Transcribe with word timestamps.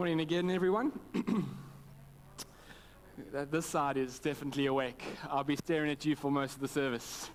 Morning 0.00 0.20
again, 0.20 0.50
everyone. 0.50 0.98
this 3.50 3.66
side 3.66 3.98
is 3.98 4.18
definitely 4.18 4.64
awake. 4.64 5.04
I'll 5.28 5.44
be 5.44 5.56
staring 5.56 5.90
at 5.90 6.06
you 6.06 6.16
for 6.16 6.30
most 6.30 6.54
of 6.54 6.60
the 6.60 6.68
service. 6.68 7.28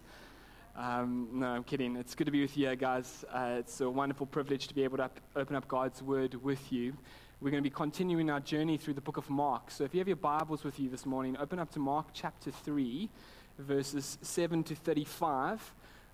Um, 0.75 1.29
no, 1.31 1.45
I'm 1.45 1.63
kidding. 1.63 1.95
It's 1.95 2.15
good 2.15 2.25
to 2.25 2.31
be 2.31 2.41
with 2.41 2.57
you, 2.57 2.75
guys. 2.75 3.23
Uh, 3.31 3.57
it's 3.59 3.81
a 3.81 3.87
wonderful 3.87 4.25
privilege 4.25 4.67
to 4.67 4.73
be 4.73 4.83
able 4.83 4.97
to 4.97 5.03
up, 5.03 5.19
open 5.35 5.55
up 5.55 5.67
God's 5.67 6.01
Word 6.01 6.33
with 6.43 6.71
you. 6.71 6.97
We're 7.39 7.51
going 7.51 7.61
to 7.61 7.69
be 7.69 7.71
continuing 7.71 8.31
our 8.31 8.39
journey 8.39 8.77
through 8.77 8.95
the 8.95 9.01
book 9.01 9.17
of 9.17 9.29
Mark. 9.29 9.69
So 9.69 9.83
if 9.83 9.93
you 9.93 9.99
have 9.99 10.07
your 10.07 10.17
Bibles 10.17 10.63
with 10.63 10.79
you 10.79 10.89
this 10.89 11.05
morning, 11.05 11.37
open 11.39 11.59
up 11.59 11.69
to 11.73 11.79
Mark 11.79 12.07
chapter 12.13 12.49
3, 12.49 13.07
verses 13.59 14.17
7 14.23 14.63
to 14.63 14.73
35. 14.73 15.71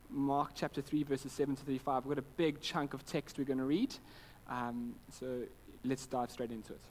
Mark 0.10 0.52
chapter 0.54 0.82
3, 0.82 1.04
verses 1.04 1.32
7 1.32 1.56
to 1.56 1.64
35. 1.64 2.06
We've 2.06 2.18
got 2.18 2.22
a 2.22 2.28
big 2.36 2.60
chunk 2.60 2.94
of 2.94 3.06
text 3.06 3.38
we're 3.38 3.46
going 3.46 3.58
to 3.58 3.64
read. 3.64 3.96
Um, 4.52 4.96
so 5.10 5.44
let's 5.84 6.06
dive 6.06 6.32
straight 6.32 6.52
into 6.52 6.74
it. 6.74 6.82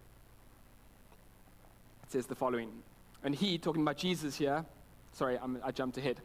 It 2.04 2.12
says 2.12 2.26
the 2.26 2.34
following. 2.34 2.70
And 3.22 3.34
he, 3.34 3.58
talking 3.58 3.82
about 3.82 3.96
Jesus 3.96 4.36
here, 4.36 4.64
sorry, 5.12 5.38
I'm, 5.38 5.60
i 5.64 5.70
jumped 5.70 5.98
ahead. 5.98 6.20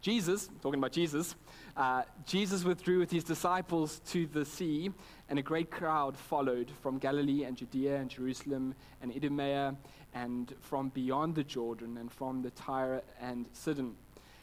Jesus, 0.00 0.48
talking 0.62 0.80
about 0.80 0.92
Jesus, 0.92 1.34
uh, 1.76 2.02
Jesus 2.26 2.64
withdrew 2.64 2.98
with 2.98 3.10
his 3.10 3.22
disciples 3.22 4.00
to 4.08 4.26
the 4.26 4.44
sea, 4.44 4.90
and 5.28 5.38
a 5.38 5.42
great 5.42 5.70
crowd 5.70 6.16
followed 6.16 6.70
from 6.82 6.98
Galilee 6.98 7.44
and 7.44 7.56
Judea 7.56 7.96
and 7.96 8.08
Jerusalem 8.08 8.74
and 9.02 9.14
Idumea 9.14 9.76
and 10.14 10.54
from 10.60 10.88
beyond 10.88 11.34
the 11.34 11.44
Jordan 11.44 11.98
and 11.98 12.10
from 12.10 12.42
the 12.42 12.50
Tyre 12.50 13.02
and 13.20 13.46
Sidon. 13.52 13.94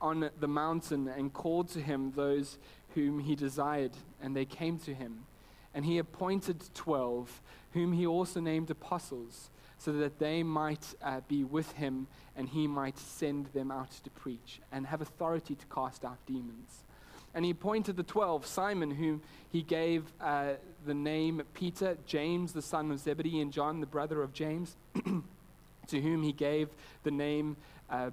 on 0.00 0.30
the 0.38 0.48
mountain 0.48 1.08
and 1.08 1.32
called 1.32 1.68
to 1.70 1.80
him 1.80 2.12
those 2.14 2.58
whom 2.94 3.18
he 3.20 3.34
desired, 3.34 3.92
and 4.22 4.34
they 4.34 4.44
came 4.44 4.78
to 4.80 4.94
him. 4.94 5.24
And 5.74 5.84
he 5.84 5.98
appointed 5.98 6.62
twelve, 6.74 7.42
whom 7.72 7.92
he 7.92 8.06
also 8.06 8.40
named 8.40 8.70
apostles, 8.70 9.50
so 9.78 9.92
that 9.92 10.18
they 10.18 10.42
might 10.42 10.94
uh, 11.02 11.20
be 11.28 11.44
with 11.44 11.72
him 11.72 12.06
and 12.34 12.48
he 12.48 12.66
might 12.66 12.98
send 12.98 13.46
them 13.46 13.70
out 13.70 13.90
to 13.90 14.10
preach 14.10 14.60
and 14.72 14.86
have 14.86 15.00
authority 15.00 15.54
to 15.54 15.66
cast 15.66 16.04
out 16.04 16.18
demons. 16.26 16.84
And 17.34 17.44
he 17.44 17.50
appointed 17.50 17.98
the 17.98 18.02
twelve 18.02 18.46
Simon, 18.46 18.90
whom 18.90 19.20
he 19.50 19.62
gave 19.62 20.04
uh, 20.20 20.54
the 20.86 20.94
name 20.94 21.42
Peter, 21.52 21.98
James, 22.06 22.52
the 22.52 22.62
son 22.62 22.90
of 22.90 22.98
Zebedee, 22.98 23.40
and 23.40 23.52
John, 23.52 23.80
the 23.80 23.86
brother 23.86 24.22
of 24.22 24.32
James, 24.32 24.76
to 25.88 26.00
whom 26.00 26.22
he 26.22 26.32
gave 26.32 26.70
the 27.02 27.10
name 27.10 27.58
uh, 27.90 28.10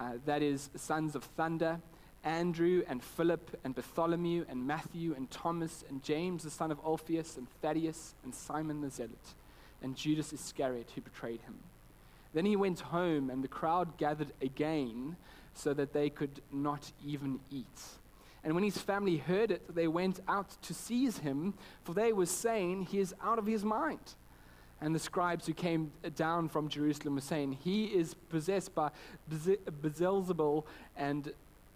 uh, 0.00 0.12
that 0.24 0.42
is, 0.42 0.70
sons 0.74 1.14
of 1.14 1.22
thunder, 1.22 1.78
Andrew 2.24 2.82
and 2.88 3.02
Philip 3.02 3.58
and 3.64 3.74
Bartholomew 3.74 4.46
and 4.48 4.66
Matthew 4.66 5.14
and 5.14 5.30
Thomas 5.30 5.84
and 5.88 6.02
James 6.02 6.42
the 6.42 6.50
son 6.50 6.70
of 6.70 6.78
Alphaeus 6.84 7.36
and 7.36 7.46
Thaddeus 7.62 8.14
and 8.24 8.34
Simon 8.34 8.80
the 8.80 8.90
Zealot 8.90 9.34
and 9.82 9.96
Judas 9.96 10.32
Iscariot 10.32 10.90
who 10.94 11.00
betrayed 11.00 11.40
him. 11.42 11.58
Then 12.32 12.44
he 12.44 12.56
went 12.56 12.80
home 12.80 13.30
and 13.30 13.42
the 13.42 13.48
crowd 13.48 13.96
gathered 13.96 14.32
again 14.40 15.16
so 15.54 15.74
that 15.74 15.92
they 15.92 16.10
could 16.10 16.40
not 16.52 16.92
even 17.04 17.40
eat. 17.50 17.66
And 18.42 18.54
when 18.54 18.64
his 18.64 18.78
family 18.78 19.18
heard 19.18 19.50
it, 19.50 19.74
they 19.74 19.88
went 19.88 20.20
out 20.26 20.56
to 20.62 20.72
seize 20.72 21.18
him, 21.18 21.54
for 21.84 21.92
they 21.92 22.12
were 22.12 22.26
saying, 22.26 22.86
He 22.86 22.98
is 22.98 23.14
out 23.22 23.38
of 23.38 23.44
his 23.44 23.64
mind. 23.64 24.14
And 24.80 24.94
the 24.94 24.98
scribes 24.98 25.46
who 25.46 25.52
came 25.52 25.92
down 26.16 26.48
from 26.48 26.68
Jerusalem 26.68 27.16
were 27.16 27.20
saying, 27.20 27.58
He 27.62 27.86
is 27.86 28.14
possessed 28.14 28.74
by 28.74 28.90
Beelzebul, 29.30 30.64
and 30.96 31.32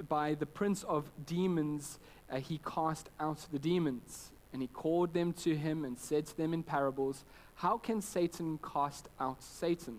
by 0.08 0.34
the 0.34 0.46
prince 0.46 0.82
of 0.84 1.10
demons 1.26 1.98
uh, 2.30 2.36
he 2.36 2.60
cast 2.64 3.10
out 3.20 3.46
the 3.52 3.58
demons. 3.58 4.30
And 4.52 4.62
he 4.62 4.68
called 4.68 5.12
them 5.12 5.32
to 5.34 5.56
him 5.56 5.84
and 5.84 5.98
said 5.98 6.26
to 6.26 6.36
them 6.36 6.54
in 6.54 6.62
parables, 6.62 7.24
How 7.56 7.76
can 7.76 8.00
Satan 8.00 8.58
cast 8.62 9.08
out 9.20 9.42
Satan? 9.42 9.98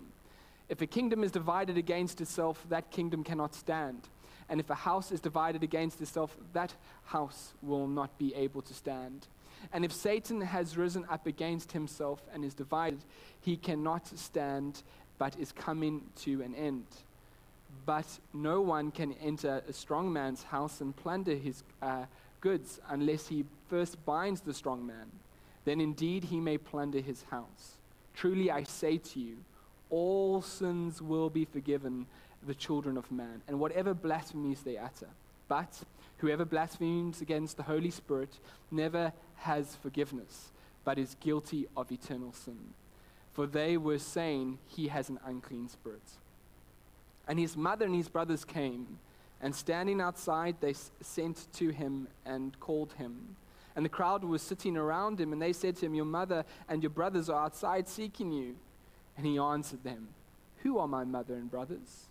If 0.68 0.82
a 0.82 0.88
kingdom 0.88 1.24
is 1.24 1.32
divided 1.32 1.78
against 1.78 2.22
itself, 2.22 2.66
that 2.70 2.90
kingdom 2.90 3.24
cannot 3.24 3.54
stand. 3.54 4.08
And 4.50 4.60
if 4.60 4.70
a 4.70 4.76
house 4.76 5.12
is 5.12 5.20
divided 5.20 5.64
against 5.64 6.02
itself, 6.02 6.36
that 6.54 6.74
house 7.04 7.54
will 7.62 7.88
not 7.88 8.18
be 8.18 8.34
able 8.34 8.62
to 8.64 8.74
stand. 8.74 9.28
And 9.74 9.86
if 9.86 9.92
Satan 9.92 10.42
has 10.42 10.78
risen 10.78 11.06
up 11.10 11.28
against 11.28 11.72
himself 11.72 12.22
and 12.34 12.44
is 12.44 12.54
divided, 12.54 13.00
he 13.42 13.58
cannot 13.58 14.08
stand, 14.18 14.84
but 15.18 15.38
is 15.40 15.52
coming 15.52 16.04
to 16.24 16.42
an 16.42 16.56
end. 16.56 16.86
But 17.86 18.08
no 18.34 18.62
one 18.62 18.92
can 18.92 19.14
enter 19.14 19.62
a 19.68 19.74
strong 19.74 20.12
man's 20.12 20.44
house 20.44 20.82
and 20.82 20.96
plunder 20.96 21.36
his 21.36 21.64
uh, 21.82 22.06
goods 22.42 22.80
unless 22.90 23.28
he 23.28 23.46
first 23.70 24.04
binds 24.06 24.42
the 24.42 24.54
strong 24.54 24.86
man. 24.86 25.12
Then 25.66 25.82
indeed 25.82 26.26
he 26.26 26.40
may 26.40 26.58
plunder 26.58 27.00
his 27.00 27.24
house. 27.24 27.78
Truly 28.14 28.50
I 28.52 28.64
say 28.64 28.98
to 28.98 29.20
you, 29.20 29.38
all 29.90 30.42
sins 30.42 31.02
will 31.02 31.30
be 31.30 31.46
forgiven 31.46 32.06
the 32.46 32.56
children 32.56 32.98
of 32.98 33.12
man, 33.12 33.42
and 33.48 33.60
whatever 33.60 33.94
blasphemies 33.94 34.62
they 34.62 34.78
utter. 34.78 35.10
But 35.48 35.84
whoever 36.26 36.44
blasphemes 36.44 37.22
against 37.22 37.56
the 37.56 37.64
Holy 37.64 37.92
Spirit 37.92 38.40
never 38.72 39.14
has 39.36 39.76
forgiveness, 39.76 40.50
but 40.84 40.98
is 40.98 41.16
guilty 41.20 41.68
of 41.78 41.92
eternal 41.92 42.34
sin. 42.34 42.58
For 43.34 43.46
they 43.46 43.78
were 43.78 44.00
saying, 44.00 44.58
He 44.66 44.88
has 44.88 45.10
an 45.10 45.20
unclean 45.24 45.70
spirit. 45.70 46.02
And 47.28 47.38
his 47.38 47.56
mother 47.56 47.86
and 47.86 47.94
his 47.94 48.10
brothers 48.10 48.44
came, 48.44 48.98
and 49.40 49.54
standing 49.54 50.02
outside, 50.02 50.56
they 50.62 50.74
sent 51.02 51.46
to 51.54 51.70
him 51.70 52.08
and 52.26 52.60
called 52.60 52.94
him. 52.94 53.36
And 53.76 53.86
the 53.86 53.90
crowd 53.90 54.24
was 54.24 54.42
sitting 54.42 54.78
around 54.78 55.22
him, 55.22 55.32
and 55.32 55.40
they 55.40 55.54
said 55.54 55.76
to 55.78 55.86
him, 55.86 55.94
Your 55.94 56.06
mother 56.06 56.44
and 56.68 56.82
your 56.82 56.90
brothers 56.90 57.30
are 57.30 57.46
outside 57.46 57.88
seeking 57.88 58.32
you. 58.32 58.56
And 59.16 59.28
he 59.28 59.38
answered 59.38 59.84
them, 59.84 60.08
Who 60.64 60.80
are 60.80 60.88
my 60.88 61.04
mother 61.04 61.36
and 61.36 61.52
brothers? 61.52 62.08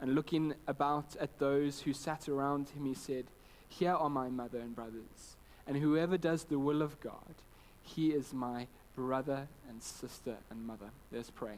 And 0.00 0.14
looking 0.14 0.54
about 0.66 1.16
at 1.18 1.38
those 1.38 1.80
who 1.80 1.94
sat 1.94 2.28
around 2.28 2.68
him, 2.70 2.84
he 2.84 2.94
said, 2.94 3.24
Here 3.68 3.92
are 3.92 4.10
my 4.10 4.28
mother 4.28 4.58
and 4.58 4.74
brothers. 4.74 5.36
And 5.66 5.76
whoever 5.76 6.16
does 6.16 6.44
the 6.44 6.58
will 6.58 6.82
of 6.82 6.98
God, 7.00 7.34
he 7.82 8.08
is 8.08 8.32
my 8.32 8.66
brother 8.96 9.48
and 9.68 9.82
sister 9.82 10.36
and 10.50 10.66
mother. 10.66 10.90
Let's 11.12 11.30
pray. 11.30 11.56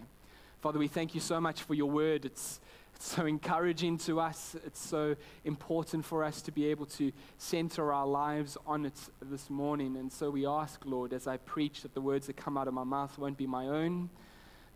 Father, 0.61 0.79
we 0.79 0.89
thank 0.89 1.15
you 1.15 1.21
so 1.21 1.41
much 1.41 1.63
for 1.63 1.75
your 1.75 1.91
word. 1.91 2.27
It's, 2.27 2.61
it's 2.95 3.15
so 3.15 3.25
encouraging 3.25 3.97
to 3.99 4.21
us. 4.21 4.57
It's 4.67 4.81
so 4.81 5.17
important 5.45 6.05
for 6.05 6.23
us 6.23 6.43
to 6.43 6.53
be 6.53 6.67
able 6.67 6.87
to 6.87 7.13
center 7.39 7.93
our 7.93 8.07
lives 8.07 8.59
on 8.67 8.85
it 8.85 8.99
this 9.23 9.49
morning. 9.49 9.97
And 9.97 10.13
so 10.13 10.29
we 10.29 10.45
ask, 10.45 10.85
Lord, 10.85 11.15
as 11.15 11.27
I 11.27 11.39
preach, 11.39 11.83
that 11.83 11.95
the 11.95 12.01
words 12.03 12.27
that 12.27 12.37
come 12.37 12.59
out 12.59 12.69
of 12.69 12.75
my 12.75 12.85
mouth 12.85 13.17
won't 13.17 13.39
be 13.39 13.47
my 13.47 13.69
own 13.69 14.11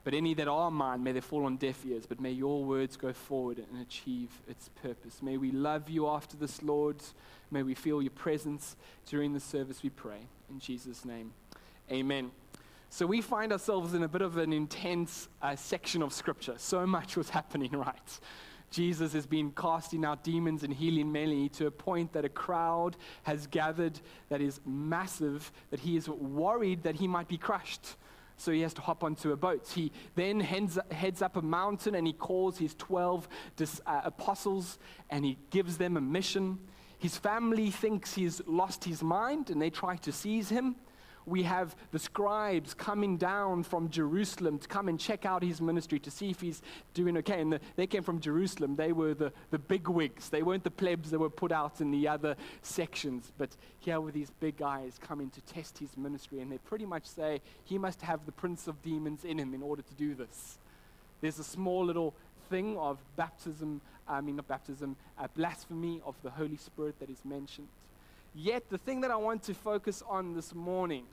but 0.04 0.12
any 0.12 0.34
that 0.34 0.48
are 0.48 0.70
mine, 0.70 1.02
may 1.02 1.12
they 1.12 1.20
fall 1.20 1.46
on 1.46 1.56
deaf 1.56 1.84
ears, 1.86 2.04
but 2.06 2.20
may 2.20 2.30
your 2.30 2.62
words 2.62 2.96
go 2.96 3.12
forward 3.12 3.58
and 3.58 3.80
achieve 3.80 4.30
its 4.46 4.68
purpose. 4.82 5.22
May 5.22 5.38
we 5.38 5.50
love 5.50 5.88
you 5.88 6.06
after 6.06 6.36
this, 6.36 6.62
Lord. 6.62 6.96
May 7.50 7.62
we 7.62 7.74
feel 7.74 8.02
your 8.02 8.10
presence 8.10 8.76
during 9.06 9.32
the 9.32 9.40
service, 9.40 9.82
we 9.82 9.88
pray. 9.90 10.20
In 10.50 10.60
Jesus' 10.60 11.06
name, 11.06 11.32
amen. 11.90 12.30
So 12.90 13.06
we 13.06 13.22
find 13.22 13.50
ourselves 13.50 13.94
in 13.94 14.02
a 14.02 14.08
bit 14.08 14.22
of 14.22 14.36
an 14.36 14.52
intense 14.52 15.28
uh, 15.42 15.56
section 15.56 16.02
of 16.02 16.12
Scripture. 16.12 16.54
So 16.58 16.86
much 16.86 17.16
was 17.16 17.30
happening, 17.38 17.72
right? 17.72 18.20
Jesus 18.70 19.12
has 19.14 19.24
been 19.24 19.52
casting 19.52 20.04
out 20.04 20.22
demons 20.22 20.64
and 20.64 20.72
healing 20.72 21.10
many 21.10 21.48
to 21.50 21.66
a 21.66 21.70
point 21.70 22.12
that 22.12 22.24
a 22.24 22.28
crowd 22.28 22.96
has 23.22 23.46
gathered 23.46 23.98
that 24.28 24.40
is 24.40 24.60
massive, 24.66 25.50
that 25.70 25.80
he 25.80 25.96
is 25.96 26.08
worried 26.08 26.82
that 26.82 26.96
he 26.96 27.08
might 27.08 27.28
be 27.28 27.38
crushed. 27.38 27.96
So 28.36 28.52
he 28.52 28.62
has 28.62 28.74
to 28.74 28.80
hop 28.80 29.04
onto 29.04 29.32
a 29.32 29.36
boat. 29.36 29.68
He 29.74 29.92
then 30.14 30.40
heads, 30.40 30.78
heads 30.90 31.22
up 31.22 31.36
a 31.36 31.42
mountain 31.42 31.94
and 31.94 32.06
he 32.06 32.12
calls 32.12 32.58
his 32.58 32.74
12 32.74 33.28
dis, 33.56 33.80
uh, 33.86 34.02
apostles 34.04 34.78
and 35.10 35.24
he 35.24 35.38
gives 35.50 35.78
them 35.78 35.96
a 35.96 36.00
mission. 36.00 36.58
His 36.98 37.16
family 37.16 37.70
thinks 37.70 38.14
he's 38.14 38.40
lost 38.46 38.84
his 38.84 39.02
mind 39.02 39.50
and 39.50 39.60
they 39.60 39.70
try 39.70 39.96
to 39.96 40.12
seize 40.12 40.48
him. 40.48 40.76
We 41.26 41.42
have 41.42 41.74
the 41.90 41.98
scribes 41.98 42.74
coming 42.74 43.16
down 43.16 43.62
from 43.62 43.88
Jerusalem 43.88 44.58
to 44.58 44.68
come 44.68 44.88
and 44.88 44.98
check 44.98 45.24
out 45.24 45.42
his 45.42 45.60
ministry 45.60 45.98
to 46.00 46.10
see 46.10 46.30
if 46.30 46.40
he's 46.40 46.62
doing 46.92 47.16
okay. 47.18 47.40
And 47.40 47.52
the, 47.52 47.60
they 47.76 47.86
came 47.86 48.02
from 48.02 48.20
Jerusalem. 48.20 48.76
They 48.76 48.92
were 48.92 49.14
the, 49.14 49.32
the 49.50 49.58
big 49.58 49.88
wigs. 49.88 50.28
They 50.28 50.42
weren't 50.42 50.64
the 50.64 50.70
plebs 50.70 51.10
that 51.10 51.18
were 51.18 51.30
put 51.30 51.52
out 51.52 51.80
in 51.80 51.90
the 51.90 52.08
other 52.08 52.36
sections. 52.62 53.32
But 53.38 53.56
here 53.78 54.00
were 54.00 54.12
these 54.12 54.30
big 54.40 54.58
guys 54.58 54.98
coming 55.00 55.30
to 55.30 55.40
test 55.42 55.78
his 55.78 55.96
ministry. 55.96 56.40
And 56.40 56.52
they 56.52 56.58
pretty 56.58 56.86
much 56.86 57.06
say 57.06 57.40
he 57.64 57.78
must 57.78 58.02
have 58.02 58.26
the 58.26 58.32
prince 58.32 58.68
of 58.68 58.82
demons 58.82 59.24
in 59.24 59.38
him 59.38 59.54
in 59.54 59.62
order 59.62 59.82
to 59.82 59.94
do 59.94 60.14
this. 60.14 60.58
There's 61.20 61.38
a 61.38 61.44
small 61.44 61.84
little 61.84 62.14
thing 62.50 62.76
of 62.76 62.98
baptism, 63.16 63.80
I 64.06 64.20
mean, 64.20 64.36
not 64.36 64.46
baptism, 64.46 64.96
uh, 65.18 65.28
blasphemy 65.34 66.02
of 66.04 66.14
the 66.22 66.30
Holy 66.30 66.58
Spirit 66.58 66.98
that 67.00 67.08
is 67.08 67.24
mentioned. 67.24 67.68
Yet, 68.34 68.68
the 68.68 68.78
thing 68.78 69.02
that 69.02 69.12
I 69.12 69.16
want 69.16 69.44
to 69.44 69.54
focus 69.54 70.02
on 70.08 70.34
this 70.34 70.54
morning 70.54 71.04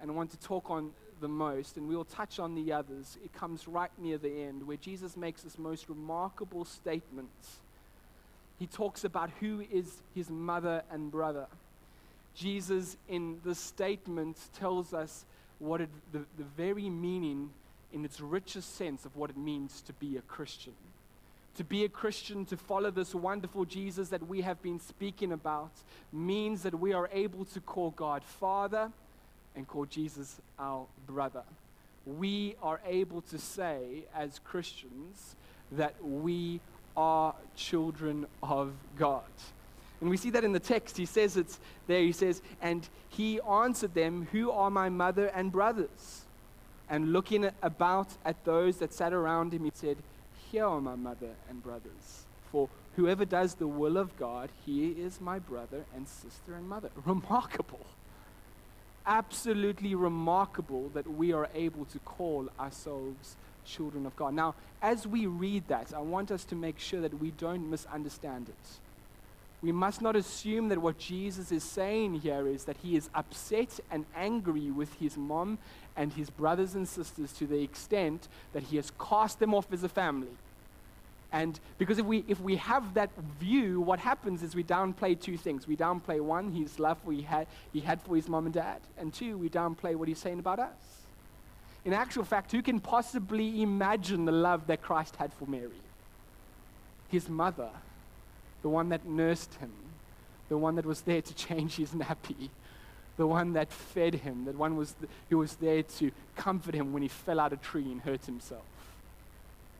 and 0.00 0.10
I 0.10 0.14
want 0.14 0.30
to 0.32 0.40
talk 0.40 0.70
on 0.70 0.90
the 1.20 1.28
most, 1.28 1.78
and 1.78 1.88
we'll 1.88 2.04
touch 2.04 2.38
on 2.38 2.54
the 2.54 2.72
others, 2.72 3.16
it 3.24 3.32
comes 3.32 3.66
right 3.66 3.90
near 3.96 4.18
the 4.18 4.42
end 4.42 4.66
where 4.66 4.76
Jesus 4.76 5.16
makes 5.16 5.42
this 5.42 5.58
most 5.58 5.88
remarkable 5.88 6.64
statement. 6.66 7.30
He 8.58 8.66
talks 8.66 9.04
about 9.04 9.30
who 9.40 9.64
is 9.72 10.02
his 10.14 10.28
mother 10.28 10.82
and 10.90 11.10
brother. 11.10 11.46
Jesus, 12.34 12.96
in 13.08 13.40
this 13.44 13.58
statement, 13.58 14.36
tells 14.58 14.92
us 14.92 15.24
what 15.58 15.80
it, 15.80 15.88
the, 16.12 16.24
the 16.36 16.44
very 16.56 16.90
meaning, 16.90 17.50
in 17.92 18.04
its 18.04 18.20
richest 18.20 18.76
sense, 18.76 19.06
of 19.06 19.16
what 19.16 19.30
it 19.30 19.36
means 19.38 19.80
to 19.82 19.92
be 19.94 20.16
a 20.18 20.22
Christian 20.22 20.74
to 21.56 21.64
be 21.64 21.84
a 21.84 21.88
Christian, 21.88 22.44
to 22.46 22.56
follow 22.56 22.90
this 22.90 23.14
wonderful 23.14 23.64
Jesus 23.64 24.08
that 24.08 24.26
we 24.26 24.40
have 24.40 24.62
been 24.62 24.80
speaking 24.80 25.32
about, 25.32 25.70
means 26.12 26.62
that 26.62 26.78
we 26.78 26.92
are 26.92 27.08
able 27.12 27.44
to 27.46 27.60
call 27.60 27.90
God 27.90 28.24
Father 28.24 28.90
and 29.54 29.68
call 29.68 29.84
Jesus 29.84 30.40
our 30.58 30.86
brother. 31.06 31.42
We 32.06 32.56
are 32.62 32.80
able 32.86 33.20
to 33.22 33.38
say, 33.38 34.04
as 34.14 34.40
Christians, 34.40 35.36
that 35.72 35.94
we 36.02 36.60
are 36.96 37.34
children 37.54 38.26
of 38.42 38.72
God. 38.98 39.22
And 40.00 40.10
we 40.10 40.16
see 40.16 40.30
that 40.30 40.42
in 40.42 40.52
the 40.52 40.60
text. 40.60 40.96
He 40.96 41.06
says 41.06 41.36
it's 41.36 41.60
there. 41.86 42.00
He 42.00 42.12
says, 42.12 42.42
And 42.60 42.86
he 43.08 43.40
answered 43.42 43.94
them, 43.94 44.26
Who 44.32 44.50
are 44.50 44.70
my 44.70 44.88
mother 44.88 45.26
and 45.28 45.52
brothers? 45.52 46.22
And 46.90 47.12
looking 47.12 47.50
about 47.62 48.08
at 48.24 48.44
those 48.44 48.78
that 48.78 48.92
sat 48.92 49.12
around 49.12 49.54
him, 49.54 49.64
he 49.64 49.70
said, 49.72 49.96
here 50.52 50.66
are 50.66 50.82
my 50.82 50.94
mother 50.94 51.30
and 51.48 51.62
brothers. 51.62 52.26
For 52.50 52.68
whoever 52.96 53.24
does 53.24 53.54
the 53.54 53.66
will 53.66 53.96
of 53.96 54.14
God, 54.18 54.50
he 54.66 54.88
is 54.88 55.18
my 55.18 55.38
brother 55.38 55.86
and 55.96 56.06
sister 56.06 56.54
and 56.54 56.68
mother. 56.68 56.90
Remarkable. 57.06 57.86
Absolutely 59.06 59.94
remarkable 59.94 60.90
that 60.90 61.10
we 61.10 61.32
are 61.32 61.48
able 61.54 61.86
to 61.86 61.98
call 62.00 62.48
ourselves 62.60 63.36
children 63.64 64.04
of 64.04 64.14
God. 64.14 64.34
Now, 64.34 64.54
as 64.82 65.06
we 65.06 65.26
read 65.26 65.66
that, 65.68 65.94
I 65.96 66.00
want 66.00 66.30
us 66.30 66.44
to 66.44 66.54
make 66.54 66.78
sure 66.78 67.00
that 67.00 67.18
we 67.18 67.30
don't 67.30 67.70
misunderstand 67.70 68.50
it. 68.50 68.68
We 69.62 69.72
must 69.72 70.02
not 70.02 70.16
assume 70.16 70.68
that 70.68 70.78
what 70.82 70.98
Jesus 70.98 71.50
is 71.50 71.62
saying 71.62 72.14
here 72.20 72.46
is 72.46 72.64
that 72.64 72.76
he 72.82 72.96
is 72.96 73.08
upset 73.14 73.80
and 73.90 74.04
angry 74.14 74.70
with 74.70 74.92
his 74.94 75.16
mom 75.16 75.58
and 75.96 76.12
his 76.12 76.30
brothers 76.30 76.74
and 76.74 76.88
sisters 76.88 77.32
to 77.34 77.46
the 77.46 77.62
extent 77.62 78.28
that 78.52 78.64
he 78.64 78.76
has 78.76 78.92
cast 78.98 79.38
them 79.38 79.54
off 79.54 79.72
as 79.72 79.84
a 79.84 79.88
family. 79.88 80.28
And 81.32 81.58
because 81.78 81.98
if 81.98 82.04
we, 82.04 82.24
if 82.28 82.40
we 82.40 82.56
have 82.56 82.92
that 82.94 83.10
view, 83.40 83.80
what 83.80 83.98
happens 83.98 84.42
is 84.42 84.54
we 84.54 84.62
downplay 84.62 85.18
two 85.18 85.38
things. 85.38 85.66
We 85.66 85.76
downplay 85.76 86.20
one, 86.20 86.52
his 86.52 86.78
love 86.78 86.98
he 87.08 87.22
had, 87.22 87.46
he 87.72 87.80
had 87.80 88.02
for 88.02 88.16
his 88.16 88.28
mom 88.28 88.44
and 88.44 88.54
dad. 88.54 88.80
And 88.98 89.14
two, 89.14 89.38
we 89.38 89.48
downplay 89.48 89.96
what 89.96 90.08
he's 90.08 90.18
saying 90.18 90.38
about 90.38 90.58
us. 90.58 90.76
In 91.86 91.94
actual 91.94 92.24
fact, 92.24 92.52
who 92.52 92.62
can 92.62 92.80
possibly 92.80 93.62
imagine 93.62 94.26
the 94.26 94.32
love 94.32 94.66
that 94.66 94.82
Christ 94.82 95.16
had 95.16 95.32
for 95.32 95.46
Mary? 95.46 95.70
His 97.08 97.28
mother, 97.28 97.70
the 98.60 98.68
one 98.68 98.90
that 98.90 99.06
nursed 99.06 99.54
him, 99.54 99.72
the 100.50 100.58
one 100.58 100.76
that 100.76 100.86
was 100.86 101.00
there 101.00 101.22
to 101.22 101.34
change 101.46 101.76
his 101.76 101.90
nappy, 101.90 102.50
the 103.22 103.26
one 103.28 103.52
that 103.52 103.70
fed 103.70 104.16
him, 104.16 104.46
the 104.46 104.50
one 104.50 104.76
was 104.76 104.96
who 105.30 105.38
was 105.38 105.54
there 105.54 105.84
to 105.84 106.10
comfort 106.34 106.74
him 106.74 106.92
when 106.92 107.02
he 107.02 107.08
fell 107.08 107.38
out 107.38 107.52
of 107.52 107.60
a 107.60 107.62
tree 107.62 107.84
and 107.84 108.00
hurt 108.00 108.26
himself. 108.26 108.64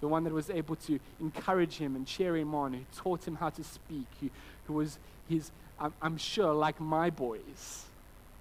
The 0.01 0.07
one 0.07 0.23
that 0.23 0.33
was 0.33 0.49
able 0.49 0.77
to 0.77 1.01
encourage 1.21 1.79
him 1.79 1.97
and 1.97 2.07
cheer 2.07 2.37
him 2.37 2.55
on, 2.55 2.73
who 2.73 2.85
taught 2.97 3.27
him 3.27 3.35
how 3.35 3.49
to 3.51 3.65
speak, 3.65 4.07
who, 4.21 4.31
who 4.69 4.75
was 4.75 4.97
his, 5.29 5.51
I'm, 5.81 5.93
I'm 6.01 6.19
sure, 6.19 6.55
like 6.55 6.81
my 6.81 7.11
boys, 7.11 7.87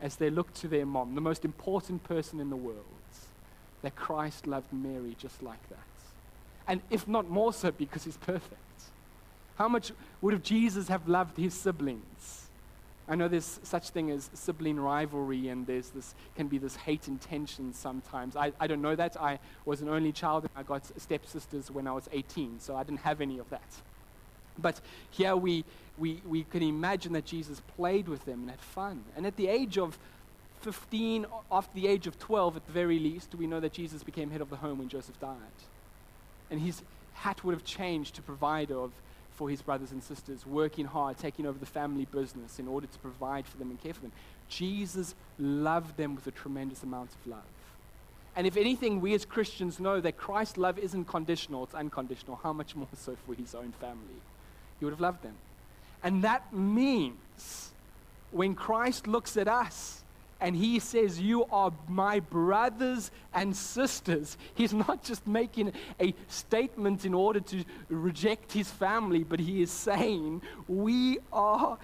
as 0.04 0.18
they 0.18 0.30
looked 0.30 0.54
to 0.58 0.68
their 0.68 0.86
mom, 0.86 1.16
the 1.16 1.22
most 1.22 1.46
important 1.46 2.04
person 2.04 2.40
in 2.40 2.52
the 2.52 2.56
world, 2.56 2.86
that 3.82 3.96
Christ 3.96 4.46
loved 4.46 4.72
Mary 4.72 5.16
just 5.18 5.42
like 5.42 5.68
that. 5.70 5.80
And 6.68 6.80
if 6.92 7.08
not 7.08 7.28
more 7.28 7.54
so, 7.54 7.72
because 7.72 8.04
he's 8.04 8.18
perfect. 8.18 8.84
How 9.56 9.68
much 9.68 9.94
would 10.22 10.44
Jesus 10.44 10.90
have 10.90 11.08
loved 11.08 11.38
his 11.38 11.56
siblings? 11.56 12.41
I 13.12 13.16
know 13.16 13.28
there's 13.28 13.60
such 13.64 13.90
thing 13.90 14.10
as 14.10 14.30
sibling 14.34 14.80
rivalry, 14.80 15.50
and 15.50 15.68
there's 15.68 15.90
this 15.90 16.16
can 16.38 16.48
be 16.48 16.58
this 16.58 16.78
hate 16.78 17.10
and 17.10 17.20
tension 17.20 17.74
sometimes. 17.74 18.38
I, 18.38 18.54
I 18.58 18.68
don't 18.68 18.82
know 18.82 18.96
that. 18.96 19.22
I 19.22 19.38
was 19.66 19.82
an 19.82 19.90
only 19.90 20.14
child, 20.14 20.44
and 20.44 20.52
I 20.56 20.64
got 20.64 20.90
stepsisters 20.98 21.70
when 21.70 21.88
I 21.88 21.92
was 21.92 22.08
18, 22.14 22.62
so 22.62 22.78
I 22.78 22.84
didn't 22.84 23.02
have 23.02 23.20
any 23.20 23.38
of 23.38 23.50
that. 23.50 23.70
But 24.58 24.80
here 25.10 25.36
we, 25.36 25.66
we, 25.98 26.22
we 26.26 26.46
can 26.46 26.64
imagine 26.64 27.12
that 27.12 27.26
Jesus 27.26 27.62
played 27.76 28.08
with 28.08 28.24
them 28.24 28.44
and 28.44 28.50
had 28.50 28.62
fun. 28.62 29.04
And 29.18 29.28
at 29.28 29.36
the 29.36 29.50
age 29.50 29.78
of 29.78 30.00
15, 30.62 31.26
after 31.52 31.74
the 31.74 31.88
age 31.88 32.08
of 32.08 32.18
12 32.18 32.56
at 32.56 32.66
the 32.66 32.72
very 32.72 32.98
least, 32.98 33.36
we 33.36 33.46
know 33.46 33.60
that 33.60 33.74
Jesus 33.74 34.04
became 34.04 34.32
head 34.32 34.40
of 34.40 34.50
the 34.50 34.56
home 34.56 34.78
when 34.78 34.88
Joseph 34.88 35.20
died. 35.20 35.36
And 36.50 36.62
his 36.62 36.82
hat 37.16 37.44
would 37.44 37.54
have 37.56 37.66
changed 37.66 38.16
to 38.16 38.22
provider 38.22 38.80
of 38.80 38.94
for 39.42 39.50
his 39.50 39.64
brothers 39.64 39.92
and 39.92 40.04
sisters, 40.04 40.46
working 40.46 40.86
hard, 40.86 41.18
taking 41.18 41.48
over 41.48 41.58
the 41.58 41.66
family 41.66 42.06
business 42.12 42.60
in 42.60 42.68
order 42.68 42.86
to 42.86 43.00
provide 43.00 43.44
for 43.48 43.58
them 43.58 43.72
and 43.72 43.82
care 43.82 43.92
for 43.92 44.02
them. 44.02 44.12
Jesus 44.50 45.16
loved 45.40 45.98
them 45.98 46.14
with 46.14 46.28
a 46.28 46.32
tremendous 46.32 46.84
amount 46.84 47.10
of 47.10 47.26
love. 47.26 47.52
And 48.36 48.46
if 48.46 48.56
anything, 48.56 49.02
we 49.02 49.16
as 49.16 49.26
Christians 49.26 49.80
know 49.80 50.00
that 50.00 50.16
Christ's 50.16 50.58
love 50.58 50.78
isn't 50.78 51.06
conditional, 51.06 51.64
it's 51.64 51.74
unconditional. 51.74 52.40
How 52.44 52.54
much 52.54 52.76
more 52.76 52.88
so 52.96 53.18
for 53.26 53.34
his 53.34 53.56
own 53.56 53.74
family? 53.82 54.22
He 54.78 54.86
would 54.86 54.92
have 54.92 55.02
loved 55.02 55.24
them. 55.24 55.34
And 56.04 56.24
that 56.24 56.54
means 56.54 57.72
when 58.30 58.54
Christ 58.54 59.08
looks 59.08 59.38
at 59.38 59.48
us, 59.48 60.04
and 60.42 60.56
he 60.56 60.80
says, 60.80 61.22
You 61.22 61.46
are 61.46 61.72
my 61.88 62.20
brothers 62.20 63.12
and 63.34 63.56
sisters. 63.56 64.38
He's 64.56 64.74
not 64.74 65.04
just 65.04 65.26
making 65.28 65.72
a 66.00 66.14
statement 66.28 67.06
in 67.06 67.14
order 67.14 67.40
to 67.40 67.64
reject 67.90 68.52
his 68.52 68.70
family, 68.70 69.24
but 69.24 69.40
he 69.40 69.62
is 69.62 69.72
saying, 69.72 70.42
We 70.68 71.20
are 71.32 71.78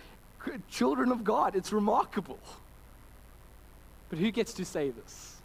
children 0.70 1.12
of 1.12 1.24
God. 1.24 1.56
It's 1.56 1.72
remarkable. 1.72 2.40
But 4.10 4.20
who 4.20 4.32
gets 4.32 4.54
to 4.54 4.66
say 4.66 4.90
this? 4.90 5.36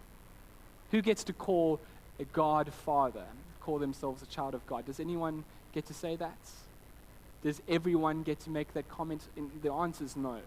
Who 0.90 1.02
gets 1.02 1.24
to 1.24 1.32
call 1.32 1.80
a 2.18 2.24
God 2.24 2.72
Father, 2.72 3.24
call 3.60 3.78
themselves 3.78 4.22
a 4.22 4.26
child 4.26 4.54
of 4.54 4.64
God? 4.66 4.86
Does 4.86 5.00
anyone 5.00 5.44
get 5.72 5.86
to 5.86 5.94
say 5.94 6.16
that? 6.16 6.38
Does 7.42 7.60
everyone 7.68 8.22
get 8.22 8.40
to 8.40 8.50
make 8.50 8.72
that 8.74 8.88
comment? 8.88 9.22
The 9.62 9.72
answer 9.72 10.04
is 10.04 10.16
no. 10.16 10.38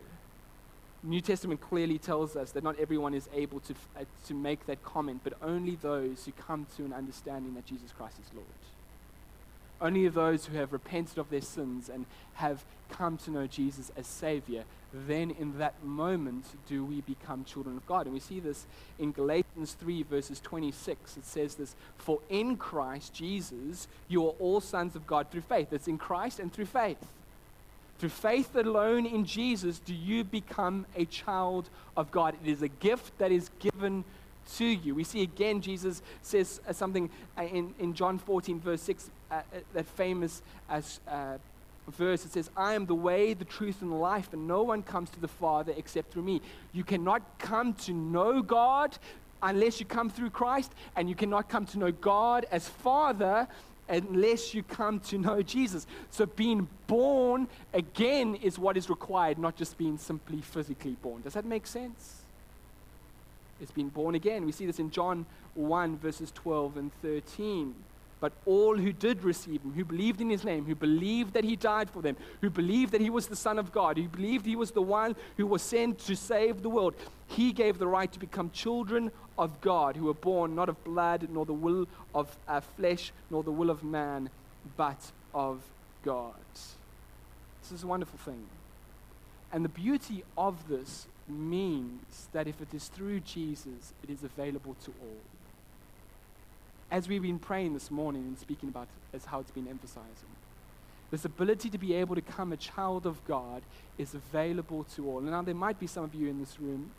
New 1.06 1.22
Testament 1.22 1.62
clearly 1.62 2.00
tells 2.00 2.36
us 2.36 2.52
that 2.52 2.64
not 2.64 2.80
everyone 2.80 3.14
is 3.14 3.30
able 3.34 3.60
to, 3.62 3.76
uh, 3.96 4.04
to 4.28 4.34
make 4.34 4.66
that 4.66 4.84
comment, 4.84 5.22
but 5.24 5.34
only 5.42 5.76
those 5.76 6.26
who 6.26 6.32
come 6.32 6.66
to 6.78 6.84
an 6.84 6.94
understanding 6.94 7.54
that 7.54 7.66
Jesus 7.66 7.92
Christ 7.96 8.18
is 8.20 8.34
Lord. 8.34 8.48
Only 9.80 10.08
those 10.08 10.46
who 10.46 10.58
have 10.58 10.74
repented 10.74 11.18
of 11.18 11.30
their 11.30 11.42
sins 11.42 11.90
and 11.90 12.06
have 12.36 12.64
come 12.90 13.18
to 13.18 13.32
know 13.32 13.46
Jesus 13.46 13.92
as 13.96 14.08
Savior, 14.08 14.64
then 14.94 15.32
in 15.32 15.58
that 15.60 15.84
moment 15.84 16.46
do 16.68 16.84
we 16.84 17.02
become 17.02 17.44
children 17.44 17.78
of 17.78 17.86
God. 17.86 18.06
And 18.06 18.14
we 18.14 18.20
see 18.20 18.40
this 18.40 18.66
in 18.98 19.12
Galatians 19.12 19.74
3, 19.74 20.04
verses 20.04 20.40
26. 20.40 21.18
It 21.18 21.26
says 21.26 21.56
this 21.56 21.76
For 21.98 22.20
in 22.30 22.56
Christ 22.58 23.14
Jesus, 23.14 23.88
you 24.08 24.26
are 24.26 24.34
all 24.40 24.62
sons 24.62 24.96
of 24.96 25.06
God 25.06 25.30
through 25.30 25.42
faith. 25.42 25.72
It's 25.72 25.88
in 25.88 25.98
Christ 25.98 26.40
and 26.40 26.52
through 26.52 26.66
faith. 26.66 27.06
Through 27.98 28.10
faith 28.10 28.56
alone 28.56 29.06
in 29.06 29.26
Jesus, 29.26 29.80
do 29.80 29.94
you 29.94 30.24
become 30.24 30.86
a 30.96 31.06
child 31.06 31.70
of 31.96 32.12
God. 32.12 32.36
It 32.44 32.50
is 32.50 32.62
a 32.62 32.68
gift 32.68 33.18
that 33.20 33.32
is 33.32 33.50
given 33.60 34.04
to 34.58 34.66
you. 34.66 34.96
We 34.96 35.04
see 35.04 35.24
again, 35.24 35.62
Jesus 35.62 36.02
says 36.22 36.62
uh, 36.68 36.74
something 36.74 37.10
uh, 37.38 37.44
in, 37.44 37.74
in 37.80 37.94
John 37.94 38.18
14, 38.18 38.60
verse 38.60 38.82
6, 38.82 39.10
uh, 39.32 39.36
uh 39.36 39.42
that 39.74 39.86
famous 39.88 40.42
uh, 40.70 40.82
uh, 41.08 41.38
verse. 41.88 42.26
It 42.26 42.34
says, 42.34 42.50
I 42.56 42.74
am 42.74 42.86
the 42.86 42.96
way, 42.96 43.34
the 43.34 43.46
truth, 43.46 43.82
and 43.82 43.92
the 43.92 43.96
life, 43.96 44.34
and 44.34 44.48
no 44.48 44.64
one 44.64 44.84
comes 44.84 45.10
to 45.12 45.20
the 45.20 45.28
Father 45.28 45.74
except 45.76 46.12
through 46.12 46.24
me. 46.24 46.42
You 46.74 46.84
cannot 46.84 47.22
come 47.40 47.74
to 47.86 47.94
know 47.94 48.42
God 48.42 48.98
unless 49.42 49.80
you 49.80 49.86
come 49.86 50.10
through 50.10 50.32
Christ, 50.32 50.72
and 50.96 51.10
you 51.10 51.16
cannot 51.16 51.50
come 51.50 51.66
to 51.68 51.80
know 51.80 51.92
God 51.92 52.46
as 52.52 52.68
Father 52.68 53.48
unless 53.88 54.54
you 54.54 54.64
come 54.64 55.00
to 55.02 55.18
know 55.18 55.42
Jesus. 55.42 55.86
So 56.10 56.26
being 56.26 56.68
born 56.88 57.48
again 57.74 58.36
is 58.36 58.58
what 58.58 58.78
is 58.78 58.90
required, 58.90 59.38
not 59.38 59.56
just 59.56 59.78
being 59.78 59.98
simply 59.98 60.42
physically 60.42 60.96
born. 61.02 61.22
Does 61.22 61.34
that 61.34 61.46
make 61.46 61.68
sense? 61.68 62.22
is 63.62 63.72
being 63.72 63.90
born 63.90 64.16
again. 64.16 64.46
We 64.46 64.52
see 64.52 64.66
this 64.66 64.80
in 64.80 64.92
John 64.92 65.26
1, 65.56 65.98
verses 65.98 66.32
12 66.32 66.78
and 66.78 66.94
13. 67.02 67.76
But 68.26 68.34
all 68.48 68.76
who 68.76 68.92
did 68.92 69.24
receive 69.24 69.62
him, 69.62 69.74
who 69.74 69.86
believed 69.86 70.20
in 70.20 70.32
his 70.32 70.44
name, 70.44 70.66
who 70.66 70.74
believed 70.74 71.36
that 71.36 71.44
he 71.44 71.56
died 71.56 71.92
for 71.92 72.02
them, 72.02 72.18
who 72.42 72.50
believed 72.50 72.92
that 72.94 73.02
he 73.02 73.12
was 73.12 73.28
the 73.28 73.36
Son 73.36 73.60
of 73.60 73.72
God, 73.72 73.98
who 73.98 74.08
believed 74.08 74.48
he 74.48 74.56
was 74.56 74.72
the 74.72 74.82
one 74.82 75.16
who 75.38 75.46
was 75.46 75.62
sent 75.62 76.00
to 76.08 76.16
save 76.16 76.64
the 76.64 76.70
world, 76.70 76.96
he 77.28 77.54
gave 77.54 77.78
the 77.78 77.86
right 77.86 78.12
to 78.12 78.18
become 78.18 78.50
children 78.50 79.12
of 79.38 79.62
God, 79.62 79.96
who 79.96 80.06
were 80.06 80.16
born 80.16 80.56
not 80.56 80.70
of 80.70 80.84
blood, 80.84 81.28
nor 81.32 81.46
the 81.46 81.54
will 81.54 81.88
of 82.16 82.36
uh, 82.48 82.62
flesh, 82.62 83.12
nor 83.30 83.44
the 83.44 83.52
will 83.52 83.70
of 83.70 83.84
man, 83.84 84.32
but 84.76 85.12
of 85.32 85.62
God. 86.02 86.34
This 87.62 87.72
is 87.72 87.84
a 87.84 87.88
wonderful 87.88 88.18
thing. 88.18 88.48
And 89.54 89.64
the 89.64 89.70
beauty 89.70 90.24
of 90.36 90.68
this 90.68 91.06
means 91.28 92.28
that 92.34 92.48
if 92.48 92.60
it 92.60 92.74
is 92.74 92.88
through 92.88 93.20
Jesus, 93.20 93.94
it 94.02 94.10
is 94.10 94.24
available 94.24 94.76
to 94.84 94.94
all. 95.00 95.35
As 96.92 97.08
we've 97.08 97.22
been 97.22 97.40
praying 97.40 97.74
this 97.74 97.90
morning 97.90 98.24
and 98.24 98.38
speaking 98.38 98.70
about 98.70 98.88
as 99.14 99.26
how 99.26 99.40
it's 99.40 99.52
been 99.52 99.68
emphasizing, 99.68 100.30
this 101.12 101.26
ability 101.26 101.70
to 101.70 101.78
be 101.78 101.94
able 101.94 102.16
to 102.16 102.22
become 102.22 102.52
a 102.52 102.58
child 102.58 103.06
of 103.06 103.24
God 103.26 103.64
is 103.98 104.14
available 104.14 104.86
to 104.96 105.10
all. 105.10 105.20
And 105.20 105.32
Now, 105.32 105.42
there 105.42 105.56
might 105.56 105.80
be 105.80 105.88
some 105.88 106.04
of 106.04 106.14
you 106.14 106.28
in 106.30 106.40
this 106.40 106.60
room 106.60 106.92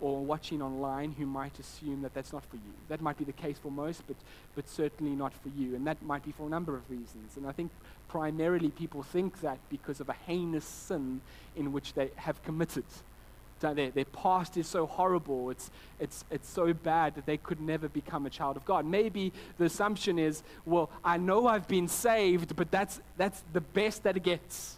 or 0.00 0.24
watching 0.24 0.62
online 0.62 1.12
who 1.12 1.26
might 1.26 1.58
assume 1.58 2.00
that 2.02 2.14
that's 2.14 2.32
not 2.32 2.44
for 2.46 2.56
you. 2.56 2.72
That 2.88 3.02
might 3.02 3.18
be 3.18 3.24
the 3.24 3.32
case 3.32 3.58
for 3.58 3.70
most, 3.70 4.02
but, 4.06 4.16
but 4.54 4.68
certainly 4.68 5.14
not 5.14 5.34
for 5.34 5.50
you. 5.50 5.74
And 5.74 5.86
that 5.86 6.02
might 6.02 6.24
be 6.24 6.32
for 6.32 6.46
a 6.46 6.48
number 6.48 6.74
of 6.74 6.90
reasons. 6.90 7.36
And 7.36 7.46
I 7.46 7.52
think 7.52 7.70
primarily 8.08 8.70
people 8.70 9.02
think 9.02 9.40
that 9.42 9.58
because 9.68 10.00
of 10.00 10.08
a 10.08 10.14
heinous 10.26 10.64
sin 10.64 11.20
in 11.54 11.72
which 11.72 11.92
they 11.92 12.10
have 12.16 12.42
committed. 12.42 12.84
Their, 13.60 13.90
their 13.90 14.04
past 14.04 14.56
is 14.56 14.66
so 14.66 14.86
horrible, 14.86 15.50
it's, 15.50 15.70
it's, 15.98 16.24
it's 16.30 16.48
so 16.48 16.72
bad 16.72 17.14
that 17.14 17.26
they 17.26 17.36
could 17.36 17.60
never 17.60 17.88
become 17.88 18.26
a 18.26 18.30
child 18.30 18.56
of 18.56 18.64
God. 18.64 18.86
Maybe 18.86 19.32
the 19.58 19.66
assumption 19.66 20.18
is, 20.18 20.42
well, 20.64 20.90
I 21.04 21.18
know 21.18 21.46
I've 21.46 21.68
been 21.68 21.88
saved, 21.88 22.56
but 22.56 22.70
that's, 22.70 23.00
that's 23.16 23.42
the 23.52 23.60
best 23.60 24.02
that 24.04 24.16
it 24.16 24.22
gets. 24.22 24.76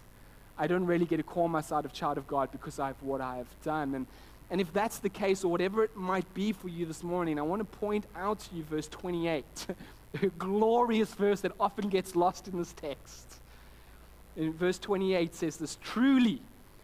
I 0.57 0.67
don't 0.67 0.85
really 0.85 1.05
get 1.05 1.17
to 1.17 1.23
call 1.23 1.47
myself 1.47 1.85
a 1.85 1.89
child 1.89 2.17
of 2.17 2.27
God 2.27 2.51
because 2.51 2.77
of 2.77 3.01
what 3.01 3.21
I 3.21 3.37
have 3.37 3.61
done. 3.63 3.95
And 3.95 4.07
and 4.53 4.61
if 4.61 4.71
that's 4.71 4.99
the 4.99 5.09
case, 5.09 5.43
or 5.43 5.51
whatever 5.51 5.83
it 5.83 5.95
might 5.95 6.31
be 6.35 6.51
for 6.51 6.67
you 6.67 6.85
this 6.85 7.03
morning, 7.03 7.39
I 7.39 7.41
want 7.41 7.61
to 7.61 7.77
point 7.79 8.05
out 8.15 8.39
to 8.41 8.55
you 8.55 8.63
verse 8.63 8.87
28, 8.87 9.43
a 10.21 10.27
glorious 10.27 11.11
verse 11.15 11.41
that 11.41 11.53
often 11.59 11.89
gets 11.89 12.15
lost 12.15 12.47
in 12.47 12.59
this 12.59 12.71
text. 12.73 13.39
In 14.35 14.53
verse 14.53 14.77
28 14.77 15.33
says 15.33 15.57
this 15.57 15.77
truly, 15.81 16.39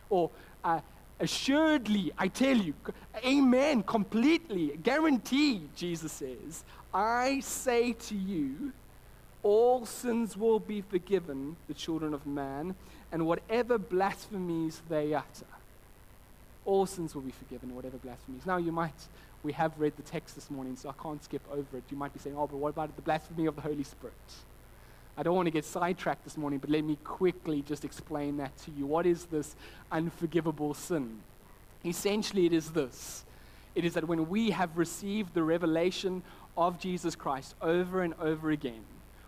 or 0.09 0.31
uh, 0.63 0.79
assuredly, 1.19 2.11
I 2.17 2.27
tell 2.27 2.55
you, 2.55 2.73
amen, 3.25 3.83
completely, 3.83 4.77
guaranteed, 4.81 5.75
Jesus 5.75 6.11
says, 6.11 6.63
I 6.93 7.39
say 7.41 7.93
to 7.93 8.15
you, 8.15 8.73
all 9.43 9.85
sins 9.85 10.35
will 10.35 10.59
be 10.59 10.81
forgiven 10.81 11.55
the 11.67 11.73
children 11.73 12.13
of 12.13 12.25
man, 12.25 12.75
and 13.11 13.25
whatever 13.25 13.77
blasphemies 13.77 14.81
they 14.89 15.13
utter 15.13 15.45
all 16.69 16.85
sins 16.85 17.15
will 17.15 17.23
be 17.23 17.31
forgiven, 17.31 17.75
whatever 17.75 17.97
blasphemies. 17.97 18.45
Now, 18.45 18.57
you 18.57 18.71
might, 18.71 18.93
we 19.41 19.53
have 19.53 19.71
read 19.79 19.93
the 19.97 20.03
text 20.03 20.35
this 20.35 20.51
morning, 20.51 20.75
so 20.75 20.89
I 20.89 20.93
can't 21.01 21.23
skip 21.23 21.41
over 21.51 21.77
it. 21.77 21.83
You 21.89 21.97
might 21.97 22.13
be 22.13 22.19
saying, 22.19 22.35
oh, 22.37 22.45
but 22.45 22.57
what 22.57 22.69
about 22.69 22.95
the 22.95 23.01
blasphemy 23.01 23.47
of 23.47 23.55
the 23.55 23.61
Holy 23.61 23.83
Spirit? 23.83 24.13
I 25.17 25.23
don't 25.23 25.35
want 25.35 25.47
to 25.47 25.51
get 25.51 25.65
sidetracked 25.65 26.23
this 26.23 26.37
morning, 26.37 26.59
but 26.59 26.69
let 26.69 26.83
me 26.83 26.97
quickly 27.03 27.61
just 27.61 27.83
explain 27.83 28.37
that 28.37 28.57
to 28.59 28.71
you. 28.71 28.85
What 28.85 29.05
is 29.05 29.25
this 29.25 29.55
unforgivable 29.91 30.73
sin? 30.73 31.19
Essentially, 31.85 32.45
it 32.45 32.53
is 32.53 32.71
this 32.71 33.25
it 33.75 33.85
is 33.85 33.93
that 33.93 34.07
when 34.07 34.29
we 34.29 34.49
have 34.51 34.77
received 34.77 35.33
the 35.33 35.43
revelation 35.43 36.23
of 36.57 36.79
Jesus 36.79 37.15
Christ 37.15 37.55
over 37.61 38.01
and 38.01 38.13
over 38.19 38.51
again, 38.51 38.83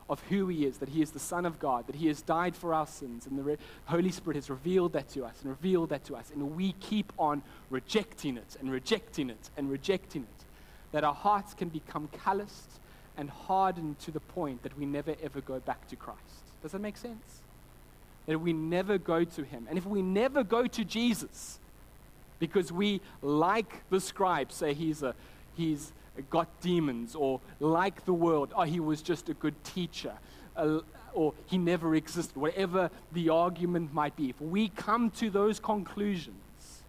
of 0.09 0.21
who 0.23 0.47
He 0.47 0.65
is, 0.65 0.79
that 0.79 0.89
He 0.89 1.01
is 1.01 1.11
the 1.11 1.19
Son 1.19 1.45
of 1.45 1.57
God, 1.57 1.87
that 1.87 1.95
He 1.95 2.07
has 2.07 2.21
died 2.21 2.55
for 2.55 2.73
our 2.73 2.85
sins, 2.85 3.25
and 3.25 3.39
the 3.39 3.43
Re- 3.43 3.57
Holy 3.85 4.11
Spirit 4.11 4.35
has 4.35 4.49
revealed 4.49 4.93
that 4.93 5.07
to 5.09 5.23
us 5.23 5.39
and 5.41 5.49
revealed 5.49 5.89
that 5.89 6.03
to 6.05 6.15
us, 6.15 6.31
and 6.31 6.55
we 6.55 6.73
keep 6.73 7.13
on 7.17 7.41
rejecting 7.69 8.35
it 8.35 8.57
and 8.59 8.69
rejecting 8.69 9.29
it 9.29 9.49
and 9.55 9.71
rejecting 9.71 10.23
it, 10.23 10.45
that 10.91 11.05
our 11.05 11.13
hearts 11.13 11.53
can 11.53 11.69
become 11.69 12.09
calloused 12.23 12.81
and 13.17 13.29
hardened 13.29 13.99
to 13.99 14.11
the 14.11 14.19
point 14.19 14.63
that 14.63 14.77
we 14.77 14.85
never 14.85 15.15
ever 15.23 15.41
go 15.41 15.59
back 15.59 15.87
to 15.89 15.95
Christ. 15.95 16.19
Does 16.61 16.71
that 16.71 16.81
make 16.81 16.97
sense? 16.97 17.41
That 18.25 18.39
we 18.39 18.53
never 18.53 18.97
go 18.97 19.23
to 19.23 19.43
Him. 19.43 19.67
And 19.69 19.77
if 19.77 19.85
we 19.85 20.01
never 20.01 20.43
go 20.43 20.67
to 20.67 20.85
Jesus, 20.85 21.59
because 22.39 22.71
we, 22.71 23.01
like 23.21 23.89
the 23.89 23.99
scribes, 23.99 24.55
say 24.55 24.73
He's 24.73 25.03
a, 25.03 25.15
He's 25.55 25.91
got 26.29 26.47
demons, 26.61 27.15
or 27.15 27.39
like 27.59 28.05
the 28.05 28.13
world, 28.13 28.53
oh, 28.55 28.63
he 28.63 28.79
was 28.79 29.01
just 29.01 29.29
a 29.29 29.33
good 29.33 29.61
teacher, 29.63 30.13
uh, 30.55 30.79
or 31.13 31.33
he 31.45 31.57
never 31.57 31.95
existed, 31.95 32.35
whatever 32.35 32.89
the 33.13 33.29
argument 33.29 33.93
might 33.93 34.15
be. 34.15 34.29
If 34.29 34.41
we 34.41 34.69
come 34.69 35.09
to 35.11 35.29
those 35.29 35.59
conclusions, 35.59 36.83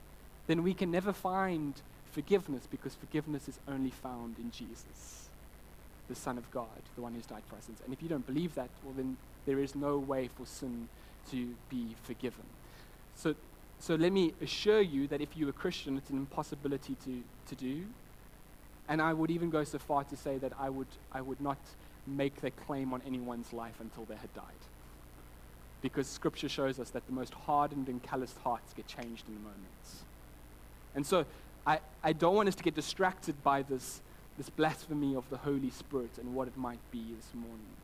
then 0.47 0.63
we 0.63 0.75
can 0.75 0.91
never 0.91 1.13
find 1.13 1.75
forgiveness 2.11 2.67
because 2.71 2.95
forgiveness 2.95 3.49
is 3.49 3.59
only 3.69 3.91
found 3.91 4.37
in 4.39 4.51
Jesus, 4.51 5.22
the 6.13 6.21
Son 6.21 6.37
of 6.37 6.51
God, 6.51 6.83
the 6.95 7.03
one 7.03 7.15
who's 7.15 7.27
died 7.27 7.43
for 7.49 7.57
our 7.57 7.63
sins. 7.63 7.79
And 7.85 7.93
if 7.93 8.03
you 8.03 8.09
don't 8.09 8.27
believe 8.27 8.55
that, 8.55 8.69
well, 8.85 8.93
then 8.95 9.17
there 9.47 9.59
is 9.59 9.75
no 9.75 9.99
way 9.99 10.29
for 10.29 10.45
sin 10.47 10.89
to 11.31 11.55
be 11.71 11.95
forgiven. 12.03 12.45
So, 13.15 13.35
so 13.79 13.95
let 13.95 14.13
me 14.13 14.35
assure 14.43 14.81
you 14.81 15.07
that 15.09 15.21
if 15.21 15.37
you're 15.37 15.51
a 15.51 15.55
Christian, 15.55 15.97
it's 15.97 16.11
an 16.11 16.19
impossibility 16.19 16.97
to, 17.05 17.23
to 17.49 17.55
do. 17.55 17.85
And 18.89 19.01
I 19.01 19.13
would 19.13 19.31
even 19.31 19.49
go 19.49 19.65
so 19.65 19.79
far 19.79 20.05
to 20.05 20.17
say 20.17 20.39
that 20.39 20.53
I 20.59 20.69
would, 20.69 20.89
I 21.13 21.21
would 21.21 21.41
not 21.41 21.59
make 22.07 22.41
that 22.43 22.57
claim 22.67 22.93
on 22.93 23.01
anyone's 23.07 23.53
life 23.53 23.77
until 23.81 24.05
they 24.05 24.17
had 24.17 24.33
died. 24.35 24.45
Because 25.81 26.07
scripture 26.07 26.49
shows 26.49 26.79
us 26.79 26.91
that 26.91 27.07
the 27.07 27.13
most 27.13 27.33
hardened 27.35 27.89
and 27.89 28.03
calloused 28.03 28.39
hearts 28.39 28.73
get 28.73 28.87
changed 28.87 29.27
in 29.29 29.35
the 29.35 29.41
moments. 29.41 30.05
And 30.95 31.07
so 31.07 31.25
I, 31.67 31.81
I 32.03 32.13
don't 32.13 32.35
want 32.35 32.49
us 32.49 32.55
to 32.57 32.63
get 32.63 32.75
distracted 32.75 33.43
by 33.43 33.63
this, 33.63 34.01
this 34.43 34.51
blasphemy 34.51 35.15
of 35.15 35.29
the 35.31 35.39
Holy 35.39 35.71
Spirit 35.71 36.19
and 36.19 36.35
what 36.35 36.49
it 36.49 36.57
might 36.57 36.81
be 36.91 37.05
this 37.17 37.29
morning. 37.35 37.77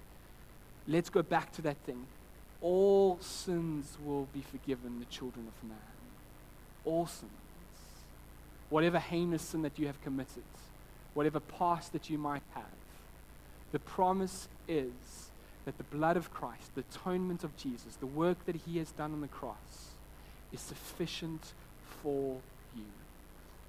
Let's 0.87 1.09
go 1.09 1.23
back 1.23 1.53
to 1.53 1.63
that 1.63 1.77
thing. 1.87 2.07
All 2.61 3.19
sins 3.21 3.97
will 4.05 4.27
be 4.35 4.43
forgiven 4.43 4.99
the 4.99 5.05
children 5.07 5.47
of 5.47 5.69
man. 5.69 5.79
All 6.85 7.07
sins. 7.07 7.31
Whatever 8.71 8.99
heinous 8.99 9.43
sin 9.43 9.63
that 9.63 9.79
you 9.79 9.87
have 9.87 10.03
committed 10.03 10.43
whatever 11.19 11.41
past 11.41 11.93
that 11.93 12.09
you 12.09 12.17
might 12.17 12.45
have. 12.55 12.63
The 13.73 13.81
promise 13.81 14.47
is 14.69 14.93
that 15.65 15.77
the 15.77 15.83
blood 15.83 16.17
of 16.17 16.33
Christ, 16.33 16.75
the 16.77 16.85
atonement 16.93 17.43
of 17.43 17.57
Jesus, 17.57 17.97
the 17.97 18.07
work 18.07 18.47
that 18.47 18.55
he 18.55 18.79
has 18.79 18.93
done 18.93 19.13
on 19.13 19.21
the 19.21 19.27
cross, 19.27 19.97
is 20.53 20.61
sufficient 20.61 21.55
for 22.03 22.39
you. 22.77 22.85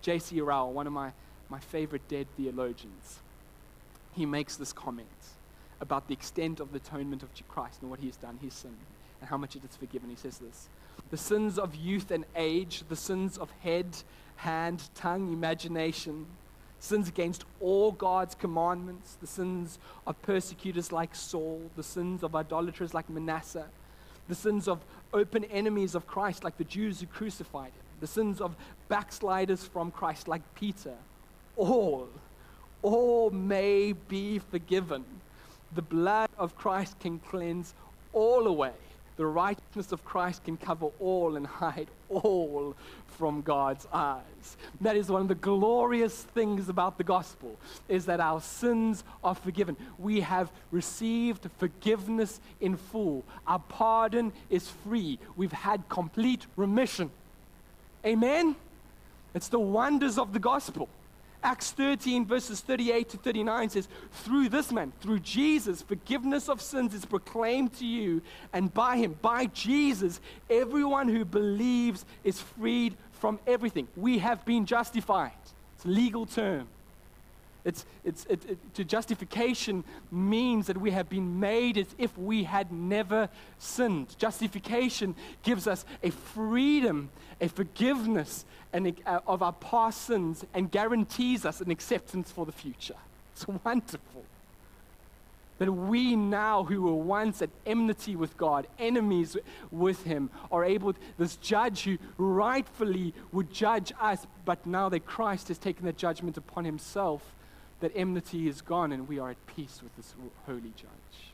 J.C. 0.04 0.40
Ryle, 0.40 0.72
one 0.72 0.86
of 0.86 0.94
my, 0.94 1.12
my 1.50 1.60
favorite 1.60 2.08
dead 2.08 2.28
theologians, 2.38 3.20
he 4.14 4.26
makes 4.26 4.56
this 4.56 4.74
comment 4.74 5.08
about 5.82 6.08
the 6.08 6.14
extent 6.14 6.60
of 6.60 6.72
the 6.72 6.78
atonement 6.78 7.24
of 7.24 7.30
Christ 7.48 7.82
and 7.82 7.90
what 7.90 8.00
he 8.00 8.08
has 8.08 8.18
done, 8.18 8.38
his 8.42 8.54
sin, 8.54 8.76
and 9.22 9.30
how 9.30 9.38
much 9.38 9.56
it 9.56 9.64
is 9.64 9.76
forgiven. 9.76 10.10
He 10.10 10.16
says 10.16 10.38
this 10.38 10.70
The 11.10 11.18
sins 11.18 11.58
of 11.58 11.76
youth 11.76 12.12
and 12.12 12.26
age, 12.36 12.84
the 12.90 12.96
sins 12.96 13.38
of 13.38 13.50
head, 13.62 13.88
hand, 14.38 14.90
tongue, 14.96 15.32
imagination, 15.32 16.26
sins 16.80 17.08
against 17.08 17.46
all 17.60 17.92
God's 17.92 18.36
commandments, 18.36 19.18
the 19.20 19.28
sins 19.28 19.80
of 20.08 20.22
persecutors 20.22 20.92
like 20.92 21.16
Saul, 21.16 21.62
the 21.76 21.84
sins 21.84 22.24
of 22.24 22.36
idolaters 22.36 22.94
like 22.94 23.10
Manasseh, 23.10 23.68
the 24.28 24.36
sins 24.36 24.68
of 24.68 24.80
open 25.14 25.44
enemies 25.46 25.96
of 25.96 26.08
Christ 26.08 26.44
like 26.44 26.58
the 26.58 26.64
Jews 26.64 27.02
who 27.02 27.08
crucified 27.08 27.72
him, 27.72 27.84
the 28.00 28.08
sins 28.08 28.40
of 28.40 28.56
backsliders 28.88 29.66
from 29.66 29.92
Christ 29.92 30.28
like 30.28 30.42
Peter. 30.56 30.96
All, 31.60 32.08
all 32.82 33.30
may 33.32 33.94
be 33.94 34.40
forgiven. 34.40 35.04
The 35.76 35.82
blood 35.82 36.30
of 36.38 36.56
Christ 36.56 37.00
can 37.00 37.20
cleanse 37.20 37.74
all 38.14 38.48
away 38.48 38.74
the 39.20 39.26
righteousness 39.26 39.92
of 39.92 40.06
Christ 40.06 40.46
can 40.46 40.56
cover 40.56 40.88
all 40.98 41.36
and 41.36 41.46
hide 41.46 41.90
all 42.08 42.74
from 43.18 43.42
God's 43.42 43.86
eyes. 43.92 44.56
That 44.80 44.96
is 44.96 45.10
one 45.10 45.22
of 45.22 45.28
the 45.28 45.36
glorious 45.36 46.24
things 46.24 46.70
about 46.70 46.98
the 46.98 47.04
gospel 47.04 47.58
is 47.90 48.06
that 48.06 48.22
our 48.22 48.40
sins 48.40 49.04
are 49.22 49.36
forgiven. 49.36 49.76
We 49.98 50.22
have 50.22 50.50
received 50.72 51.50
forgiveness 51.58 52.40
in 52.62 52.78
full. 52.78 53.26
Our 53.46 53.60
pardon 53.60 54.32
is 54.50 54.70
free. 54.70 55.20
We've 55.36 55.52
had 55.52 55.90
complete 55.90 56.46
remission. 56.56 57.12
Amen. 58.06 58.56
It's 59.36 59.50
the 59.50 59.60
wonders 59.60 60.18
of 60.18 60.32
the 60.32 60.40
gospel. 60.40 60.88
Acts 61.42 61.72
13, 61.72 62.26
verses 62.26 62.60
38 62.62 63.10
to 63.10 63.18
39 63.18 63.70
says, 63.70 63.88
Through 64.12 64.50
this 64.50 64.72
man, 64.72 64.92
through 65.00 65.20
Jesus, 65.20 65.82
forgiveness 65.82 66.50
of 66.50 66.62
sins 66.62 66.94
is 66.94 67.06
proclaimed 67.06 67.74
to 67.80 67.86
you, 67.86 68.22
and 68.52 68.74
by 68.74 68.98
him, 68.98 69.18
by 69.22 69.46
Jesus, 69.46 70.20
everyone 70.50 71.08
who 71.08 71.24
believes 71.24 72.06
is 72.24 72.42
freed 72.42 72.96
from 73.12 73.40
everything. 73.48 73.88
We 73.96 74.18
have 74.20 74.46
been 74.46 74.66
justified. 74.66 75.32
It's 75.76 75.86
a 75.86 75.90
legal 75.90 76.26
term. 76.26 76.68
It's, 77.70 77.86
it's, 78.04 78.26
it, 78.26 78.46
it, 78.50 78.74
to 78.74 78.84
justification 78.84 79.84
means 80.12 80.66
that 80.66 80.78
we 80.78 80.90
have 80.90 81.08
been 81.08 81.40
made 81.40 81.78
as 81.78 81.86
if 82.00 82.18
we 82.18 82.44
had 82.44 82.72
never 82.72 83.30
sinned. 83.60 84.18
Justification 84.18 85.14
gives 85.44 85.68
us 85.68 85.86
a 86.02 86.10
freedom, 86.10 87.12
a 87.40 87.48
forgiveness 87.48 88.44
and, 88.74 88.96
uh, 89.06 89.20
of 89.28 89.44
our 89.44 89.54
past 89.54 90.02
sins 90.02 90.44
and 90.56 90.72
guarantees 90.72 91.46
us 91.46 91.62
an 91.62 91.70
acceptance 91.70 92.32
for 92.32 92.44
the 92.44 92.52
future. 92.52 92.96
It's 93.34 93.48
wonderful. 93.48 94.26
That 95.60 95.72
we 95.72 96.16
now, 96.16 96.64
who 96.64 96.82
were 96.82 96.94
once 96.94 97.44
at 97.44 97.52
enmity 97.68 98.16
with 98.16 98.36
God, 98.36 98.66
enemies 98.80 99.38
with 99.70 100.06
Him, 100.06 100.32
are 100.52 100.66
able, 100.66 100.96
this 101.20 101.36
judge 101.36 101.84
who 101.84 102.00
rightfully 102.18 103.14
would 103.32 103.54
judge 103.54 103.92
us, 104.02 104.26
but 104.44 104.66
now 104.66 104.90
that 104.90 105.06
Christ 105.06 105.50
has 105.50 105.60
taken 105.60 105.86
that 105.86 105.98
judgment 105.98 106.36
upon 106.38 106.66
Himself, 106.66 107.22
that 107.80 107.92
enmity 107.96 108.48
is 108.48 108.62
gone 108.62 108.92
and 108.92 109.08
we 109.08 109.20
are 109.20 109.30
at 109.30 109.48
peace 109.48 109.82
with 109.82 109.96
this 109.96 110.14
holy 110.46 110.74
judge. 110.76 111.34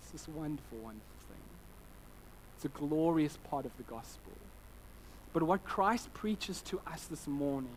It's 0.00 0.10
this 0.10 0.28
wonderful, 0.28 0.78
wonderful 0.78 1.16
thing. 1.28 1.42
It's 2.56 2.64
a 2.64 2.68
glorious 2.68 3.38
part 3.48 3.64
of 3.64 3.76
the 3.76 3.82
gospel. 3.82 4.32
But 5.32 5.42
what 5.42 5.64
Christ 5.64 6.12
preaches 6.12 6.60
to 6.62 6.80
us 6.86 7.04
this 7.04 7.26
morning 7.26 7.76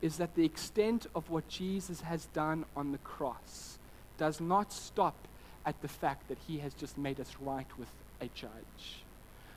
is 0.00 0.18
that 0.18 0.34
the 0.34 0.44
extent 0.44 1.06
of 1.14 1.28
what 1.30 1.48
Jesus 1.48 2.02
has 2.02 2.26
done 2.26 2.64
on 2.76 2.92
the 2.92 2.98
cross 2.98 3.78
does 4.16 4.40
not 4.40 4.72
stop 4.72 5.14
at 5.66 5.80
the 5.82 5.88
fact 5.88 6.28
that 6.28 6.38
he 6.46 6.58
has 6.58 6.72
just 6.74 6.96
made 6.96 7.20
us 7.20 7.34
right 7.40 7.66
with 7.78 7.88
a 8.20 8.28
judge. 8.34 9.02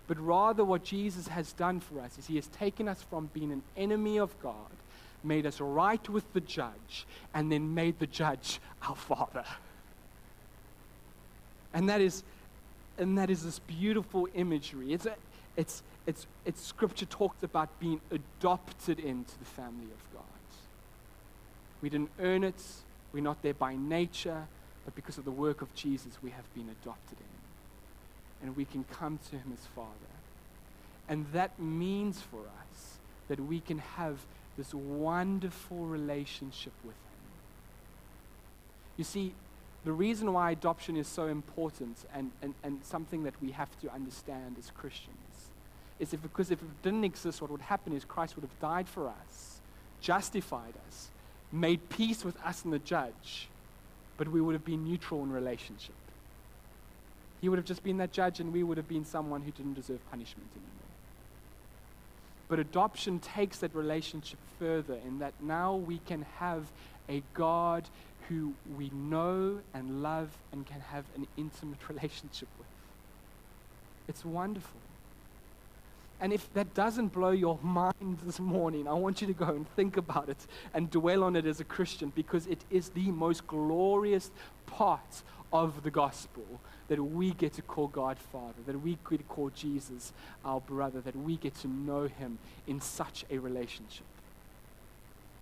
But 0.07 0.19
rather, 0.19 0.65
what 0.65 0.83
Jesus 0.83 1.27
has 1.27 1.53
done 1.53 1.79
for 1.79 2.01
us 2.01 2.17
is 2.17 2.27
he 2.27 2.35
has 2.35 2.47
taken 2.47 2.87
us 2.87 3.01
from 3.01 3.29
being 3.33 3.51
an 3.51 3.63
enemy 3.77 4.17
of 4.17 4.37
God 4.41 4.71
made 5.23 5.45
us 5.45 5.59
right 5.61 6.07
with 6.09 6.31
the 6.33 6.41
judge, 6.41 7.05
and 7.33 7.51
then 7.51 7.73
made 7.73 7.99
the 7.99 8.07
judge 8.07 8.59
our 8.87 8.95
father. 8.95 9.45
And 11.73 11.87
that 11.89 12.01
is, 12.01 12.23
and 12.97 13.17
that 13.17 13.29
is 13.29 13.43
this 13.43 13.59
beautiful 13.59 14.27
imagery. 14.33 14.93
It's, 14.93 15.05
a, 15.05 15.15
it's, 15.55 15.83
it's, 16.05 16.27
it's 16.45 16.61
scripture 16.61 17.05
talks 17.05 17.43
about 17.43 17.79
being 17.79 18.01
adopted 18.11 18.99
into 18.99 19.37
the 19.39 19.45
family 19.45 19.85
of 19.85 20.13
God. 20.13 20.23
We 21.81 21.89
didn't 21.89 22.11
earn 22.19 22.43
it, 22.43 22.61
we're 23.13 23.23
not 23.23 23.41
there 23.41 23.53
by 23.53 23.75
nature, 23.75 24.47
but 24.85 24.95
because 24.95 25.17
of 25.17 25.25
the 25.25 25.31
work 25.31 25.61
of 25.61 25.73
Jesus, 25.75 26.17
we 26.21 26.31
have 26.31 26.53
been 26.53 26.69
adopted 26.81 27.17
in. 27.19 28.47
And 28.47 28.57
we 28.57 28.65
can 28.65 28.83
come 28.85 29.19
to 29.29 29.35
him 29.35 29.51
as 29.53 29.65
Father. 29.75 29.89
And 31.07 31.25
that 31.33 31.59
means 31.59 32.21
for 32.21 32.39
us 32.39 32.97
that 33.27 33.39
we 33.39 33.59
can 33.59 33.79
have 33.79 34.17
this 34.57 34.73
wonderful 34.73 35.85
relationship 35.85 36.73
with 36.83 36.95
Him. 36.95 37.19
You 38.97 39.03
see, 39.03 39.33
the 39.83 39.91
reason 39.91 40.31
why 40.33 40.51
adoption 40.51 40.95
is 40.95 41.07
so 41.07 41.27
important 41.27 41.97
and, 42.13 42.31
and, 42.41 42.53
and 42.63 42.79
something 42.83 43.23
that 43.23 43.33
we 43.41 43.51
have 43.51 43.69
to 43.81 43.91
understand 43.91 44.57
as 44.59 44.71
Christians 44.71 45.17
is 45.99 46.13
if, 46.13 46.21
because 46.21 46.51
if 46.51 46.61
it 46.61 46.81
didn't 46.83 47.03
exist, 47.03 47.41
what 47.41 47.51
would 47.51 47.61
happen 47.61 47.93
is 47.93 48.05
Christ 48.05 48.35
would 48.35 48.43
have 48.43 48.59
died 48.59 48.87
for 48.87 49.07
us, 49.07 49.61
justified 50.01 50.73
us, 50.87 51.09
made 51.51 51.89
peace 51.89 52.23
with 52.23 52.39
us 52.43 52.63
and 52.63 52.73
the 52.73 52.79
judge, 52.79 53.47
but 54.17 54.27
we 54.27 54.41
would 54.41 54.53
have 54.53 54.65
been 54.65 54.83
neutral 54.83 55.23
in 55.23 55.31
relationship. 55.31 55.95
He 57.39 57.49
would 57.49 57.57
have 57.57 57.65
just 57.65 57.83
been 57.83 57.97
that 57.97 58.11
judge, 58.11 58.39
and 58.39 58.53
we 58.53 58.61
would 58.61 58.77
have 58.77 58.87
been 58.87 59.05
someone 59.05 59.41
who 59.41 59.51
didn't 59.51 59.73
deserve 59.73 59.99
punishment 60.11 60.47
anymore. 60.55 60.80
But 62.51 62.59
adoption 62.59 63.19
takes 63.19 63.59
that 63.59 63.73
relationship 63.73 64.37
further 64.59 64.99
in 65.07 65.19
that 65.19 65.33
now 65.41 65.77
we 65.77 65.99
can 65.99 66.25
have 66.37 66.69
a 67.07 67.23
God 67.33 67.87
who 68.27 68.53
we 68.77 68.89
know 68.93 69.61
and 69.73 70.03
love 70.03 70.37
and 70.51 70.65
can 70.65 70.81
have 70.81 71.05
an 71.15 71.27
intimate 71.37 71.79
relationship 71.87 72.49
with. 72.59 72.67
It's 74.09 74.25
wonderful. 74.25 74.81
And 76.19 76.33
if 76.33 76.53
that 76.53 76.73
doesn't 76.73 77.13
blow 77.13 77.31
your 77.31 77.57
mind 77.63 78.19
this 78.25 78.37
morning, 78.37 78.85
I 78.85 78.95
want 78.95 79.21
you 79.21 79.27
to 79.27 79.33
go 79.33 79.45
and 79.45 79.65
think 79.77 79.95
about 79.95 80.27
it 80.27 80.45
and 80.73 80.91
dwell 80.91 81.23
on 81.23 81.37
it 81.37 81.45
as 81.45 81.61
a 81.61 81.63
Christian 81.63 82.11
because 82.13 82.47
it 82.47 82.65
is 82.69 82.89
the 82.89 83.11
most 83.11 83.47
glorious 83.47 84.29
part 84.65 85.23
of 85.53 85.83
the 85.83 85.91
gospel 85.91 86.43
that 86.91 87.01
we 87.01 87.31
get 87.31 87.53
to 87.53 87.61
call 87.61 87.87
God 87.87 88.19
Father, 88.19 88.61
that 88.67 88.81
we 88.81 88.97
could 89.05 89.25
call 89.29 89.49
Jesus 89.51 90.11
our 90.43 90.59
brother, 90.59 90.99
that 90.99 91.15
we 91.15 91.37
get 91.37 91.55
to 91.55 91.69
know 91.69 92.03
him 92.03 92.37
in 92.67 92.81
such 92.81 93.23
a 93.29 93.37
relationship. 93.37 94.05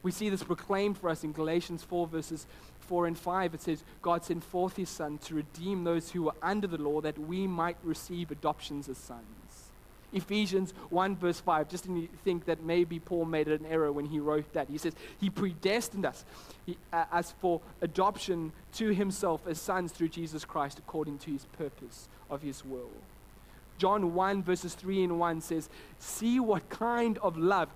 We 0.03 0.11
see 0.11 0.29
this 0.29 0.43
proclaimed 0.43 0.99
for 0.99 1.09
us 1.09 1.23
in 1.23 1.31
Galatians 1.31 1.81
4, 1.81 2.05
verses 2.05 2.45
4 2.81 3.07
and 3.07 3.17
5. 3.17 3.55
It 3.55 3.63
says, 3.63 3.83
God 4.03 4.23
sent 4.23 4.43
forth 4.43 4.75
his 4.75 4.89
Son 4.89 5.17
to 5.23 5.33
redeem 5.33 5.85
those 5.85 6.11
who 6.11 6.21
were 6.21 6.35
under 6.43 6.67
the 6.67 6.77
law, 6.77 7.01
that 7.01 7.17
we 7.17 7.47
might 7.47 7.77
receive 7.83 8.29
adoptions 8.29 8.87
as 8.87 8.99
sons. 8.99 9.38
Ephesians 10.13 10.73
1, 10.89 11.15
verse 11.15 11.39
5, 11.39 11.69
just 11.69 11.85
to 11.85 12.07
think 12.23 12.45
that 12.45 12.63
maybe 12.63 12.99
Paul 12.99 13.25
made 13.25 13.47
an 13.47 13.65
error 13.65 13.91
when 13.91 14.05
he 14.05 14.19
wrote 14.19 14.51
that. 14.53 14.67
He 14.69 14.77
says, 14.77 14.93
He 15.19 15.29
predestined 15.29 16.05
us 16.05 16.25
he, 16.65 16.77
uh, 16.91 17.05
as 17.11 17.31
for 17.39 17.61
adoption 17.81 18.51
to 18.73 18.89
Himself 18.89 19.47
as 19.47 19.59
sons 19.59 19.91
through 19.91 20.09
Jesus 20.09 20.45
Christ 20.45 20.79
according 20.79 21.19
to 21.19 21.31
His 21.31 21.45
purpose 21.57 22.07
of 22.29 22.41
His 22.41 22.65
will. 22.65 22.89
John 23.77 24.13
1, 24.13 24.43
verses 24.43 24.75
3 24.75 25.05
and 25.05 25.19
1 25.19 25.41
says, 25.41 25.69
See 25.99 26.39
what 26.39 26.69
kind 26.69 27.17
of 27.19 27.37
love. 27.37 27.69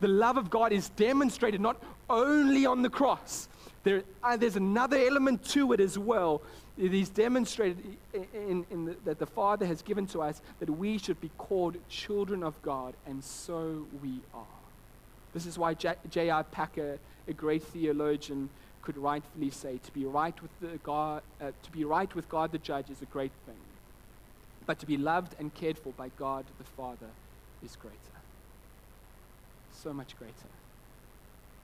The 0.00 0.08
love 0.08 0.38
of 0.38 0.48
God 0.48 0.72
is 0.72 0.88
demonstrated 0.90 1.60
not 1.60 1.76
only 2.08 2.64
on 2.64 2.82
the 2.82 2.88
cross, 2.88 3.48
there, 3.82 4.02
uh, 4.22 4.36
there's 4.36 4.56
another 4.56 4.96
element 4.96 5.44
to 5.50 5.72
it 5.72 5.80
as 5.80 5.98
well 5.98 6.42
is 6.80 7.10
demonstrated 7.10 7.84
in, 8.14 8.64
in 8.70 8.84
the, 8.86 8.96
that 9.04 9.18
the 9.18 9.26
Father 9.26 9.66
has 9.66 9.82
given 9.82 10.06
to 10.08 10.22
us 10.22 10.40
that 10.60 10.70
we 10.70 10.96
should 10.96 11.20
be 11.20 11.30
called 11.36 11.76
children 11.88 12.42
of 12.42 12.60
God, 12.62 12.94
and 13.06 13.22
so 13.22 13.86
we 14.02 14.20
are. 14.32 14.44
This 15.34 15.46
is 15.46 15.58
why 15.58 15.74
J.I. 15.74 16.42
Packer, 16.44 16.98
a 17.28 17.32
great 17.32 17.62
theologian, 17.62 18.48
could 18.82 18.96
rightfully 18.96 19.50
say, 19.50 19.78
to 19.84 19.92
be 19.92 20.06
right 20.06 20.34
with 20.40 20.50
the 20.60 20.78
God, 20.78 21.22
uh, 21.40 21.50
to 21.62 21.70
be 21.70 21.84
right 21.84 22.12
with 22.14 22.28
God 22.28 22.50
the 22.50 22.58
Judge 22.58 22.88
is 22.88 23.02
a 23.02 23.06
great 23.06 23.32
thing, 23.44 23.60
but 24.66 24.78
to 24.78 24.86
be 24.86 24.96
loved 24.96 25.36
and 25.38 25.52
cared 25.54 25.78
for 25.78 25.92
by 25.92 26.10
God 26.16 26.46
the 26.58 26.64
Father 26.64 27.10
is 27.62 27.76
greater. 27.76 27.96
So 29.72 29.92
much 29.92 30.16
greater. 30.18 30.34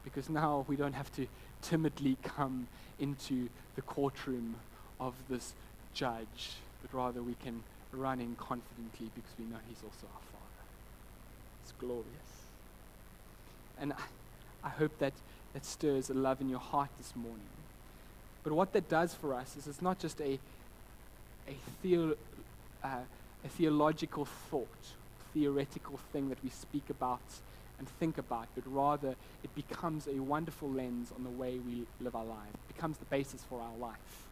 Because 0.04 0.28
now 0.28 0.64
we 0.68 0.76
don't 0.76 0.92
have 0.92 1.10
to 1.16 1.26
timidly 1.62 2.16
come 2.22 2.68
into 3.00 3.48
the 3.74 3.82
courtroom 3.82 4.56
of 5.00 5.14
this 5.28 5.54
judge, 5.94 6.56
but 6.82 6.92
rather 6.92 7.22
we 7.22 7.34
can 7.42 7.62
run 7.92 8.20
in 8.20 8.34
confidently 8.36 9.10
because 9.14 9.32
we 9.38 9.44
know 9.46 9.58
he's 9.68 9.82
also 9.84 10.06
our 10.12 10.22
Father. 10.32 10.64
It's 11.62 11.72
glorious. 11.78 12.04
And 13.80 13.92
I, 13.92 13.96
I 14.64 14.68
hope 14.70 14.98
that 14.98 15.12
that 15.56 15.64
stirs 15.64 16.10
a 16.10 16.14
love 16.14 16.42
in 16.42 16.50
your 16.50 16.60
heart 16.60 16.90
this 16.98 17.16
morning. 17.16 17.40
But 18.44 18.52
what 18.52 18.74
that 18.74 18.90
does 18.90 19.14
for 19.14 19.32
us 19.32 19.56
is 19.56 19.66
it's 19.66 19.80
not 19.80 19.98
just 19.98 20.20
a, 20.20 20.38
a, 21.48 21.56
theo, 21.82 22.14
uh, 22.84 22.88
a 23.42 23.48
theological 23.48 24.26
thought, 24.26 24.68
theoretical 25.32 25.98
thing 26.12 26.28
that 26.28 26.36
we 26.44 26.50
speak 26.50 26.90
about 26.90 27.22
and 27.78 27.88
think 27.88 28.18
about, 28.18 28.48
but 28.54 28.64
rather 28.66 29.16
it 29.42 29.54
becomes 29.54 30.06
a 30.06 30.20
wonderful 30.20 30.70
lens 30.70 31.10
on 31.16 31.24
the 31.24 31.30
way 31.30 31.58
we 31.58 31.86
live 32.02 32.14
our 32.14 32.26
lives. 32.26 32.54
It 32.68 32.74
becomes 32.74 32.98
the 32.98 33.06
basis 33.06 33.42
for 33.48 33.58
our 33.58 33.76
life. 33.80 34.25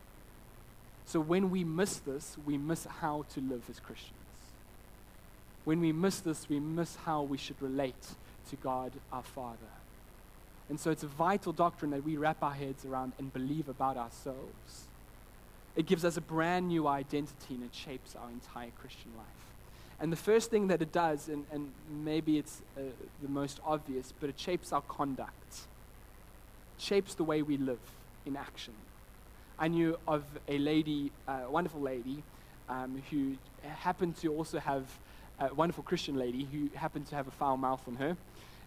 So 1.07 1.21
when 1.21 1.51
we 1.51 1.65
miss 1.65 1.99
this, 1.99 2.37
we 2.45 2.57
miss 2.59 2.85
how 2.85 3.25
to 3.35 3.41
live 3.41 3.63
as 3.71 3.79
Christians. 3.81 4.13
When 5.65 5.81
we 5.81 5.93
miss 5.93 6.21
this, 6.21 6.49
we 6.49 6.61
miss 6.61 6.97
how 6.97 7.23
we 7.23 7.39
should 7.39 7.61
relate 7.61 8.15
to 8.51 8.57
God 8.57 8.93
our 9.13 9.23
Father. 9.23 9.59
And 10.69 10.81
so 10.81 10.91
it's 10.91 11.03
a 11.03 11.09
vital 11.09 11.53
doctrine 11.53 11.91
that 11.91 12.05
we 12.05 12.17
wrap 12.17 12.43
our 12.43 12.53
heads 12.53 12.85
around 12.85 13.13
and 13.19 13.33
believe 13.33 13.69
about 13.69 13.97
ourselves. 13.97 14.89
It 15.77 15.87
gives 15.87 16.05
us 16.05 16.17
a 16.17 16.21
brand 16.21 16.69
new 16.69 16.87
identity 16.87 17.55
and 17.55 17.65
it 17.65 17.75
shapes 17.75 18.15
our 18.17 18.31
entire 18.31 18.71
Christian 18.81 19.11
life. 19.17 19.27
And 20.01 20.11
the 20.13 20.17
first 20.17 20.51
thing 20.51 20.69
that 20.69 20.83
it 20.83 20.93
does, 20.93 21.29
and, 21.29 21.45
and 21.53 21.71
maybe 21.89 22.39
it's 22.39 22.63
uh, 22.77 22.83
the 23.23 23.29
most 23.29 23.61
obvious, 23.65 24.13
but 24.21 24.29
it 24.29 24.39
shapes 24.39 24.73
our 24.73 24.83
conduct, 24.83 25.61
shapes 26.79 27.15
the 27.15 27.25
way 27.25 27.43
we 27.43 27.57
live 27.57 27.79
in 28.27 28.37
action. 28.37 28.75
I 29.59 29.69
knew 29.69 29.99
of 30.09 30.25
a 30.49 30.59
lady, 30.59 31.13
a 31.29 31.49
wonderful 31.49 31.81
lady, 31.81 32.23
um, 32.69 33.03
who 33.11 33.37
happened 33.63 34.17
to 34.19 34.33
also 34.33 34.59
have 34.59 34.85
a 35.39 35.55
wonderful 35.55 35.85
Christian 35.85 36.17
lady 36.17 36.47
who 36.51 36.69
happened 36.77 37.07
to 37.09 37.15
have 37.15 37.29
a 37.29 37.31
foul 37.31 37.57
mouth 37.57 37.83
on 37.87 37.97
her 37.97 38.17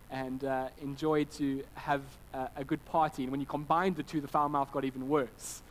and 0.09 0.43
uh, 0.43 0.69
enjoyed 0.81 1.29
to 1.31 1.63
have 1.75 2.01
uh, 2.33 2.47
a 2.55 2.63
good 2.63 2.83
party. 2.85 3.23
And 3.23 3.31
when 3.31 3.41
you 3.41 3.45
combined 3.45 3.95
the 3.95 4.03
two, 4.03 4.21
the 4.21 4.27
foul 4.27 4.49
mouth 4.49 4.71
got 4.71 4.85
even 4.85 5.09
worse. 5.09 5.61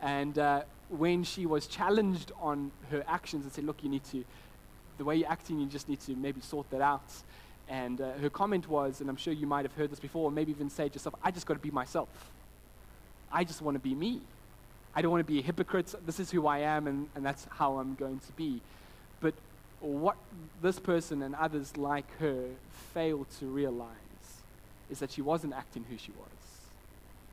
And 0.00 0.38
uh, 0.38 0.62
when 0.88 1.24
she 1.24 1.46
was 1.46 1.66
challenged 1.66 2.32
on 2.40 2.70
her 2.90 3.04
actions 3.08 3.44
and 3.44 3.52
said, 3.52 3.64
Look, 3.64 3.82
you 3.82 3.88
need 3.88 4.04
to, 4.04 4.24
the 4.98 5.04
way 5.04 5.16
you're 5.16 5.30
acting, 5.30 5.60
you 5.60 5.66
just 5.66 5.88
need 5.88 6.00
to 6.00 6.14
maybe 6.14 6.40
sort 6.40 6.70
that 6.70 6.80
out. 6.80 7.12
And 7.68 8.00
uh, 8.00 8.12
her 8.14 8.30
comment 8.30 8.68
was, 8.68 9.00
and 9.00 9.10
I'm 9.10 9.16
sure 9.16 9.32
you 9.32 9.46
might 9.46 9.64
have 9.64 9.74
heard 9.74 9.90
this 9.90 10.00
before, 10.00 10.24
or 10.24 10.30
maybe 10.30 10.50
even 10.52 10.70
say 10.70 10.86
it 10.86 10.94
yourself, 10.94 11.14
I 11.22 11.30
just 11.30 11.46
got 11.46 11.54
to 11.54 11.60
be 11.60 11.70
myself. 11.70 12.08
I 13.32 13.44
just 13.44 13.62
want 13.62 13.74
to 13.76 13.80
be 13.80 13.94
me. 13.94 14.22
I 14.94 15.02
don't 15.02 15.10
want 15.10 15.26
to 15.26 15.32
be 15.32 15.38
a 15.38 15.42
hypocrite. 15.42 15.94
This 16.04 16.18
is 16.18 16.30
who 16.30 16.46
I 16.46 16.58
am, 16.58 16.86
and, 16.86 17.08
and 17.14 17.24
that's 17.24 17.46
how 17.50 17.78
I'm 17.78 17.94
going 17.94 18.18
to 18.18 18.32
be. 18.32 18.60
But 19.20 19.34
what 19.80 20.16
this 20.62 20.78
person 20.78 21.22
and 21.22 21.34
others 21.34 21.76
like 21.76 22.06
her 22.18 22.46
failed 22.92 23.26
to 23.38 23.46
realize 23.46 23.88
is 24.90 24.98
that 24.98 25.12
she 25.12 25.22
wasn't 25.22 25.54
acting 25.54 25.84
who 25.88 25.96
she 25.96 26.12
was. 26.12 26.28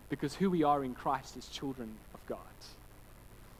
Because 0.10 0.36
who 0.36 0.50
we 0.50 0.64
are 0.64 0.84
in 0.84 0.94
Christ 0.94 1.36
is 1.36 1.48
children 1.48 1.90
of 2.14 2.26
God. 2.28 2.38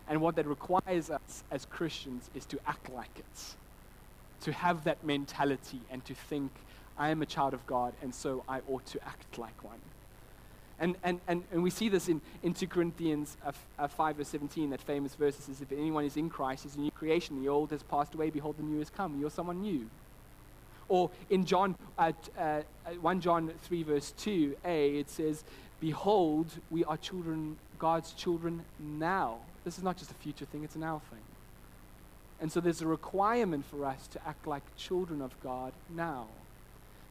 And 0.08 0.22
what 0.22 0.36
that 0.36 0.46
requires 0.46 1.10
us 1.10 1.44
as 1.52 1.66
Christians 1.66 2.30
is 2.34 2.46
to 2.46 2.60
act 2.66 2.90
like 2.94 3.10
it, 3.18 3.56
to 4.42 4.54
have 4.54 4.84
that 4.86 5.04
mentality 5.04 5.82
and 5.92 6.06
to 6.06 6.14
think, 6.14 6.52
I 6.98 7.10
am 7.10 7.22
a 7.22 7.26
child 7.26 7.54
of 7.54 7.66
God, 7.68 7.94
and 8.02 8.16
so 8.16 8.44
I 8.48 8.62
ought 8.70 8.86
to 8.88 9.06
act 9.06 9.38
like 9.38 9.64
one. 9.64 9.80
And, 10.80 10.96
and, 11.04 11.20
and, 11.28 11.44
and 11.52 11.64
we 11.64 11.70
see 11.70 11.90
this 11.90 12.08
in, 12.08 12.22
in 12.44 12.54
2 12.54 12.68
Corinthians 12.68 13.36
uh, 13.46 13.52
uh, 13.80 13.88
5, 13.88 14.18
verse 14.18 14.28
17, 14.28 14.70
that 14.70 14.82
famous 14.82 15.16
verse 15.16 15.36
says, 15.36 15.60
If 15.62 15.72
anyone 15.72 16.06
is 16.06 16.18
in 16.18 16.30
Christ, 16.30 16.64
he's 16.64 16.76
a 16.76 16.80
new 16.80 16.92
creation. 16.92 17.42
The 17.42 17.50
old 17.50 17.72
has 17.72 17.82
passed 17.84 18.14
away. 18.14 18.30
Behold, 18.30 18.58
the 18.58 18.64
new 18.64 18.80
has 18.80 18.90
come. 18.90 19.20
You're 19.20 19.32
someone 19.32 19.62
new. 19.62 19.90
Or 20.88 21.10
in 21.30 21.46
John, 21.46 21.76
uh, 21.98 22.12
uh, 22.38 22.62
1 23.02 23.22
John 23.22 23.52
3, 23.64 23.84
verse 23.84 24.14
2a, 24.20 25.00
it 25.00 25.10
says, 25.10 25.44
Behold, 25.80 26.48
we 26.70 26.84
are 26.86 26.98
children, 26.98 27.58
God's 27.80 28.14
children 28.14 28.64
now. 28.80 29.38
This 29.66 29.78
is 29.78 29.84
not 29.84 29.98
just 29.98 30.12
a 30.12 30.16
future 30.16 30.46
thing, 30.46 30.64
it's 30.64 30.76
a 30.76 30.80
now 30.80 31.02
thing. 31.10 31.20
And 32.40 32.52
so 32.52 32.62
there's 32.62 32.82
a 32.82 32.88
requirement 32.88 33.66
for 33.66 33.84
us 33.86 34.08
to 34.10 34.28
act 34.28 34.46
like 34.46 34.64
children 34.78 35.22
of 35.22 35.40
God 35.42 35.74
now. 35.90 36.28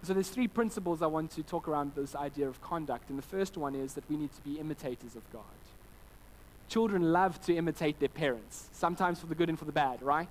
So 0.06 0.14
there's 0.14 0.28
three 0.28 0.46
principles 0.46 1.02
I 1.02 1.06
want 1.06 1.32
to 1.32 1.42
talk 1.42 1.66
around 1.66 1.90
this 1.96 2.14
idea 2.14 2.46
of 2.46 2.60
conduct. 2.60 3.10
And 3.10 3.18
the 3.18 3.22
first 3.22 3.56
one 3.56 3.74
is 3.74 3.94
that 3.94 4.08
we 4.08 4.16
need 4.16 4.32
to 4.36 4.40
be 4.42 4.60
imitators 4.60 5.16
of 5.16 5.32
God. 5.32 5.42
Children 6.68 7.12
love 7.12 7.40
to 7.46 7.56
imitate 7.56 7.98
their 7.98 8.08
parents, 8.08 8.68
sometimes 8.70 9.18
for 9.18 9.26
the 9.26 9.34
good 9.34 9.48
and 9.48 9.58
for 9.58 9.64
the 9.64 9.72
bad, 9.72 10.00
right? 10.00 10.28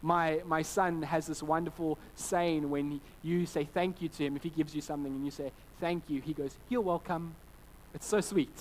My, 0.00 0.40
my 0.46 0.62
son 0.62 1.02
has 1.02 1.26
this 1.26 1.42
wonderful 1.42 1.98
saying 2.16 2.70
when 2.70 3.02
you 3.22 3.44
say 3.44 3.64
thank 3.64 4.00
you 4.00 4.08
to 4.08 4.24
him, 4.24 4.36
if 4.36 4.42
he 4.42 4.48
gives 4.48 4.74
you 4.74 4.80
something 4.80 5.12
and 5.12 5.22
you 5.22 5.30
say 5.30 5.52
thank 5.78 6.08
you, 6.08 6.22
he 6.22 6.32
goes, 6.32 6.56
You're 6.70 6.80
welcome. 6.80 7.34
It's 7.92 8.06
so 8.06 8.22
sweet. 8.22 8.58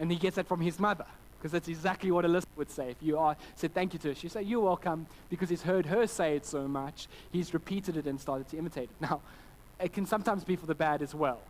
And 0.00 0.10
he 0.10 0.16
gets 0.16 0.36
that 0.36 0.48
from 0.48 0.62
his 0.62 0.78
mother, 0.78 1.06
because 1.44 1.52
that's 1.52 1.68
exactly 1.68 2.10
what 2.10 2.24
Alyssa 2.24 2.46
would 2.56 2.70
say. 2.70 2.88
If 2.88 2.96
you 3.02 3.18
are, 3.18 3.36
said 3.54 3.74
thank 3.74 3.92
you 3.92 3.98
to 3.98 4.08
her, 4.08 4.14
she'd 4.14 4.32
say, 4.32 4.40
You're 4.40 4.60
welcome, 4.60 5.06
because 5.28 5.50
he's 5.50 5.60
heard 5.60 5.84
her 5.84 6.06
say 6.06 6.36
it 6.36 6.46
so 6.46 6.66
much, 6.66 7.06
he's 7.32 7.52
repeated 7.52 7.98
it 7.98 8.06
and 8.06 8.18
started 8.18 8.48
to 8.48 8.56
imitate 8.56 8.84
it. 8.84 8.96
Now, 8.98 9.20
it 9.78 9.92
can 9.92 10.06
sometimes 10.06 10.42
be 10.42 10.56
for 10.56 10.64
the 10.64 10.74
bad 10.74 11.02
as 11.02 11.14
well. 11.14 11.40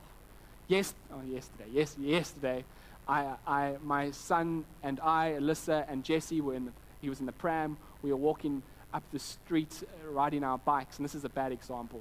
Yes, 0.67 0.97
oh, 1.13 1.21
yesterday, 1.25 1.67
yes, 1.71 1.97
yesterday, 1.97 2.65
I, 3.07 3.35
I, 3.47 3.75
my 3.85 4.11
son 4.11 4.65
and 4.83 4.99
I, 4.99 5.37
Alyssa 5.39 5.85
and 5.89 6.03
Jesse, 6.03 6.41
were 6.41 6.55
in 6.55 6.65
the, 6.65 6.73
he 7.01 7.09
was 7.09 7.21
in 7.21 7.27
the 7.27 7.33
pram. 7.33 7.77
We 8.03 8.11
were 8.11 8.17
walking 8.17 8.65
up 8.93 9.05
the 9.13 9.21
street 9.21 9.81
uh, 9.85 10.11
riding 10.11 10.43
our 10.43 10.59
bikes, 10.59 10.97
and 10.97 11.05
this 11.05 11.15
is 11.15 11.25
a 11.25 11.29
bad 11.29 11.53
example, 11.53 12.01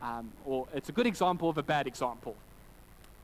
um, 0.00 0.30
or 0.44 0.68
it's 0.72 0.90
a 0.90 0.92
good 0.92 1.08
example 1.08 1.48
of 1.48 1.58
a 1.58 1.64
bad 1.64 1.88
example. 1.88 2.36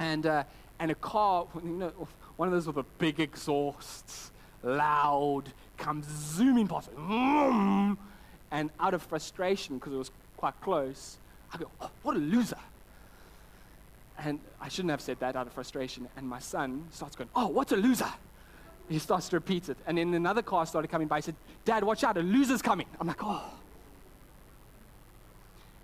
And, 0.01 0.27
uh, 0.27 0.43
and 0.79 0.91
a 0.91 0.95
car, 0.95 1.47
you 1.63 1.71
know, 1.71 2.09
one 2.37 2.49
of 2.49 2.53
those 2.53 2.67
with 2.67 2.77
a 2.77 2.87
big 2.99 3.21
exhaust, 3.21 4.33
loud, 4.63 5.45
comes 5.77 6.07
zooming 6.07 6.69
past, 6.69 6.91
and 8.51 8.71
out 8.81 8.95
of 8.95 9.03
frustration, 9.03 9.79
because 9.79 9.93
it 9.93 9.97
was 9.97 10.11
quite 10.37 10.61
close, 10.61 11.19
I 11.53 11.59
go, 11.59 11.71
oh, 11.81 11.91
what 12.03 12.17
a 12.17 12.21
loser. 12.21 12.59
And 14.19 14.41
I 14.61 14.69
shouldn't 14.69 14.91
have 14.91 15.01
said 15.01 15.21
that 15.21 15.37
out 15.37 15.47
of 15.47 15.53
frustration. 15.53 16.09
And 16.17 16.29
my 16.29 16.41
son 16.41 16.87
starts 16.91 17.15
going, 17.15 17.31
oh, 17.37 17.47
what 17.49 17.71
a 17.71 17.77
loser 17.77 18.09
he 18.89 18.99
starts 18.99 19.29
to 19.29 19.37
repeat 19.37 19.69
it. 19.69 19.77
And 19.87 19.99
then 19.99 20.15
another 20.15 20.43
car 20.43 20.65
started 20.67 20.89
coming 20.89 21.09
by. 21.09 21.17
He 21.17 21.23
said, 21.23 21.35
Dad, 21.65 21.85
watch 21.85 22.05
out, 22.05 22.17
a 22.17 22.23
loser's 22.23 22.63
coming. 22.63 22.87
I'm 23.01 23.07
like, 23.07 23.23
oh. 23.23 23.43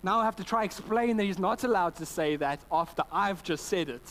Now 0.02 0.20
I 0.20 0.24
have 0.24 0.36
to 0.36 0.44
try 0.44 0.64
explain 0.64 1.16
that 1.16 1.24
he's 1.24 1.38
not 1.38 1.64
allowed 1.64 1.96
to 1.96 2.06
say 2.06 2.36
that 2.36 2.60
after 2.70 3.02
I've 3.12 3.42
just 3.42 3.66
said 3.66 3.88
it. 3.88 4.02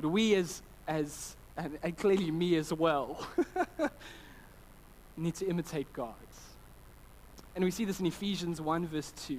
But 0.00 0.08
we 0.08 0.34
as, 0.34 0.62
as 0.88 1.36
and, 1.56 1.78
and 1.82 1.96
clearly 1.96 2.30
me 2.30 2.56
as 2.56 2.72
well, 2.72 3.26
need 5.16 5.34
to 5.36 5.46
imitate 5.46 5.92
God. 5.92 6.14
And 7.54 7.64
we 7.64 7.70
see 7.70 7.84
this 7.84 8.00
in 8.00 8.06
Ephesians 8.06 8.60
1 8.60 8.86
verse 8.86 9.12
2. 9.26 9.38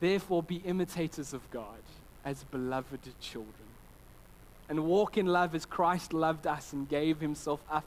Therefore 0.00 0.42
be 0.42 0.56
imitators 0.56 1.32
of 1.32 1.48
God 1.50 1.82
as 2.24 2.44
beloved 2.44 3.00
children 3.20 3.72
and 4.72 4.84
walk 4.86 5.18
in 5.18 5.26
love 5.26 5.54
as 5.54 5.66
Christ 5.66 6.14
loved 6.14 6.46
us 6.46 6.72
and 6.72 6.88
gave 6.88 7.20
himself 7.20 7.60
up, 7.70 7.84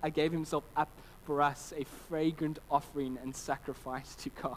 uh, 0.00 0.08
gave 0.10 0.30
himself 0.30 0.62
up 0.76 0.88
for 1.24 1.42
us, 1.42 1.72
a 1.76 1.84
fragrant 2.08 2.60
offering 2.70 3.18
and 3.20 3.34
sacrifice 3.34 4.14
to 4.14 4.30
God. 4.40 4.56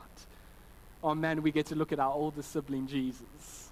Oh 1.04 1.16
man, 1.16 1.42
we 1.42 1.52
get 1.52 1.66
to 1.68 1.76
look 1.76 1.92
at 1.92 2.00
our 2.00 2.13
older 2.13 2.44
sibling 2.44 2.86
Jesus. 2.86 3.72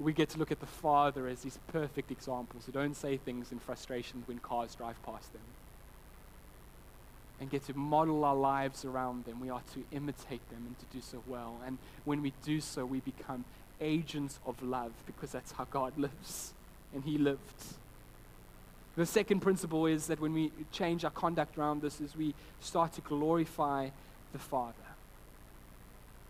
We 0.00 0.12
get 0.14 0.30
to 0.30 0.38
look 0.38 0.50
at 0.50 0.60
the 0.60 0.66
Father 0.66 1.28
as 1.28 1.42
these 1.42 1.58
perfect 1.68 2.10
examples 2.10 2.64
who 2.64 2.72
don't 2.72 2.96
say 2.96 3.18
things 3.18 3.52
in 3.52 3.58
frustration 3.58 4.22
when 4.26 4.38
cars 4.38 4.74
drive 4.74 5.00
past 5.04 5.32
them. 5.32 5.42
And 7.38 7.50
get 7.50 7.64
to 7.66 7.76
model 7.76 8.24
our 8.24 8.34
lives 8.34 8.84
around 8.84 9.24
them. 9.24 9.40
We 9.40 9.50
are 9.50 9.62
to 9.74 9.84
imitate 9.92 10.48
them 10.50 10.64
and 10.66 10.78
to 10.78 10.84
do 10.92 11.00
so 11.02 11.22
well. 11.26 11.60
And 11.66 11.78
when 12.04 12.22
we 12.22 12.32
do 12.42 12.60
so, 12.60 12.84
we 12.84 13.00
become 13.00 13.44
agents 13.80 14.38
of 14.46 14.62
love 14.62 14.92
because 15.06 15.32
that's 15.32 15.52
how 15.52 15.64
God 15.64 15.96
lives 15.96 16.52
and 16.94 17.04
he 17.04 17.18
lived. 17.18 17.76
The 18.96 19.06
second 19.06 19.40
principle 19.40 19.86
is 19.86 20.08
that 20.08 20.20
when 20.20 20.32
we 20.32 20.52
change 20.72 21.04
our 21.04 21.10
conduct 21.10 21.56
around 21.56 21.80
this, 21.82 22.00
is 22.00 22.16
we 22.16 22.34
start 22.60 22.92
to 22.94 23.00
glorify 23.00 23.90
the 24.32 24.38
Father. 24.38 24.74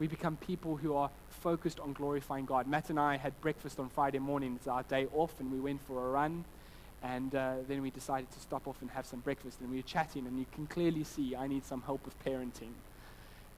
We 0.01 0.09
become 0.09 0.37
people 0.37 0.77
who 0.77 0.95
are 0.95 1.11
focused 1.29 1.79
on 1.79 1.93
glorifying 1.93 2.47
God. 2.47 2.67
Matt 2.67 2.91
and 2.91 2.99
I 2.99 3.19
had 3.19 3.39
breakfast 3.43 3.79
on 3.79 3.91
Friday 3.91 4.19
morning. 4.19 4.55
It's 4.57 4.67
our 4.67 4.83
day 4.83 5.07
off, 5.15 5.39
and 5.39 5.53
we 5.53 5.61
went 5.61 5.83
for 5.83 6.05
a 6.07 6.11
run. 6.11 6.45
And 7.03 7.35
uh, 7.35 7.57
then 7.69 7.83
we 7.83 7.91
decided 7.91 8.31
to 8.33 8.41
stop 8.41 8.67
off 8.67 8.81
and 8.81 8.91
have 8.91 9.07
some 9.07 9.21
breakfast. 9.21 9.61
And 9.61 9.71
we 9.71 9.77
were 9.77 9.83
chatting, 9.83 10.27
and 10.27 10.39
you 10.39 10.47
can 10.53 10.67
clearly 10.67 11.05
see 11.05 11.37
I 11.37 11.47
need 11.47 11.65
some 11.65 11.83
help 11.83 12.05
with 12.05 12.19
parenting 12.25 12.73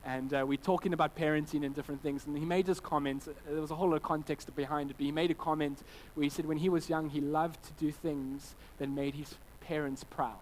and 0.05 0.33
uh, 0.33 0.45
we're 0.45 0.57
talking 0.57 0.93
about 0.93 1.15
parenting 1.15 1.65
and 1.65 1.73
different 1.73 2.03
things. 2.03 2.25
And 2.25 2.37
he 2.37 2.43
made 2.45 2.65
this 2.65 2.79
comment. 2.79 3.27
Uh, 3.27 3.31
there 3.51 3.61
was 3.61 3.71
a 3.71 3.75
whole 3.75 3.89
lot 3.89 3.95
of 3.95 4.03
context 4.03 4.53
behind 4.55 4.91
it, 4.91 4.97
but 4.97 5.05
he 5.05 5.11
made 5.11 5.31
a 5.31 5.35
comment 5.35 5.81
where 6.13 6.23
he 6.23 6.29
said 6.29 6.45
when 6.45 6.57
he 6.57 6.69
was 6.69 6.89
young, 6.89 7.09
he 7.09 7.21
loved 7.21 7.63
to 7.63 7.71
do 7.79 7.91
things 7.91 8.55
that 8.79 8.89
made 8.89 9.15
his 9.15 9.35
parents 9.61 10.03
proud. 10.03 10.35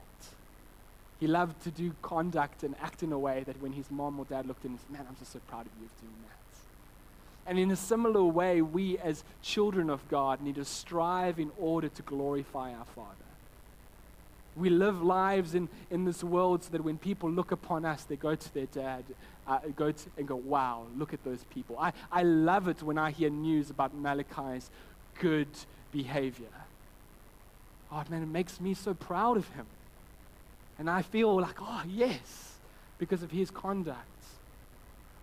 He 1.21 1.27
loved 1.27 1.61
to 1.63 1.71
do 1.71 1.93
conduct 2.01 2.63
and 2.63 2.75
act 2.81 3.03
in 3.03 3.13
a 3.13 3.19
way 3.19 3.43
that 3.45 3.61
when 3.61 3.73
his 3.73 3.89
mom 3.91 4.19
or 4.19 4.25
dad 4.25 4.47
looked 4.47 4.65
at 4.65 4.71
him 4.71 4.79
Man, 4.89 5.05
I'm 5.07 5.15
just 5.17 5.31
so 5.31 5.39
proud 5.47 5.67
of 5.67 5.71
you 5.79 5.85
of 5.85 6.01
doing 6.01 6.15
that. 6.23 7.49
And 7.49 7.59
in 7.59 7.69
a 7.69 7.75
similar 7.75 8.23
way, 8.23 8.61
we 8.61 8.97
as 8.97 9.23
children 9.43 9.89
of 9.91 10.07
God 10.09 10.41
need 10.41 10.55
to 10.55 10.65
strive 10.65 11.39
in 11.39 11.51
order 11.59 11.89
to 11.89 12.01
glorify 12.01 12.73
our 12.73 12.85
Father. 12.95 13.15
We 14.55 14.71
live 14.71 15.01
lives 15.01 15.53
in, 15.53 15.69
in 15.91 16.05
this 16.05 16.23
world 16.23 16.63
so 16.63 16.71
that 16.71 16.83
when 16.83 16.97
people 16.97 17.29
look 17.29 17.51
upon 17.51 17.85
us, 17.85 18.03
they 18.03 18.15
go 18.15 18.35
to 18.35 18.53
their 18.53 18.65
dad 18.65 19.03
uh, 19.47 19.59
go 19.75 19.91
to, 19.91 20.09
and 20.17 20.27
go, 20.27 20.35
wow, 20.35 20.85
look 20.97 21.13
at 21.13 21.23
those 21.23 21.43
people. 21.53 21.77
I, 21.79 21.93
I 22.11 22.23
love 22.23 22.67
it 22.67 22.81
when 22.81 22.97
I 22.97 23.11
hear 23.11 23.29
news 23.29 23.69
about 23.69 23.95
Malachi's 23.95 24.69
good 25.19 25.49
behavior. 25.91 26.47
Oh, 27.91 28.03
man, 28.09 28.23
it 28.23 28.29
makes 28.29 28.59
me 28.59 28.73
so 28.73 28.93
proud 28.93 29.37
of 29.37 29.47
him. 29.49 29.65
And 30.81 30.89
I 30.89 31.03
feel 31.03 31.39
like, 31.39 31.57
oh, 31.61 31.83
yes, 31.87 32.55
because 32.97 33.21
of 33.21 33.29
his 33.29 33.51
conduct. 33.51 33.99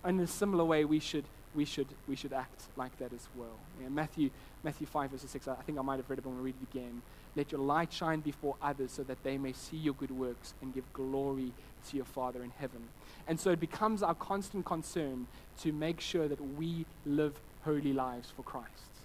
And 0.04 0.20
in 0.20 0.24
a 0.24 0.28
similar 0.28 0.64
way, 0.64 0.84
we 0.84 1.00
should, 1.00 1.24
we 1.52 1.64
should, 1.64 1.88
we 2.06 2.14
should 2.14 2.32
act 2.32 2.62
like 2.76 2.96
that 3.00 3.12
as 3.12 3.26
well. 3.36 3.58
Yeah, 3.82 3.88
Matthew, 3.88 4.30
Matthew 4.62 4.86
5, 4.86 5.10
verse 5.10 5.24
6, 5.26 5.48
I 5.48 5.56
think 5.56 5.76
I 5.76 5.82
might 5.82 5.96
have 5.96 6.08
read 6.08 6.20
it, 6.20 6.22
but 6.22 6.30
I'm 6.30 6.36
going 6.36 6.42
to 6.42 6.44
read 6.44 6.54
it 6.62 6.76
again. 6.76 7.02
Let 7.34 7.50
your 7.50 7.60
light 7.60 7.92
shine 7.92 8.20
before 8.20 8.54
others 8.62 8.92
so 8.92 9.02
that 9.02 9.24
they 9.24 9.36
may 9.36 9.52
see 9.52 9.78
your 9.78 9.94
good 9.94 10.12
works 10.12 10.54
and 10.62 10.72
give 10.72 10.84
glory 10.92 11.50
to 11.88 11.96
your 11.96 12.06
Father 12.06 12.44
in 12.44 12.52
heaven. 12.60 12.84
And 13.26 13.40
so 13.40 13.50
it 13.50 13.58
becomes 13.58 14.00
our 14.00 14.14
constant 14.14 14.64
concern 14.64 15.26
to 15.62 15.72
make 15.72 16.00
sure 16.00 16.28
that 16.28 16.40
we 16.56 16.86
live 17.04 17.34
holy 17.64 17.92
lives 17.92 18.30
for 18.30 18.44
Christ 18.44 18.97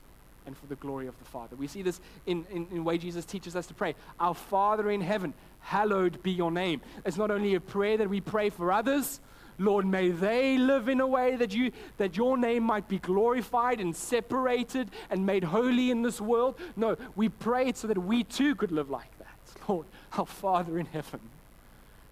and 0.46 0.58
for 0.58 0.66
the 0.68 0.76
glory 0.76 1.08
of 1.08 1.18
the 1.20 1.26
Father. 1.26 1.56
We 1.56 1.68
see 1.68 1.82
this 1.82 2.00
in, 2.26 2.46
in, 2.50 2.68
in 2.70 2.78
the 2.78 2.84
way 2.84 2.98
Jesus 2.98 3.26
teaches 3.26 3.56
us 3.56 3.68
to 3.68 3.74
pray. 3.74 3.96
Our 4.20 4.34
Father 4.34 4.90
in 4.90 5.02
heaven, 5.02 5.34
hallowed 5.62 6.22
be 6.24 6.32
your 6.32 6.52
name. 6.52 6.82
It's 7.06 7.18
not 7.18 7.32
only 7.32 7.56
a 7.56 7.62
prayer 7.62 7.98
that 7.98 8.10
we 8.10 8.22
pray 8.22 8.50
for 8.50 8.72
others, 8.72 9.20
Lord, 9.60 9.86
may 9.86 10.10
they 10.10 10.58
live 10.58 10.90
in 10.90 11.00
a 11.00 11.08
way 11.08 11.36
that, 11.36 11.54
you, 11.54 11.72
that 11.98 12.18
your 12.18 12.38
name 12.38 12.64
might 12.64 12.88
be 12.88 12.98
glorified 12.98 13.80
and 13.80 13.96
separated 13.96 14.90
and 15.10 15.26
made 15.26 15.44
holy 15.44 15.92
in 15.92 16.02
this 16.02 16.20
world. 16.20 16.56
No, 16.76 16.98
we 17.16 17.30
pray 17.30 17.72
so 17.74 17.88
that 17.88 17.98
we 17.98 18.24
too 18.24 18.56
could 18.56 18.72
live 18.72 18.90
like 18.90 19.18
that. 19.20 19.70
Lord, 19.70 19.86
our 20.18 20.26
Father 20.26 20.80
in 20.80 20.88
heaven, 20.88 21.20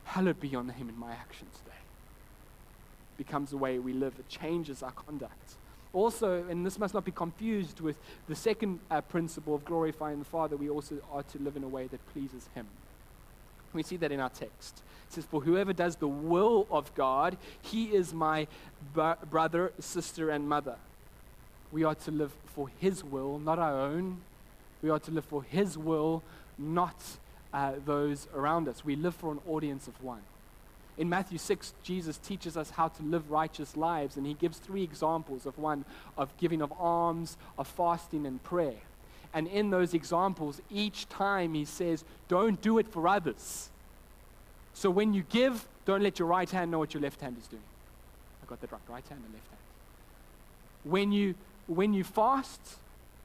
hallowed 0.03 0.39
be 0.39 0.47
your 0.47 0.63
name 0.63 0.87
in 0.87 0.97
my 0.97 1.11
actions 1.11 1.57
today 1.57 1.71
becomes 3.23 3.51
the 3.51 3.57
way 3.57 3.77
we 3.77 3.93
live. 3.93 4.13
It 4.17 4.27
changes 4.29 4.81
our 4.81 4.91
conduct. 4.91 5.53
Also, 5.93 6.45
and 6.49 6.65
this 6.65 6.79
must 6.79 6.93
not 6.93 7.03
be 7.03 7.11
confused 7.11 7.81
with 7.81 7.97
the 8.29 8.35
second 8.35 8.79
uh, 8.89 9.01
principle 9.01 9.53
of 9.53 9.65
glorifying 9.65 10.19
the 10.19 10.25
Father, 10.25 10.55
we 10.55 10.69
also 10.69 10.97
are 11.11 11.23
to 11.23 11.39
live 11.39 11.57
in 11.57 11.63
a 11.63 11.67
way 11.67 11.87
that 11.87 11.99
pleases 12.13 12.47
Him. 12.55 12.65
We 13.73 13.83
see 13.83 13.97
that 13.97 14.11
in 14.11 14.19
our 14.19 14.29
text. 14.29 14.81
It 15.07 15.13
says, 15.13 15.25
For 15.25 15.41
whoever 15.41 15.73
does 15.73 15.97
the 15.97 16.07
will 16.07 16.67
of 16.71 16.93
God, 16.95 17.37
he 17.61 17.85
is 17.85 18.13
my 18.13 18.47
b- 18.95 19.13
brother, 19.29 19.73
sister, 19.79 20.29
and 20.29 20.47
mother. 20.47 20.75
We 21.71 21.83
are 21.83 21.95
to 21.95 22.11
live 22.11 22.33
for 22.45 22.69
His 22.79 23.03
will, 23.03 23.39
not 23.39 23.59
our 23.59 23.79
own. 23.79 24.21
We 24.81 24.89
are 24.89 24.99
to 24.99 25.11
live 25.11 25.25
for 25.25 25.43
His 25.43 25.77
will, 25.77 26.23
not 26.57 26.95
uh, 27.53 27.73
those 27.85 28.27
around 28.33 28.67
us. 28.67 28.85
We 28.85 28.95
live 28.95 29.15
for 29.15 29.31
an 29.31 29.39
audience 29.47 29.87
of 29.87 30.01
one. 30.01 30.21
In 30.97 31.09
Matthew 31.09 31.37
6, 31.37 31.73
Jesus 31.83 32.17
teaches 32.17 32.57
us 32.57 32.71
how 32.71 32.89
to 32.89 33.03
live 33.03 33.31
righteous 33.31 33.77
lives, 33.77 34.17
and 34.17 34.25
he 34.25 34.33
gives 34.33 34.57
three 34.57 34.83
examples 34.83 35.45
of 35.45 35.57
one 35.57 35.85
of 36.17 36.35
giving 36.37 36.61
of 36.61 36.71
alms, 36.79 37.37
of 37.57 37.67
fasting, 37.67 38.25
and 38.25 38.43
prayer. 38.43 38.75
And 39.33 39.47
in 39.47 39.69
those 39.69 39.93
examples, 39.93 40.61
each 40.69 41.07
time 41.07 41.53
he 41.53 41.65
says, 41.65 42.03
Don't 42.27 42.61
do 42.61 42.77
it 42.77 42.87
for 42.87 43.07
others. 43.07 43.69
So 44.73 44.89
when 44.89 45.13
you 45.13 45.23
give, 45.29 45.67
don't 45.85 46.03
let 46.03 46.19
your 46.19 46.27
right 46.27 46.49
hand 46.49 46.71
know 46.71 46.79
what 46.79 46.93
your 46.93 47.01
left 47.01 47.21
hand 47.21 47.37
is 47.39 47.47
doing. 47.47 47.63
I 48.43 48.45
got 48.45 48.61
that 48.61 48.71
right, 48.71 48.81
right 48.87 49.07
hand 49.07 49.21
and 49.23 49.33
left 49.33 49.47
hand. 49.47 49.59
When 50.83 51.11
you, 51.11 51.35
when 51.67 51.93
you 51.93 52.03
fast, 52.03 52.59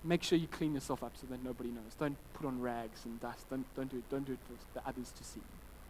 make 0.05 0.23
sure 0.23 0.39
you 0.39 0.47
clean 0.47 0.75
yourself 0.75 1.03
up 1.03 1.13
so 1.21 1.27
that 1.31 1.43
nobody 1.45 1.71
knows. 1.71 1.95
Don't 1.99 2.17
put 2.35 2.47
on 2.47 2.61
rags 2.61 3.05
and 3.05 3.21
dust. 3.21 3.49
Don't, 3.51 3.65
don't, 3.75 3.91
do, 3.91 3.99
it, 3.99 4.11
don't 4.11 4.25
do 4.25 4.33
it 4.33 4.39
for 4.47 4.79
the 4.79 4.87
others 4.89 5.13
to 5.17 5.25
see. 5.25 5.41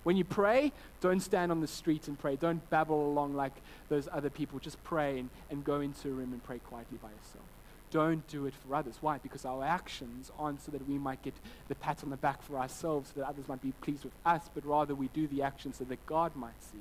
When 0.06 0.16
you 0.16 0.22
pray, 0.22 0.70
don't 1.00 1.18
stand 1.18 1.50
on 1.50 1.60
the 1.60 1.66
street 1.66 2.06
and 2.06 2.16
pray. 2.16 2.36
Don't 2.36 2.70
babble 2.70 3.08
along 3.08 3.34
like 3.34 3.54
those 3.88 4.08
other 4.12 4.30
people. 4.30 4.60
Just 4.60 4.80
pray 4.84 5.18
and, 5.18 5.30
and 5.50 5.64
go 5.64 5.80
into 5.80 6.06
a 6.06 6.12
room 6.12 6.32
and 6.32 6.40
pray 6.44 6.60
quietly 6.60 6.96
by 7.02 7.08
yourself. 7.08 7.42
Don't 7.90 8.24
do 8.28 8.46
it 8.46 8.54
for 8.54 8.76
others. 8.76 8.98
Why? 9.00 9.18
Because 9.18 9.44
our 9.44 9.64
actions 9.64 10.30
aren't 10.38 10.62
so 10.62 10.70
that 10.70 10.88
we 10.88 10.96
might 10.96 11.22
get 11.22 11.34
the 11.66 11.74
pat 11.74 12.04
on 12.04 12.10
the 12.10 12.16
back 12.16 12.40
for 12.40 12.56
ourselves, 12.56 13.10
so 13.12 13.18
that 13.18 13.28
others 13.28 13.48
might 13.48 13.60
be 13.60 13.72
pleased 13.80 14.04
with 14.04 14.12
us, 14.24 14.48
but 14.54 14.64
rather 14.64 14.94
we 14.94 15.08
do 15.08 15.26
the 15.26 15.42
actions 15.42 15.78
so 15.78 15.84
that 15.86 16.06
God 16.06 16.36
might 16.36 16.62
see. 16.62 16.78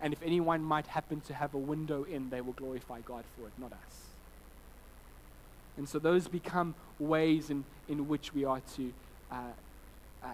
And 0.00 0.12
if 0.12 0.22
anyone 0.22 0.62
might 0.62 0.86
happen 0.86 1.20
to 1.22 1.34
have 1.34 1.54
a 1.54 1.58
window 1.58 2.04
in, 2.04 2.30
they 2.30 2.42
will 2.42 2.52
glorify 2.52 3.00
God 3.00 3.24
for 3.36 3.48
it, 3.48 3.52
not 3.58 3.72
us. 3.72 4.02
And 5.76 5.88
so 5.88 5.98
those 5.98 6.28
become 6.28 6.76
ways 7.00 7.50
in, 7.50 7.64
in 7.88 8.06
which 8.06 8.32
we 8.32 8.44
are 8.44 8.60
to 8.76 8.92
uh, 9.32 9.40
uh, 10.22 10.28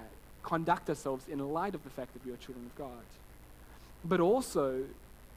conduct 0.44 0.88
ourselves 0.88 1.26
in 1.28 1.40
light 1.52 1.74
of 1.74 1.83
the 1.83 1.90
fact 1.90 2.12
that 2.12 2.24
we 2.24 2.33
are 2.33 2.37
children 2.37 2.66
of 2.66 2.76
God. 2.76 3.04
But 4.04 4.20
also, 4.20 4.85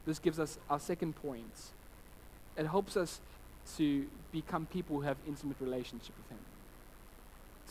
this 0.06 0.20
gives 0.20 0.40
us 0.40 0.60
our 0.70 0.80
second 0.80 1.16
point. 1.16 1.72
It 2.58 2.68
helps 2.68 2.96
us 2.96 3.22
to 3.78 4.06
become 4.32 4.66
people 4.68 4.98
who 4.98 5.02
have 5.04 5.18
intimate 5.28 5.58
relationship 5.60 6.14
with 6.18 6.30
Him, 6.30 6.46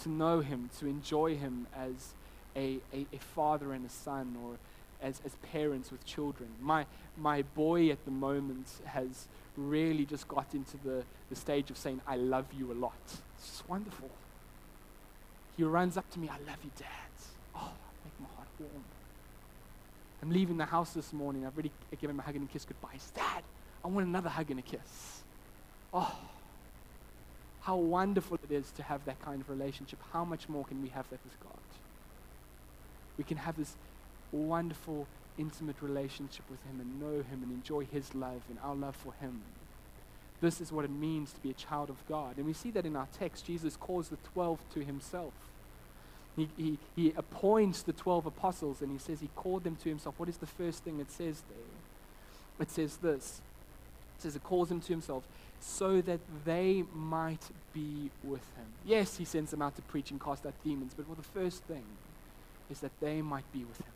to 0.03 0.09
know 0.09 0.41
Him, 0.41 0.71
to 0.81 0.87
enjoy 0.87 1.37
Him 1.37 1.67
as 1.77 2.15
a, 2.57 2.79
a, 2.93 3.07
a 3.13 3.19
father 3.19 3.73
and 3.73 3.85
a 3.85 3.91
son, 3.91 4.37
or 4.43 4.57
as, 5.03 5.21
as 5.25 5.35
parents 5.53 5.91
with 5.91 6.05
children. 6.05 6.49
My, 6.61 6.87
my 7.17 7.43
boy 7.43 7.91
at 7.91 8.05
the 8.05 8.11
moment 8.11 8.69
has 8.87 9.29
really 9.57 10.05
just 10.05 10.27
got 10.29 10.55
into 10.55 10.77
the, 10.85 11.03
the 11.29 11.37
stage 11.37 11.71
of 11.71 11.77
saying, 11.77 12.01
I 12.07 12.17
love 12.17 12.47
you 12.57 12.73
a 12.73 12.75
lot. 12.75 12.95
It's 13.39 13.49
just 13.49 13.69
wonderful. 13.69 14.11
He 15.57 15.65
runs 15.65 15.97
up 15.97 16.11
to 16.11 16.19
me, 16.19 16.29
I 16.29 16.39
love 16.49 16.59
you, 16.63 16.71
Dad. 16.77 16.89
Oh, 17.55 17.73
make 18.05 18.21
my 18.21 18.27
heart 18.37 18.49
warm. 18.59 18.85
I'm 20.23 20.31
leaving 20.31 20.57
the 20.57 20.67
house 20.67 20.93
this 20.93 21.13
morning. 21.13 21.47
I've 21.47 21.55
already 21.55 21.73
given 22.01 22.17
him 22.17 22.21
a 22.21 22.23
hug 22.23 22.37
and 22.37 22.49
a 22.49 22.53
kiss 22.53 22.65
goodbye. 22.65 22.99
Dad, 23.15 23.43
I 23.85 23.89
want 23.89 24.07
another 24.07 24.29
hug 24.29 24.51
and 24.51 24.61
a 24.61 24.63
kiss. 24.63 25.23
Oh, 25.95 26.17
how 27.63 27.77
wonderful 27.77 28.39
it 28.49 28.53
is 28.53 28.71
to 28.73 28.83
have 28.83 29.05
that 29.07 29.21
kind 29.21 29.41
of 29.41 29.49
relationship. 29.51 29.99
How 30.13 30.25
much 30.25 30.49
more 30.49 30.65
can 30.65 30.83
we 30.83 30.89
have 30.91 31.09
that 31.11 31.19
with 31.25 31.41
God? 31.41 31.59
We 33.19 33.25
can 33.25 33.39
have 33.39 33.57
this 33.57 33.75
wonderful, 34.31 35.07
intimate 35.39 35.77
relationship 35.81 36.45
with 36.51 36.63
Him 36.65 36.81
and 36.81 37.01
know 37.01 37.23
Him 37.23 37.43
and 37.43 37.51
enjoy 37.51 37.85
His 37.85 38.15
love 38.15 38.43
and 38.49 38.59
our 38.63 38.75
love 38.75 38.95
for 38.95 39.15
Him. 39.15 39.43
This 40.41 40.61
is 40.61 40.71
what 40.71 40.85
it 40.85 40.91
means 40.91 41.33
to 41.33 41.41
be 41.41 41.51
a 41.51 41.55
child 41.55 41.89
of 41.89 41.97
God. 42.09 42.37
And 42.37 42.47
we 42.47 42.53
see 42.53 42.71
that 42.73 42.85
in 42.85 42.95
our 42.95 43.09
text. 43.19 43.47
Jesus 43.47 43.77
calls 43.77 44.09
the 44.09 44.19
12 44.35 44.59
to 44.75 44.85
Himself. 44.85 45.33
He, 46.37 46.49
he, 46.57 46.79
he 46.95 47.13
appoints 47.17 47.83
the 47.83 47.95
12 47.95 48.27
apostles 48.27 48.83
and 48.83 48.93
He 48.93 48.99
says 48.99 49.21
He 49.21 49.31
called 49.35 49.65
them 49.65 49.77
to 49.77 49.89
Himself. 49.89 50.15
What 50.19 50.29
is 50.29 50.37
the 50.37 50.47
first 50.47 50.85
thing 50.85 51.01
it 51.01 51.11
says 51.11 51.43
there? 51.49 52.61
It 52.61 52.71
says 52.71 52.99
this 52.99 53.41
it 54.17 54.23
says 54.23 54.37
it 54.37 54.45
calls 54.45 54.69
them 54.69 54.81
to 54.81 54.89
Himself 54.89 55.25
so 55.61 56.01
that 56.03 56.21
they 56.45 56.85
might 56.95 57.51
be 57.73 58.11
with 58.23 58.45
Him. 58.57 58.67
Yes, 58.85 59.17
He 59.17 59.25
sends 59.25 59.51
them 59.51 59.63
out 59.63 59.77
to 59.77 59.83
preach 59.83 60.11
and 60.11 60.21
cast 60.21 60.45
out 60.45 60.55
demons, 60.63 60.93
but 60.95 61.07
well, 61.07 61.17
the 61.17 61.23
first 61.23 61.63
thing 61.65 61.85
is 62.71 62.81
that 62.81 62.93
they 63.01 63.23
might 63.23 63.51
be 63.53 63.61
with 63.61 63.79
Him 63.79 63.93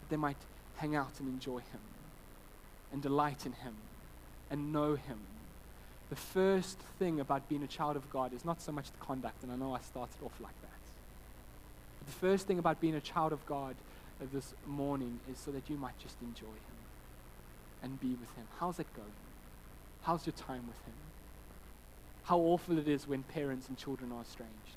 That 0.00 0.10
they 0.10 0.16
might 0.16 0.36
hang 0.76 0.96
out 0.96 1.12
and 1.20 1.28
enjoy 1.28 1.58
Him 1.58 1.80
and 2.92 3.00
delight 3.00 3.46
in 3.46 3.52
Him 3.52 3.74
and 4.50 4.72
know 4.72 4.94
Him. 4.94 5.18
The 6.10 6.16
first 6.16 6.78
thing 6.98 7.20
about 7.20 7.48
being 7.48 7.62
a 7.62 7.66
child 7.66 7.96
of 7.96 8.10
God 8.10 8.32
is 8.32 8.44
not 8.44 8.62
so 8.62 8.72
much 8.72 8.90
the 8.90 9.04
conduct, 9.04 9.42
and 9.42 9.52
I 9.52 9.56
know 9.56 9.74
I 9.74 9.80
started 9.80 10.16
off 10.24 10.40
like 10.40 10.58
that. 10.62 10.70
But 11.98 12.06
the 12.06 12.14
first 12.14 12.46
thing 12.46 12.58
about 12.58 12.80
being 12.80 12.94
a 12.94 13.00
child 13.00 13.32
of 13.32 13.44
God 13.46 13.76
uh, 14.20 14.26
this 14.32 14.54
morning 14.66 15.20
is 15.30 15.38
so 15.38 15.50
that 15.50 15.68
you 15.68 15.76
might 15.76 15.98
just 15.98 16.16
enjoy 16.22 16.46
Him 16.46 16.78
and 17.82 18.00
be 18.00 18.08
with 18.08 18.34
Him. 18.36 18.46
How's 18.58 18.78
it 18.78 18.86
going? 18.96 19.08
How's 20.02 20.26
your 20.26 20.34
time 20.34 20.66
with 20.66 20.78
Him? 20.86 20.94
How 22.24 22.38
awful 22.38 22.78
it 22.78 22.88
is 22.88 23.06
when 23.06 23.22
parents 23.22 23.68
and 23.68 23.76
children 23.76 24.10
are 24.12 24.22
estranged. 24.22 24.76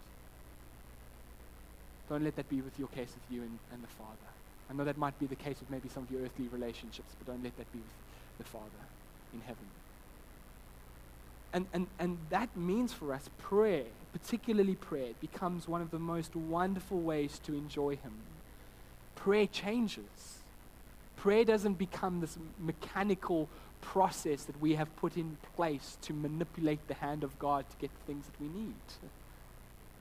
Don't 2.10 2.24
let 2.24 2.36
that 2.36 2.50
be 2.50 2.62
with 2.62 2.78
your 2.78 2.90
case 2.90 3.14
with 3.16 3.24
you 3.34 3.42
and, 3.42 3.58
and 3.72 3.82
the 3.82 3.88
Father. 3.88 4.30
I 4.70 4.74
know 4.74 4.84
that 4.84 4.98
might 4.98 5.18
be 5.18 5.28
the 5.28 5.36
case 5.36 5.60
with 5.62 5.70
maybe 5.70 5.88
some 5.88 6.04
of 6.04 6.12
your 6.12 6.22
earthly 6.24 6.50
relationships, 6.50 7.16
but 7.18 7.28
don't 7.28 7.44
let 7.44 7.56
that 7.58 7.72
be 7.72 7.80
with 7.80 8.38
the 8.38 8.44
Father 8.44 8.68
in 9.34 9.42
heaven. 9.42 9.66
And, 11.54 11.66
and, 11.74 11.88
and 12.00 12.18
that 12.30 12.56
means 12.56 12.94
for 12.94 13.14
us 13.14 13.30
prayer, 13.38 13.84
particularly 14.14 14.76
prayer, 14.76 15.10
becomes 15.20 15.68
one 15.68 15.82
of 15.82 15.92
the 15.92 16.00
most 16.00 16.36
wonderful 16.36 17.00
ways 17.00 17.40
to 17.46 17.54
enjoy 17.54 17.92
Him. 17.98 18.14
Prayer 19.16 19.48
changes. 19.48 20.40
Prayer 21.18 21.44
doesn't 21.44 21.78
become 21.78 22.22
this 22.22 22.38
mechanical 22.60 23.50
process 23.82 24.44
that 24.46 24.60
we 24.62 24.76
have 24.76 24.96
put 24.96 25.18
in 25.18 25.38
place 25.56 25.98
to 26.04 26.14
manipulate 26.14 26.88
the 26.88 26.94
hand 26.94 27.24
of 27.24 27.38
God 27.38 27.66
to 27.70 27.76
get 27.78 27.92
the 27.94 28.14
things 28.14 28.26
that 28.26 28.42
we 28.42 28.48
need. 28.48 28.74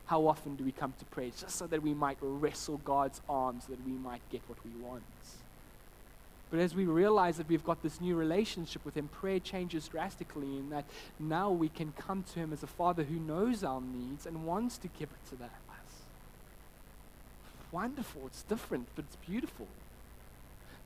How 0.05 0.27
often 0.27 0.55
do 0.55 0.63
we 0.63 0.71
come 0.71 0.93
to 0.99 1.05
prayer 1.05 1.31
just 1.37 1.55
so 1.55 1.67
that 1.67 1.81
we 1.81 1.93
might 1.93 2.17
wrestle 2.21 2.79
God's 2.83 3.21
arms, 3.29 3.65
so 3.65 3.73
that 3.73 3.85
we 3.85 3.93
might 3.93 4.21
get 4.29 4.41
what 4.47 4.57
we 4.65 4.71
want? 4.83 5.03
But 6.51 6.59
as 6.59 6.75
we 6.75 6.83
realize 6.83 7.37
that 7.37 7.47
we've 7.47 7.63
got 7.63 7.81
this 7.81 8.01
new 8.01 8.17
relationship 8.17 8.83
with 8.83 8.95
Him, 8.95 9.07
prayer 9.07 9.39
changes 9.39 9.87
drastically 9.87 10.57
in 10.57 10.69
that 10.69 10.83
now 11.17 11.49
we 11.49 11.69
can 11.69 11.93
come 11.97 12.23
to 12.33 12.39
Him 12.39 12.51
as 12.51 12.61
a 12.61 12.67
Father 12.67 13.03
who 13.03 13.15
knows 13.15 13.63
our 13.63 13.79
needs 13.79 14.25
and 14.25 14.45
wants 14.45 14.77
to 14.79 14.89
give 14.89 15.09
it 15.09 15.37
to 15.37 15.43
us. 15.45 15.51
Wonderful. 17.71 18.23
It's 18.27 18.43
different, 18.43 18.87
but 18.97 19.05
it's 19.05 19.15
beautiful. 19.15 19.67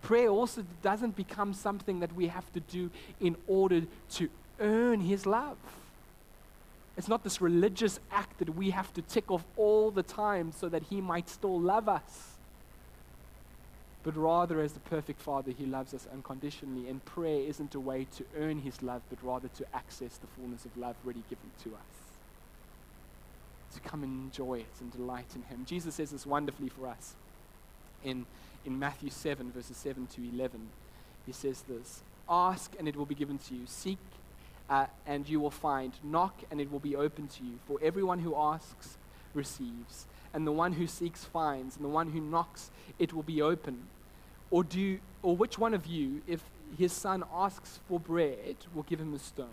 Prayer 0.03 0.29
also 0.29 0.63
doesn't 0.83 1.15
become 1.15 1.51
something 1.51 1.99
that 1.99 2.13
we 2.13 2.27
have 2.27 2.53
to 2.53 2.59
do 2.59 2.91
in 3.19 3.35
order 3.47 3.81
to 4.11 4.29
earn 4.59 5.01
His 5.01 5.25
love. 5.25 5.57
It's 6.95 7.07
not 7.07 7.23
this 7.23 7.41
religious 7.41 7.99
act 8.11 8.37
that 8.37 8.55
we 8.55 8.69
have 8.69 8.93
to 8.93 9.01
tick 9.01 9.31
off 9.31 9.43
all 9.57 9.89
the 9.89 10.03
time 10.03 10.51
so 10.51 10.69
that 10.69 10.83
He 10.83 11.01
might 11.01 11.27
still 11.27 11.59
love 11.59 11.89
us. 11.89 12.34
But 14.05 14.15
rather, 14.15 14.61
as 14.61 14.73
the 14.73 14.79
perfect 14.81 15.19
Father, 15.19 15.51
He 15.51 15.65
loves 15.65 15.93
us 15.95 16.07
unconditionally. 16.13 16.87
And 16.87 17.03
prayer 17.03 17.41
isn't 17.41 17.73
a 17.73 17.79
way 17.79 18.05
to 18.17 18.23
earn 18.37 18.59
His 18.59 18.83
love, 18.83 19.01
but 19.09 19.17
rather 19.23 19.47
to 19.47 19.65
access 19.73 20.17
the 20.17 20.27
fullness 20.27 20.63
of 20.63 20.77
love 20.77 20.95
already 21.03 21.23
given 21.27 21.49
to 21.63 21.69
us. 21.71 22.13
To 23.73 23.79
come 23.81 24.03
and 24.03 24.25
enjoy 24.25 24.59
it 24.59 24.75
and 24.79 24.91
delight 24.91 25.35
in 25.35 25.41
Him. 25.43 25.65
Jesus 25.65 25.95
says 25.95 26.11
this 26.11 26.25
wonderfully 26.25 26.69
for 26.69 26.87
us 26.87 27.15
in, 28.03 28.27
in 28.63 28.77
Matthew 28.77 29.09
7, 29.09 29.51
verses 29.51 29.75
7 29.75 30.05
to 30.05 30.21
11. 30.35 30.67
He 31.25 31.31
says 31.31 31.63
this 31.67 32.03
Ask 32.29 32.73
and 32.77 32.87
it 32.87 32.95
will 32.95 33.07
be 33.07 33.15
given 33.15 33.39
to 33.39 33.55
you. 33.55 33.63
Seek 33.65 33.97
uh, 34.69 34.85
and 35.07 35.27
you 35.27 35.39
will 35.39 35.51
find. 35.51 35.93
Knock, 36.03 36.43
and 36.51 36.61
it 36.61 36.71
will 36.71 36.79
be 36.79 36.95
open 36.95 37.27
to 37.27 37.43
you. 37.43 37.59
For 37.67 37.79
everyone 37.81 38.19
who 38.19 38.35
asks 38.35 38.97
receives, 39.33 40.05
and 40.33 40.45
the 40.45 40.51
one 40.51 40.73
who 40.73 40.87
seeks 40.87 41.23
finds, 41.23 41.75
and 41.75 41.85
the 41.85 41.89
one 41.89 42.11
who 42.11 42.19
knocks, 42.19 42.71
it 42.99 43.13
will 43.13 43.23
be 43.23 43.41
open. 43.41 43.87
Or 44.51 44.63
do, 44.63 44.99
or 45.21 45.35
which 45.35 45.57
one 45.57 45.73
of 45.73 45.85
you, 45.85 46.21
if 46.27 46.43
his 46.77 46.93
son 46.93 47.23
asks 47.33 47.79
for 47.87 47.99
bread, 47.99 48.55
will 48.73 48.83
give 48.83 48.99
him 48.99 49.13
a 49.13 49.19
stone? 49.19 49.47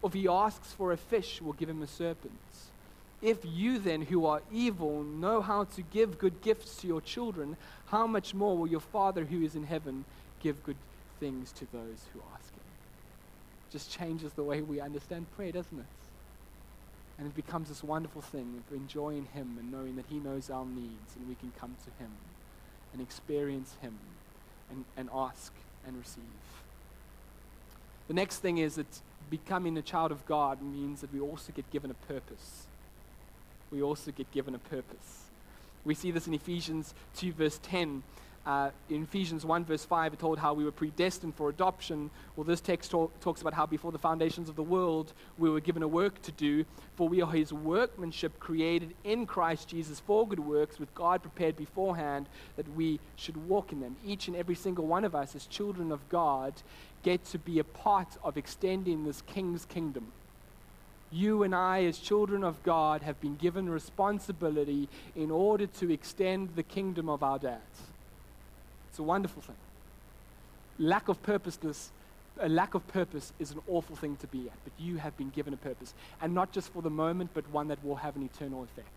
Or 0.00 0.08
if 0.08 0.14
he 0.14 0.26
asks 0.28 0.72
for 0.72 0.92
a 0.92 0.96
fish, 0.96 1.40
will 1.40 1.52
give 1.52 1.68
him 1.68 1.82
a 1.82 1.86
serpent? 1.86 2.32
If 3.20 3.38
you 3.44 3.78
then, 3.78 4.02
who 4.02 4.26
are 4.26 4.42
evil, 4.52 5.04
know 5.04 5.40
how 5.40 5.64
to 5.64 5.82
give 5.82 6.18
good 6.18 6.42
gifts 6.42 6.76
to 6.78 6.88
your 6.88 7.00
children, 7.00 7.56
how 7.86 8.06
much 8.06 8.34
more 8.34 8.58
will 8.58 8.66
your 8.66 8.80
Father 8.80 9.24
who 9.24 9.42
is 9.42 9.54
in 9.54 9.64
heaven 9.64 10.04
give 10.40 10.64
good 10.64 10.76
things 11.20 11.52
to 11.52 11.66
those 11.72 12.06
who 12.12 12.20
ask 12.34 12.52
Him. 12.52 12.60
Just 13.70 13.92
changes 13.92 14.32
the 14.32 14.42
way 14.42 14.60
we 14.60 14.80
understand 14.80 15.26
prayer, 15.36 15.52
doesn't 15.52 15.78
it? 15.78 15.86
And 17.16 17.28
it 17.28 17.36
becomes 17.36 17.68
this 17.68 17.84
wonderful 17.84 18.22
thing 18.22 18.60
of 18.66 18.76
enjoying 18.76 19.28
Him 19.32 19.56
and 19.60 19.70
knowing 19.70 19.94
that 19.94 20.06
He 20.08 20.18
knows 20.18 20.50
our 20.50 20.64
needs 20.64 21.14
and 21.16 21.28
we 21.28 21.36
can 21.36 21.52
come 21.60 21.76
to 21.84 22.02
Him 22.02 22.10
and 22.92 23.00
experience 23.00 23.76
Him 23.80 23.98
and, 24.70 24.84
and 24.96 25.08
ask 25.14 25.52
and 25.86 25.96
receive. 25.96 26.22
The 28.08 28.14
next 28.14 28.38
thing 28.38 28.58
is 28.58 28.76
that 28.76 29.00
becoming 29.30 29.76
a 29.78 29.82
child 29.82 30.12
of 30.12 30.26
God 30.26 30.62
means 30.62 31.00
that 31.00 31.12
we 31.12 31.20
also 31.20 31.52
get 31.52 31.70
given 31.70 31.90
a 31.90 31.94
purpose. 31.94 32.66
We 33.70 33.82
also 33.82 34.10
get 34.10 34.30
given 34.32 34.54
a 34.54 34.58
purpose. 34.58 35.24
We 35.84 35.94
see 35.94 36.10
this 36.10 36.26
in 36.26 36.34
Ephesians 36.34 36.94
2, 37.16 37.32
verse 37.32 37.58
10. 37.62 38.02
Uh, 38.44 38.70
in 38.90 39.04
Ephesians 39.04 39.44
1, 39.44 39.64
verse 39.64 39.84
5, 39.84 40.14
it 40.14 40.18
told 40.18 40.36
how 40.36 40.52
we 40.52 40.64
were 40.64 40.72
predestined 40.72 41.34
for 41.36 41.48
adoption. 41.48 42.10
Well, 42.34 42.42
this 42.42 42.60
text 42.60 42.90
talk, 42.90 43.18
talks 43.20 43.40
about 43.40 43.54
how 43.54 43.66
before 43.66 43.92
the 43.92 43.98
foundations 43.98 44.48
of 44.48 44.56
the 44.56 44.64
world, 44.64 45.12
we 45.38 45.48
were 45.48 45.60
given 45.60 45.82
a 45.84 45.88
work 45.88 46.20
to 46.22 46.32
do. 46.32 46.64
For 46.96 47.08
we 47.08 47.22
are 47.22 47.30
his 47.30 47.52
workmanship 47.52 48.40
created 48.40 48.94
in 49.04 49.26
Christ 49.26 49.68
Jesus 49.68 50.00
for 50.00 50.26
good 50.26 50.40
works, 50.40 50.80
with 50.80 50.92
God 50.94 51.22
prepared 51.22 51.56
beforehand 51.56 52.26
that 52.56 52.74
we 52.74 52.98
should 53.14 53.48
walk 53.48 53.70
in 53.70 53.80
them. 53.80 53.96
Each 54.04 54.26
and 54.26 54.36
every 54.36 54.56
single 54.56 54.86
one 54.86 55.04
of 55.04 55.14
us, 55.14 55.36
as 55.36 55.46
children 55.46 55.92
of 55.92 56.08
God, 56.08 56.54
get 57.04 57.24
to 57.26 57.38
be 57.38 57.60
a 57.60 57.64
part 57.64 58.08
of 58.24 58.36
extending 58.36 59.04
this 59.04 59.22
king's 59.22 59.64
kingdom. 59.66 60.08
You 61.12 61.44
and 61.44 61.54
I, 61.54 61.84
as 61.84 61.98
children 61.98 62.42
of 62.42 62.60
God, 62.64 63.02
have 63.02 63.20
been 63.20 63.36
given 63.36 63.68
responsibility 63.68 64.88
in 65.14 65.30
order 65.30 65.66
to 65.66 65.92
extend 65.92 66.56
the 66.56 66.62
kingdom 66.62 67.08
of 67.08 67.22
our 67.22 67.38
dads. 67.38 67.91
It's 68.92 68.98
a 68.98 69.02
wonderful 69.02 69.40
thing. 69.40 69.56
Lack 70.78 71.08
of 71.08 71.22
purposeless, 71.22 71.90
a 72.38 72.46
lack 72.46 72.74
of 72.74 72.86
purpose 72.88 73.32
is 73.38 73.52
an 73.52 73.60
awful 73.66 73.96
thing 73.96 74.16
to 74.16 74.26
be 74.26 74.50
at, 74.50 74.64
but 74.64 74.72
you 74.78 74.98
have 74.98 75.16
been 75.16 75.30
given 75.30 75.54
a 75.54 75.56
purpose. 75.56 75.94
And 76.20 76.34
not 76.34 76.52
just 76.52 76.70
for 76.74 76.82
the 76.82 76.90
moment, 76.90 77.30
but 77.32 77.48
one 77.50 77.68
that 77.68 77.82
will 77.82 77.96
have 77.96 78.16
an 78.16 78.22
eternal 78.22 78.62
effect. 78.62 78.88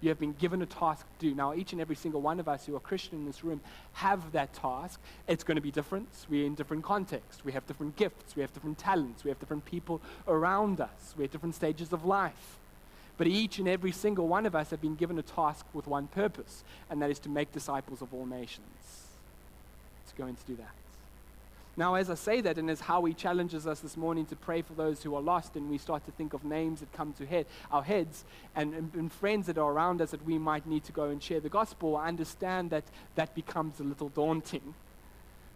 You 0.00 0.08
have 0.08 0.18
been 0.18 0.32
given 0.32 0.62
a 0.62 0.66
task 0.66 1.06
to 1.20 1.28
do. 1.28 1.32
Now, 1.32 1.54
each 1.54 1.70
and 1.70 1.80
every 1.80 1.94
single 1.94 2.20
one 2.20 2.40
of 2.40 2.48
us 2.48 2.66
who 2.66 2.74
are 2.74 2.80
Christian 2.80 3.18
in 3.18 3.24
this 3.24 3.44
room 3.44 3.60
have 3.92 4.32
that 4.32 4.52
task. 4.52 5.00
It's 5.28 5.44
going 5.44 5.54
to 5.54 5.62
be 5.62 5.70
different. 5.70 6.08
We're 6.28 6.46
in 6.46 6.56
different 6.56 6.82
contexts. 6.82 7.44
We 7.44 7.52
have 7.52 7.68
different 7.68 7.94
gifts. 7.94 8.34
We 8.34 8.42
have 8.42 8.52
different 8.52 8.78
talents. 8.78 9.22
We 9.22 9.30
have 9.30 9.38
different 9.38 9.64
people 9.64 10.00
around 10.26 10.80
us. 10.80 11.14
We 11.16 11.22
have 11.22 11.30
different 11.30 11.54
stages 11.54 11.92
of 11.92 12.04
life. 12.04 12.58
But 13.18 13.26
each 13.26 13.58
and 13.58 13.68
every 13.68 13.92
single 13.92 14.28
one 14.28 14.46
of 14.46 14.54
us 14.54 14.70
have 14.70 14.80
been 14.80 14.94
given 14.94 15.18
a 15.18 15.22
task 15.22 15.66
with 15.74 15.86
one 15.86 16.06
purpose, 16.06 16.64
and 16.88 17.02
that 17.02 17.10
is 17.10 17.18
to 17.20 17.28
make 17.28 17.52
disciples 17.52 18.00
of 18.00 18.14
all 18.14 18.24
nations. 18.24 18.64
It's 20.04 20.12
going 20.16 20.36
to 20.36 20.44
do 20.46 20.56
that. 20.56 20.70
Now, 21.76 21.94
as 21.94 22.10
I 22.10 22.14
say 22.14 22.40
that, 22.40 22.58
and 22.58 22.68
as 22.70 22.80
Howie 22.80 23.14
challenges 23.14 23.64
us 23.66 23.78
this 23.78 23.96
morning 23.96 24.26
to 24.26 24.36
pray 24.36 24.62
for 24.62 24.72
those 24.72 25.02
who 25.02 25.14
are 25.14 25.20
lost, 25.20 25.54
and 25.54 25.70
we 25.70 25.78
start 25.78 26.04
to 26.06 26.10
think 26.12 26.32
of 26.32 26.44
names 26.44 26.80
that 26.80 26.92
come 26.92 27.12
to 27.14 27.26
head, 27.26 27.46
our 27.70 27.84
heads 27.84 28.24
and, 28.56 28.74
and, 28.74 28.90
and 28.94 29.12
friends 29.12 29.46
that 29.46 29.58
are 29.58 29.70
around 29.70 30.00
us 30.00 30.10
that 30.10 30.24
we 30.24 30.38
might 30.38 30.66
need 30.66 30.82
to 30.84 30.92
go 30.92 31.04
and 31.04 31.22
share 31.22 31.38
the 31.38 31.48
gospel, 31.48 31.96
I 31.96 32.08
understand 32.08 32.70
that 32.70 32.82
that 33.14 33.32
becomes 33.34 33.78
a 33.78 33.84
little 33.84 34.08
daunting. 34.08 34.74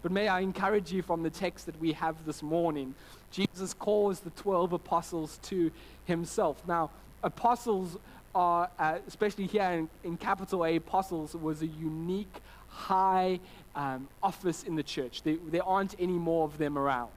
But 0.03 0.12
may 0.12 0.29
I 0.29 0.40
encourage 0.40 0.92
you 0.92 1.03
from 1.03 1.25
the 1.25 1.31
text 1.31 1.66
that 1.66 1.81
we 1.81 1.92
have 1.92 2.25
this 2.25 2.40
morning. 2.40 2.94
Jesus 3.33 3.75
calls 3.75 4.20
the 4.20 4.31
12 4.31 4.75
apostles 4.75 5.40
to 5.44 5.72
himself. 6.05 6.62
Now, 6.68 6.90
apostles 7.23 7.97
are, 8.35 8.71
uh, 8.79 8.99
especially 9.07 9.47
here 9.47 9.71
in, 9.71 9.89
in, 10.05 10.17
capital 10.17 10.65
A, 10.65 10.77
apostles 10.77 11.35
was 11.35 11.63
a 11.63 11.67
unique, 11.67 12.41
high 12.69 13.41
um, 13.75 14.09
office 14.23 14.63
in 14.63 14.77
the 14.77 14.83
church. 14.83 15.23
There, 15.23 15.37
there 15.51 15.65
aren't 15.65 15.95
any 15.99 16.13
more 16.13 16.45
of 16.45 16.59
them 16.59 16.79
around. 16.79 17.11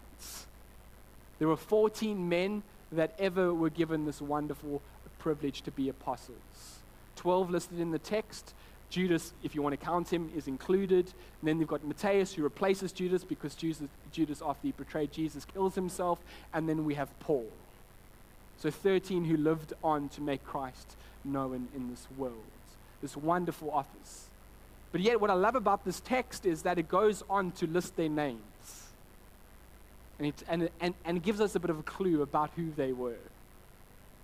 There 1.39 1.47
were 1.47 1.57
14 1.57 2.29
men 2.29 2.63
that 2.91 3.13
ever 3.19 3.53
were 3.53 3.69
given 3.69 4.05
this 4.05 4.21
wonderful 4.21 4.81
privilege 5.19 5.61
to 5.63 5.71
be 5.71 5.89
apostles. 5.89 6.79
12 7.17 7.49
listed 7.49 7.79
in 7.79 7.91
the 7.91 7.99
text. 7.99 8.53
Judas, 8.89 9.33
if 9.43 9.55
you 9.55 9.61
want 9.61 9.77
to 9.77 9.83
count 9.83 10.11
him, 10.13 10.31
is 10.35 10.47
included. 10.47 11.05
And 11.41 11.49
then 11.49 11.59
you've 11.59 11.67
got 11.67 11.83
Matthias, 11.85 12.33
who 12.33 12.43
replaces 12.43 12.91
Judas 12.91 13.23
because 13.23 13.55
Judas, 13.55 13.81
Judas, 14.11 14.41
after 14.45 14.67
he 14.67 14.71
betrayed 14.71 15.11
Jesus, 15.11 15.43
kills 15.43 15.75
himself. 15.75 16.19
And 16.53 16.69
then 16.69 16.85
we 16.85 16.93
have 16.93 17.17
Paul. 17.19 17.47
So 18.57 18.71
13 18.71 19.25
who 19.25 19.37
lived 19.37 19.73
on 19.83 20.09
to 20.09 20.21
make 20.21 20.43
Christ 20.45 20.95
known 21.23 21.67
in 21.75 21.89
this 21.89 22.07
world. 22.17 22.33
This 23.01 23.17
wonderful 23.17 23.69
office. 23.71 24.27
But 24.91 25.01
yet, 25.01 25.19
what 25.19 25.29
I 25.29 25.33
love 25.33 25.55
about 25.55 25.83
this 25.83 25.99
text 25.99 26.45
is 26.45 26.61
that 26.63 26.79
it 26.79 26.87
goes 26.87 27.23
on 27.29 27.51
to 27.53 27.67
list 27.67 27.95
their 27.97 28.09
names. 28.09 28.39
And 30.17 30.27
it, 30.27 30.43
and, 30.47 30.69
and, 30.79 30.93
and 31.03 31.17
it 31.17 31.23
gives 31.23 31.41
us 31.41 31.55
a 31.55 31.59
bit 31.59 31.69
of 31.69 31.79
a 31.79 31.83
clue 31.83 32.21
about 32.21 32.51
who 32.55 32.71
they 32.71 32.93
were. 32.93 33.17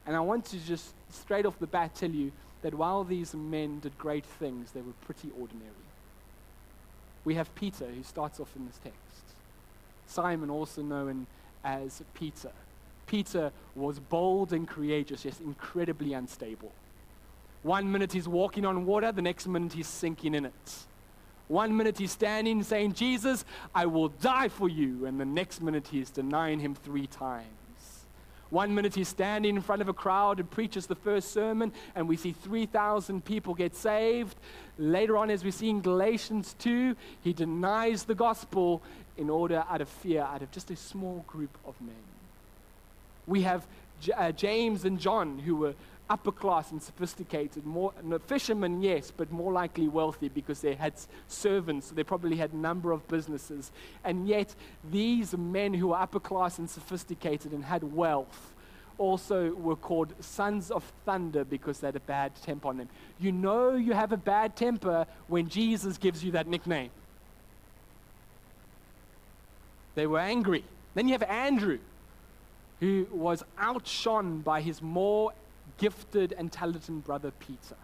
And 0.06 0.16
I 0.16 0.22
want 0.22 0.46
to 0.46 0.58
just 0.60 0.94
straight 1.10 1.46
off 1.46 1.60
the 1.60 1.68
bat 1.68 1.94
tell 1.96 2.10
you 2.10 2.32
that 2.62 2.74
while 2.74 3.04
these 3.04 3.34
men 3.34 3.80
did 3.80 3.98
great 3.98 4.26
things, 4.26 4.72
they 4.72 4.82
were 4.82 4.94
pretty 5.02 5.30
ordinary. 5.40 5.72
We 7.24 7.36
have 7.36 7.54
Peter, 7.56 7.86
who 7.86 8.04
starts 8.04 8.40
off 8.40 8.56
in 8.56 8.66
this 8.66 8.80
text. 8.84 8.98
Simon, 10.08 10.50
also 10.50 10.82
known 10.82 11.28
as 11.64 12.02
Peter. 12.14 12.52
Peter 13.12 13.52
was 13.76 14.00
bold 14.00 14.54
and 14.54 14.66
courageous, 14.66 15.26
yes, 15.26 15.42
incredibly 15.42 16.14
unstable. 16.14 16.72
One 17.62 17.92
minute 17.92 18.14
he's 18.14 18.26
walking 18.26 18.66
on 18.66 18.86
water, 18.86 19.12
the 19.12 19.22
next 19.22 19.48
minute 19.48 19.74
he's 19.74 19.88
sinking 19.88 20.34
in 20.34 20.46
it. 20.46 20.86
One 21.50 21.76
minute 21.76 21.98
he's 21.98 22.14
standing 22.14 22.64
saying, 22.64 22.94
Jesus, 22.94 23.44
I 23.76 23.86
will 23.88 24.08
die 24.08 24.48
for 24.48 24.70
you. 24.70 25.06
And 25.06 25.20
the 25.20 25.26
next 25.26 25.62
minute 25.62 25.90
he's 25.90 26.10
denying 26.10 26.62
him 26.62 26.74
three 26.74 27.06
times. 27.06 28.06
One 28.50 28.74
minute 28.74 28.96
he's 28.96 29.10
standing 29.10 29.58
in 29.58 29.62
front 29.62 29.82
of 29.82 29.90
a 29.90 29.94
crowd 29.94 30.40
and 30.40 30.50
preaches 30.50 30.88
the 30.88 30.96
first 30.96 31.34
sermon, 31.34 31.74
and 31.96 32.08
we 32.08 32.16
see 32.16 32.32
3,000 32.32 33.26
people 33.26 33.54
get 33.54 33.76
saved. 33.76 34.38
Later 34.78 35.18
on, 35.18 35.30
as 35.30 35.44
we 35.44 35.52
see 35.52 35.70
in 35.70 35.82
Galatians 35.82 36.56
2, 36.60 36.96
he 37.22 37.34
denies 37.34 38.06
the 38.06 38.16
gospel 38.16 38.82
in 39.18 39.30
order, 39.30 39.66
out 39.70 39.82
of 39.82 39.90
fear, 39.90 40.22
out 40.22 40.42
of 40.42 40.52
just 40.52 40.72
a 40.72 40.78
small 40.78 41.26
group 41.28 41.58
of 41.66 41.76
men. 41.82 42.11
We 43.28 43.42
have 43.44 43.68
J- 44.02 44.14
uh, 44.14 44.32
James 44.32 44.86
and 44.86 45.00
John, 45.00 45.40
who 45.40 45.56
were 45.56 45.74
upper 46.10 46.32
class 46.32 46.72
and 46.72 46.82
sophisticated, 46.82 47.66
more 47.66 47.94
fishermen, 48.28 48.82
yes, 48.82 49.12
but 49.16 49.32
more 49.32 49.54
likely 49.54 49.88
wealthy 49.88 50.28
because 50.28 50.60
they 50.60 50.76
had 50.76 50.94
servants. 51.28 51.88
So 51.88 51.96
they 51.96 52.04
probably 52.04 52.36
had 52.36 52.52
a 52.52 52.58
number 52.58 52.92
of 52.92 53.08
businesses. 53.08 53.72
And 54.04 54.28
yet, 54.28 54.54
these 54.92 55.36
men 55.38 55.74
who 55.74 55.88
were 55.90 55.96
upper 55.98 56.20
class 56.20 56.60
and 56.60 56.70
sophisticated 56.70 57.54
and 57.54 57.64
had 57.64 57.96
wealth 57.96 58.54
also 58.98 59.54
were 59.54 59.76
called 59.76 60.14
sons 60.20 60.70
of 60.70 60.84
thunder 61.06 61.44
because 61.46 61.80
they 61.80 61.88
had 61.88 61.96
a 61.96 62.02
bad 62.02 62.36
temper 62.44 62.68
on 62.68 62.78
them. 62.78 62.90
You 63.20 63.32
know 63.32 63.76
you 63.76 63.94
have 63.94 64.12
a 64.12 64.18
bad 64.18 64.56
temper 64.56 65.08
when 65.28 65.48
Jesus 65.50 65.98
gives 65.98 66.24
you 66.24 66.32
that 66.34 66.46
nickname. 66.46 66.92
They 69.96 70.08
were 70.08 70.20
angry. 70.20 70.64
Then 70.94 71.08
you 71.08 71.14
have 71.14 71.24
Andrew, 71.24 71.80
who 72.82 73.08
was 73.12 73.44
outshone 73.58 74.40
by 74.40 74.60
his 74.60 74.82
more 74.82 75.32
gifted 75.78 76.34
and 76.38 76.52
talented 76.52 77.06
brother 77.06 77.32
Peter. 77.40 77.78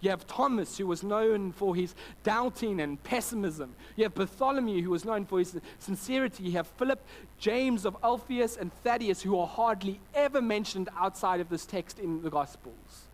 You 0.00 0.08
have 0.10 0.26
Thomas, 0.26 0.78
who 0.78 0.86
was 0.86 1.02
known 1.02 1.52
for 1.52 1.76
his 1.76 1.94
doubting 2.22 2.80
and 2.80 3.02
pessimism. 3.02 3.74
You 3.96 4.04
have 4.04 4.14
Bartholomew, 4.14 4.82
who 4.82 4.90
was 4.90 5.04
known 5.04 5.26
for 5.26 5.38
his 5.38 5.58
sincerity. 5.78 6.44
You 6.44 6.52
have 6.52 6.66
Philip, 6.66 7.04
James 7.38 7.84
of 7.84 7.96
Alphaeus, 8.02 8.56
and 8.56 8.72
Thaddeus, 8.82 9.20
who 9.20 9.38
are 9.38 9.46
hardly 9.46 10.00
ever 10.14 10.40
mentioned 10.40 10.88
outside 10.96 11.40
of 11.40 11.50
this 11.50 11.66
text 11.66 11.98
in 11.98 12.22
the 12.22 12.30
Gospels. 12.30 13.08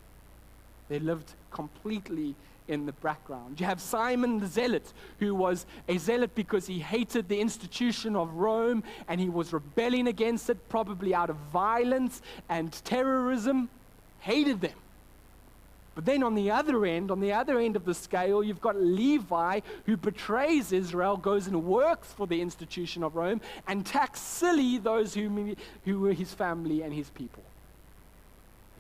They 0.89 1.01
lived 1.01 1.33
completely 1.51 2.37
in 2.69 2.87
the 2.87 2.93
background. 2.93 3.61
You 3.61 3.67
have 3.67 3.81
Simon 3.81 4.41
the 4.41 4.47
Zealot, 4.47 4.93
who 5.19 5.35
was 5.35 5.67
a 5.89 5.99
zealot 5.99 6.35
because 6.35 6.67
he 6.67 6.79
hated 6.79 7.29
the 7.29 7.41
institution 7.41 8.17
of 8.17 8.35
Rome 8.35 8.83
and 9.09 9.21
he 9.21 9.29
was 9.29 9.53
rebelling 9.53 10.09
against 10.09 10.51
it, 10.51 10.69
probably 10.69 11.15
out 11.15 11.31
of 11.31 11.37
violence 11.53 12.23
and 12.49 12.73
terrorism, 12.85 13.69
hated 14.21 14.61
them. 14.61 14.73
But 15.95 16.05
then 16.05 16.23
on 16.23 16.35
the 16.35 16.51
other 16.51 16.85
end, 16.85 17.11
on 17.11 17.21
the 17.21 17.33
other 17.33 17.59
end 17.59 17.75
of 17.75 17.87
the 17.87 17.95
scale, 17.95 18.45
you've 18.45 18.61
got 18.61 18.77
Levi 18.77 19.61
who 19.87 19.97
betrays 19.97 20.71
Israel, 20.71 21.17
goes 21.17 21.47
and 21.47 21.65
works 21.65 22.13
for 22.13 22.27
the 22.27 22.43
institution 22.43 23.03
of 23.03 23.17
Rome, 23.17 23.41
and 23.67 23.85
tax 23.87 24.21
silly 24.21 24.77
those 24.77 25.15
who, 25.15 25.57
who 25.87 26.01
were 26.01 26.13
his 26.13 26.35
family 26.35 26.83
and 26.83 26.93
his 26.93 27.09
people. 27.09 27.43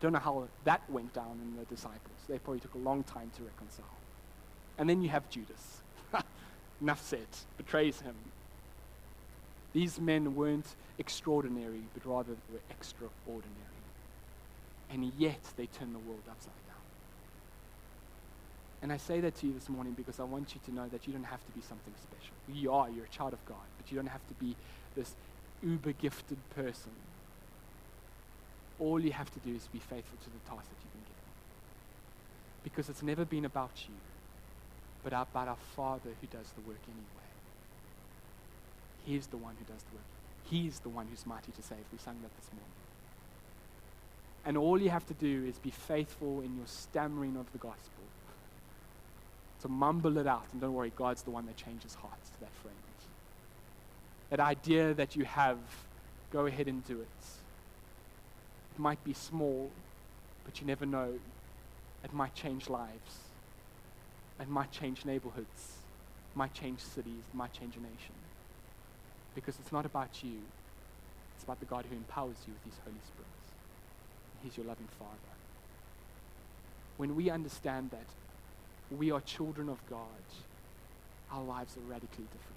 Don't 0.06 0.12
know 0.12 0.18
how 0.20 0.46
that 0.62 0.88
went 0.88 1.12
down 1.14 1.40
in 1.42 1.56
the 1.58 1.64
disciples. 1.64 2.16
They 2.28 2.38
probably 2.38 2.60
took 2.60 2.74
a 2.74 2.78
long 2.78 3.02
time 3.02 3.28
to 3.38 3.42
reconcile. 3.42 3.98
And 4.78 4.88
then 4.88 5.02
you 5.02 5.08
have 5.08 5.28
Judas. 5.28 5.82
Enough 6.80 7.02
said, 7.04 7.26
betrays 7.56 8.02
him. 8.02 8.14
These 9.72 9.98
men 9.98 10.36
weren't 10.36 10.76
extraordinary, 10.96 11.82
but 11.92 12.06
rather 12.06 12.34
they 12.34 12.54
were 12.54 12.60
extraordinary. 12.70 13.50
And 14.92 15.12
yet 15.18 15.40
they 15.56 15.66
turn 15.66 15.92
the 15.92 15.98
world 15.98 16.22
upside 16.30 16.54
down. 16.68 16.76
And 18.80 18.92
I 18.92 18.96
say 18.96 19.18
that 19.18 19.34
to 19.38 19.46
you 19.48 19.54
this 19.54 19.68
morning 19.68 19.94
because 19.94 20.20
I 20.20 20.22
want 20.22 20.54
you 20.54 20.60
to 20.66 20.72
know 20.72 20.86
that 20.86 21.08
you 21.08 21.14
don't 21.14 21.24
have 21.24 21.44
to 21.44 21.50
be 21.50 21.62
something 21.62 21.94
special. 22.00 22.34
You 22.46 22.70
are, 22.70 22.88
you're 22.90 23.06
a 23.06 23.08
child 23.08 23.32
of 23.32 23.44
God, 23.44 23.66
but 23.76 23.90
you 23.90 23.96
don't 23.96 24.06
have 24.06 24.24
to 24.28 24.34
be 24.34 24.54
this 24.94 25.16
uber 25.64 25.90
gifted 25.90 26.38
person. 26.50 26.92
All 28.78 29.00
you 29.00 29.12
have 29.12 29.32
to 29.32 29.40
do 29.40 29.54
is 29.54 29.68
be 29.68 29.78
faithful 29.78 30.18
to 30.18 30.30
the 30.30 30.38
task 30.50 30.68
that 30.68 30.76
you've 30.82 30.92
been 30.92 31.02
given. 31.02 31.30
Because 32.62 32.88
it's 32.88 33.02
never 33.02 33.24
been 33.24 33.44
about 33.44 33.70
you, 33.88 33.94
but 35.02 35.12
about 35.12 35.48
our 35.48 35.56
Father 35.74 36.10
who 36.20 36.26
does 36.26 36.52
the 36.52 36.60
work 36.62 36.80
anyway. 36.86 37.30
He's 39.04 39.28
the 39.28 39.36
one 39.36 39.54
who 39.58 39.64
does 39.72 39.82
the 39.84 39.94
work. 39.94 40.04
He's 40.44 40.80
the 40.80 40.88
one 40.88 41.06
who's 41.08 41.26
mighty 41.26 41.52
to 41.52 41.62
save. 41.62 41.78
We 41.92 41.98
sang 41.98 42.16
that 42.22 42.36
this 42.36 42.50
morning. 42.52 42.70
And 44.44 44.56
all 44.56 44.80
you 44.80 44.90
have 44.90 45.06
to 45.06 45.14
do 45.14 45.44
is 45.46 45.58
be 45.58 45.70
faithful 45.70 46.40
in 46.40 46.56
your 46.56 46.66
stammering 46.66 47.36
of 47.36 47.50
the 47.52 47.58
gospel. 47.58 48.04
To 49.62 49.68
mumble 49.68 50.18
it 50.18 50.26
out, 50.26 50.44
and 50.52 50.60
don't 50.60 50.74
worry, 50.74 50.92
God's 50.94 51.22
the 51.22 51.30
one 51.30 51.46
that 51.46 51.56
changes 51.56 51.94
hearts 51.94 52.30
to 52.30 52.40
that 52.40 52.52
friend. 52.62 52.76
That 54.30 54.40
idea 54.40 54.92
that 54.94 55.16
you 55.16 55.24
have, 55.24 55.58
go 56.32 56.46
ahead 56.46 56.68
and 56.68 56.84
do 56.84 57.00
it. 57.00 57.26
It 58.76 58.80
might 58.80 59.02
be 59.04 59.14
small, 59.14 59.70
but 60.44 60.60
you 60.60 60.66
never 60.66 60.84
know. 60.84 61.14
It 62.04 62.12
might 62.12 62.34
change 62.34 62.68
lives. 62.68 63.20
It 64.38 64.50
might 64.50 64.70
change 64.70 65.06
neighborhoods. 65.06 65.78
It 66.30 66.36
might 66.36 66.52
change 66.52 66.80
cities. 66.80 67.24
It 67.32 67.34
might 67.34 67.54
change 67.54 67.74
a 67.76 67.80
nation. 67.80 68.14
Because 69.34 69.58
it's 69.58 69.72
not 69.72 69.86
about 69.86 70.22
you. 70.22 70.40
It's 71.34 71.44
about 71.44 71.58
the 71.60 71.64
God 71.64 71.86
who 71.88 71.96
empowers 71.96 72.36
you 72.46 72.52
with 72.52 72.64
his 72.64 72.78
Holy 72.84 73.00
Spirit. 73.06 73.26
He's 74.44 74.58
your 74.58 74.66
loving 74.66 74.88
Father. 74.98 75.34
When 76.98 77.16
we 77.16 77.30
understand 77.30 77.92
that 77.92 78.06
we 78.94 79.10
are 79.10 79.22
children 79.22 79.70
of 79.70 79.78
God, 79.88 80.26
our 81.32 81.42
lives 81.42 81.78
are 81.78 81.90
radically 81.90 82.24
different. 82.24 82.55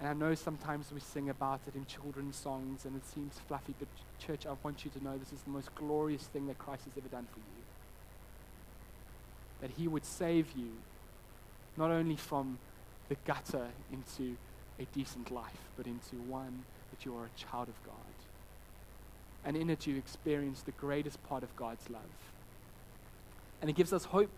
And 0.00 0.08
I 0.08 0.14
know 0.14 0.34
sometimes 0.34 0.90
we 0.92 1.00
sing 1.00 1.28
about 1.28 1.60
it 1.68 1.74
in 1.76 1.84
children's 1.84 2.36
songs 2.36 2.86
and 2.86 2.96
it 2.96 3.06
seems 3.06 3.34
fluffy, 3.46 3.74
but 3.78 3.88
church, 4.18 4.46
I 4.46 4.54
want 4.62 4.82
you 4.84 4.90
to 4.92 5.04
know 5.04 5.18
this 5.18 5.32
is 5.32 5.42
the 5.42 5.50
most 5.50 5.74
glorious 5.74 6.22
thing 6.22 6.46
that 6.46 6.58
Christ 6.58 6.84
has 6.84 6.94
ever 6.96 7.08
done 7.08 7.26
for 7.30 7.38
you. 7.38 7.44
That 9.60 9.70
he 9.78 9.88
would 9.88 10.06
save 10.06 10.52
you 10.56 10.70
not 11.76 11.90
only 11.90 12.16
from 12.16 12.58
the 13.10 13.16
gutter 13.26 13.66
into 13.92 14.36
a 14.78 14.86
decent 14.94 15.30
life, 15.30 15.68
but 15.76 15.86
into 15.86 16.16
one 16.28 16.64
that 16.90 17.04
you 17.04 17.14
are 17.14 17.26
a 17.26 17.38
child 17.38 17.68
of 17.68 17.82
God. 17.84 17.94
And 19.44 19.56
in 19.56 19.68
it, 19.68 19.86
you 19.86 19.96
experience 19.96 20.62
the 20.62 20.72
greatest 20.72 21.22
part 21.28 21.42
of 21.42 21.54
God's 21.56 21.90
love. 21.90 22.02
And 23.60 23.68
it 23.68 23.76
gives 23.76 23.92
us 23.92 24.06
hope, 24.06 24.32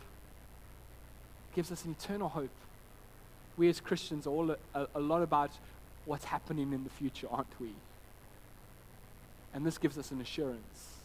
it 1.53 1.55
gives 1.55 1.71
us 1.71 1.85
an 1.85 1.93
eternal 1.93 2.29
hope 2.29 2.51
we 3.57 3.68
as 3.68 3.80
Christians 3.80 4.26
are 4.26 4.30
all 4.30 4.50
a, 4.74 4.86
a, 4.94 5.00
lot 5.00 5.22
about 5.22 5.50
what's 6.05 6.24
happening 6.24 6.72
in 6.72 6.84
the 6.84 6.90
future, 6.90 7.26
aren't 7.30 7.61
we? 7.61 7.70
And 9.55 9.66
this 9.66 9.78
gives 9.78 9.98
us 9.98 10.11
an 10.11 10.20
assurance. 10.20 10.96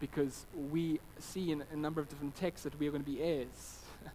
Because 0.00 0.46
we 0.70 1.00
see 1.18 1.50
in 1.52 1.64
a 1.72 1.76
number 1.76 2.00
of 2.00 2.08
different 2.08 2.36
texts 2.36 2.64
that 2.64 2.78
we 2.78 2.86
are 2.88 2.90
going 2.90 3.04
to 3.04 3.10
be 3.10 3.22
heirs. 3.22 3.80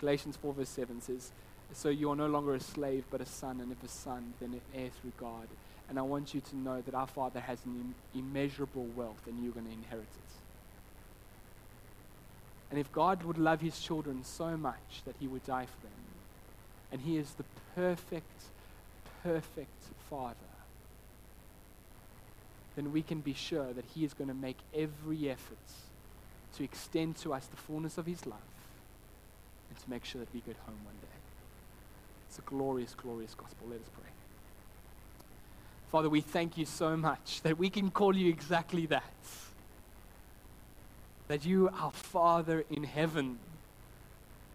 Galatians 0.00 0.36
4, 0.36 0.54
verse 0.54 0.68
7 0.68 1.00
says, 1.00 1.32
So 1.72 1.88
you 1.88 2.10
are 2.10 2.16
no 2.16 2.26
longer 2.26 2.54
a 2.54 2.60
slave, 2.60 3.04
but 3.10 3.20
a 3.20 3.26
son, 3.26 3.60
and 3.60 3.72
if 3.72 3.82
a 3.82 3.88
son, 3.88 4.34
then 4.40 4.52
an 4.52 4.60
heir 4.74 4.90
through 5.00 5.12
God. 5.18 5.48
And 5.88 5.98
I 5.98 6.02
want 6.02 6.34
you 6.34 6.40
to 6.40 6.56
know 6.56 6.82
that 6.82 6.94
our 6.94 7.06
Father 7.06 7.40
has 7.40 7.64
an 7.64 7.94
Im- 8.14 8.20
immeasurable 8.20 8.86
wealth, 8.96 9.22
and 9.26 9.42
you're 9.42 9.52
going 9.52 9.66
to 9.66 9.72
inherit 9.72 10.02
it. 10.02 10.45
And 12.70 12.78
if 12.78 12.90
God 12.92 13.22
would 13.22 13.38
love 13.38 13.60
his 13.60 13.78
children 13.78 14.24
so 14.24 14.56
much 14.56 15.02
that 15.04 15.14
he 15.20 15.28
would 15.28 15.44
die 15.44 15.66
for 15.66 15.82
them, 15.82 15.92
and 16.90 17.00
he 17.00 17.16
is 17.16 17.32
the 17.34 17.44
perfect, 17.74 18.42
perfect 19.22 19.82
Father, 20.10 20.34
then 22.74 22.92
we 22.92 23.02
can 23.02 23.20
be 23.20 23.32
sure 23.32 23.72
that 23.72 23.84
he 23.94 24.04
is 24.04 24.14
going 24.14 24.28
to 24.28 24.34
make 24.34 24.58
every 24.74 25.30
effort 25.30 25.56
to 26.56 26.64
extend 26.64 27.16
to 27.16 27.32
us 27.32 27.46
the 27.46 27.56
fullness 27.56 27.98
of 27.98 28.06
his 28.06 28.26
love 28.26 28.38
and 29.68 29.78
to 29.78 29.90
make 29.90 30.04
sure 30.04 30.20
that 30.20 30.32
we 30.34 30.40
get 30.40 30.56
home 30.66 30.78
one 30.84 30.94
day. 31.00 31.16
It's 32.28 32.38
a 32.38 32.42
glorious, 32.42 32.94
glorious 32.94 33.34
gospel. 33.34 33.68
Let 33.68 33.80
us 33.80 33.88
pray. 33.98 34.10
Father, 35.90 36.08
we 36.08 36.20
thank 36.20 36.58
you 36.58 36.66
so 36.66 36.96
much 36.96 37.40
that 37.42 37.58
we 37.58 37.70
can 37.70 37.90
call 37.90 38.14
you 38.14 38.28
exactly 38.28 38.86
that 38.86 39.04
that 41.28 41.44
you, 41.44 41.68
our 41.80 41.90
Father 41.90 42.64
in 42.70 42.84
heaven, 42.84 43.38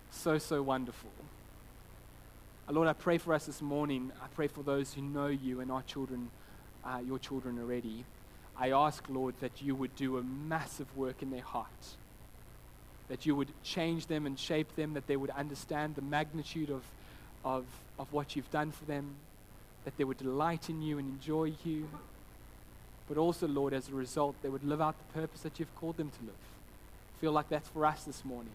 so, 0.10 0.38
so 0.38 0.62
wonderful. 0.62 1.10
Uh, 2.68 2.74
Lord, 2.74 2.88
I 2.88 2.94
pray 2.94 3.18
for 3.18 3.34
us 3.34 3.46
this 3.46 3.62
morning. 3.62 4.12
I 4.22 4.28
pray 4.36 4.48
for 4.48 4.64
those 4.64 4.94
who 4.94 5.02
know 5.02 5.28
you 5.28 5.60
and 5.60 5.72
our 5.72 5.82
children, 5.84 6.30
uh, 6.86 7.00
your 7.06 7.20
children 7.20 7.60
already. 7.60 8.06
I 8.58 8.72
ask, 8.72 9.04
Lord, 9.10 9.36
that 9.42 9.62
you 9.62 9.76
would 9.76 9.96
do 9.96 10.18
a 10.18 10.24
massive 10.24 10.96
work 10.96 11.22
in 11.22 11.32
their 11.32 11.42
heart, 11.42 11.68
that 13.10 13.26
you 13.26 13.36
would 13.36 13.50
change 13.64 14.08
them 14.08 14.26
and 14.26 14.40
shape 14.40 14.76
them, 14.76 14.94
that 14.94 15.08
they 15.08 15.18
would 15.18 15.32
understand 15.32 15.96
the 15.96 16.02
magnitude 16.02 16.70
of, 16.70 16.84
of, 17.44 17.66
of 18.00 18.12
what 18.14 18.36
you've 18.36 18.52
done 18.52 18.72
for 18.72 18.86
them, 18.86 19.16
that 19.84 19.98
they 19.98 20.04
would 20.04 20.18
delight 20.18 20.70
in 20.70 20.82
you 20.82 21.00
and 21.00 21.10
enjoy 21.10 21.54
you. 21.66 21.90
But 23.10 23.18
also, 23.18 23.48
Lord, 23.48 23.74
as 23.74 23.90
a 23.90 23.94
result, 23.94 24.36
they 24.42 24.50
would 24.50 24.64
live 24.64 24.80
out 24.80 24.96
the 24.98 25.20
purpose 25.20 25.42
that 25.42 25.60
you've 25.60 25.76
called 25.76 25.98
them 25.98 26.12
to 26.12 26.26
live 26.26 26.36
feel 27.22 27.32
like 27.32 27.48
that's 27.50 27.70
for 27.70 27.86
us 27.86 28.04
this 28.04 28.26
morning. 28.26 28.54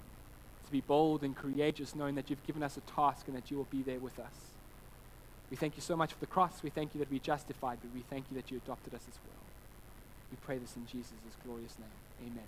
To 0.67 0.73
be 0.73 0.81
bold 0.81 1.23
and 1.23 1.37
courageous, 1.37 1.95
knowing 1.95 2.17
that 2.17 2.29
you've 2.29 2.45
given 2.45 2.65
us 2.65 2.77
a 2.77 2.81
task 2.81 3.29
and 3.29 3.37
that 3.37 3.49
you 3.51 3.57
will 3.57 3.69
be 3.71 3.83
there 3.83 4.01
with 4.01 4.19
us. 4.19 4.35
We 5.49 5.57
thank 5.57 5.77
you 5.77 5.83
so 5.83 5.97
much 5.97 6.13
for 6.13 6.19
the 6.19 6.27
cross. 6.27 6.65
We 6.65 6.71
thank 6.71 6.93
you 6.93 6.99
that 6.99 7.09
we're 7.09 7.21
justified, 7.21 7.79
but 7.81 7.95
we 7.95 8.03
thank 8.11 8.25
you 8.29 8.37
that 8.37 8.51
you 8.51 8.57
adopted 8.57 8.93
us 8.95 9.03
as 9.09 9.19
well. 9.25 9.39
We 10.33 10.39
pray 10.45 10.59
this 10.59 10.75
in 10.75 10.85
Jesus' 10.87 11.13
glorious 11.45 11.77
name. 11.79 12.33
Amen. 12.33 12.45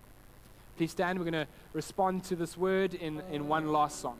Please 0.76 0.90
stand. 0.90 1.20
We're 1.20 1.30
going 1.30 1.46
to 1.46 1.50
respond 1.72 2.24
to 2.24 2.36
this 2.36 2.56
word 2.56 2.94
in, 2.94 3.22
in 3.30 3.46
one 3.46 3.68
last 3.68 4.00
song. 4.00 4.18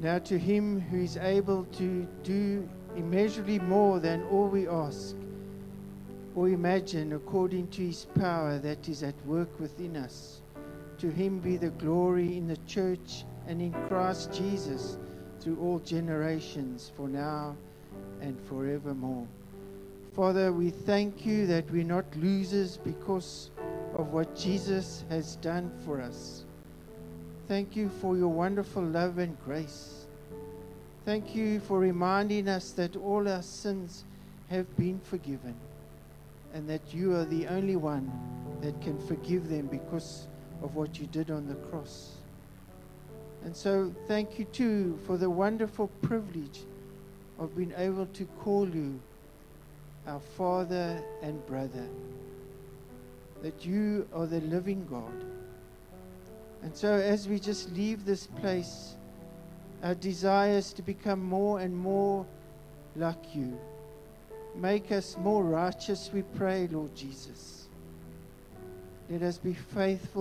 Now 0.00 0.18
to 0.18 0.38
him 0.38 0.80
who 0.80 0.98
is 0.98 1.18
able 1.18 1.66
to 1.72 2.08
do 2.22 2.66
immeasurably 2.96 3.58
more 3.58 4.00
than 4.00 4.22
all 4.24 4.48
we 4.48 4.66
ask 4.66 5.14
or 6.34 6.48
imagine 6.48 7.12
according 7.12 7.68
to 7.68 7.82
his 7.82 8.06
power 8.14 8.58
that 8.58 8.88
is 8.88 9.02
at 9.02 9.14
work 9.26 9.60
within 9.60 9.96
us. 9.96 10.40
To 10.98 11.10
him 11.10 11.38
be 11.38 11.58
the 11.58 11.70
glory 11.70 12.38
in 12.38 12.46
the 12.46 12.56
church 12.66 13.24
and 13.46 13.60
in 13.60 13.72
Christ 13.88 14.32
Jesus 14.32 14.96
through 15.38 15.58
all 15.60 15.78
generations, 15.80 16.92
for 16.96 17.08
now 17.08 17.56
and 18.22 18.40
forevermore. 18.48 19.26
Father, 20.14 20.52
we 20.52 20.70
thank 20.70 21.26
you 21.26 21.46
that 21.46 21.70
we're 21.70 21.84
not 21.84 22.04
losers 22.16 22.78
because 22.78 23.50
of 23.96 24.12
what 24.12 24.36
Jesus 24.36 25.04
has 25.08 25.36
done 25.36 25.70
for 25.84 26.00
us. 26.00 26.44
Thank 27.50 27.74
you 27.74 27.88
for 27.88 28.16
your 28.16 28.28
wonderful 28.28 28.80
love 28.80 29.18
and 29.18 29.36
grace. 29.44 30.06
Thank 31.04 31.34
you 31.34 31.58
for 31.58 31.80
reminding 31.80 32.46
us 32.46 32.70
that 32.74 32.94
all 32.94 33.26
our 33.26 33.42
sins 33.42 34.04
have 34.50 34.76
been 34.76 35.00
forgiven 35.00 35.56
and 36.54 36.70
that 36.70 36.94
you 36.94 37.12
are 37.16 37.24
the 37.24 37.48
only 37.48 37.74
one 37.74 38.08
that 38.60 38.80
can 38.80 39.04
forgive 39.08 39.48
them 39.48 39.66
because 39.66 40.28
of 40.62 40.76
what 40.76 41.00
you 41.00 41.08
did 41.08 41.32
on 41.32 41.48
the 41.48 41.56
cross. 41.56 42.18
And 43.42 43.56
so, 43.56 43.92
thank 44.06 44.38
you 44.38 44.44
too 44.44 44.96
for 45.04 45.16
the 45.16 45.28
wonderful 45.28 45.88
privilege 46.02 46.60
of 47.40 47.56
being 47.56 47.74
able 47.76 48.06
to 48.06 48.26
call 48.44 48.68
you 48.68 49.00
our 50.06 50.20
Father 50.20 51.02
and 51.20 51.44
brother. 51.46 51.88
That 53.42 53.66
you 53.66 54.06
are 54.14 54.26
the 54.26 54.40
living 54.42 54.86
God. 54.88 55.29
And 56.62 56.76
so, 56.76 56.92
as 56.92 57.28
we 57.28 57.38
just 57.38 57.70
leave 57.72 58.04
this 58.04 58.26
place, 58.26 58.96
our 59.82 59.94
desire 59.94 60.58
is 60.58 60.72
to 60.74 60.82
become 60.82 61.22
more 61.22 61.60
and 61.60 61.74
more 61.74 62.26
like 62.96 63.34
you. 63.34 63.58
Make 64.54 64.92
us 64.92 65.16
more 65.18 65.42
righteous, 65.42 66.10
we 66.12 66.22
pray, 66.22 66.68
Lord 66.70 66.94
Jesus. 66.94 67.68
Let 69.08 69.22
us 69.22 69.38
be 69.38 69.54
faithful. 69.54 70.18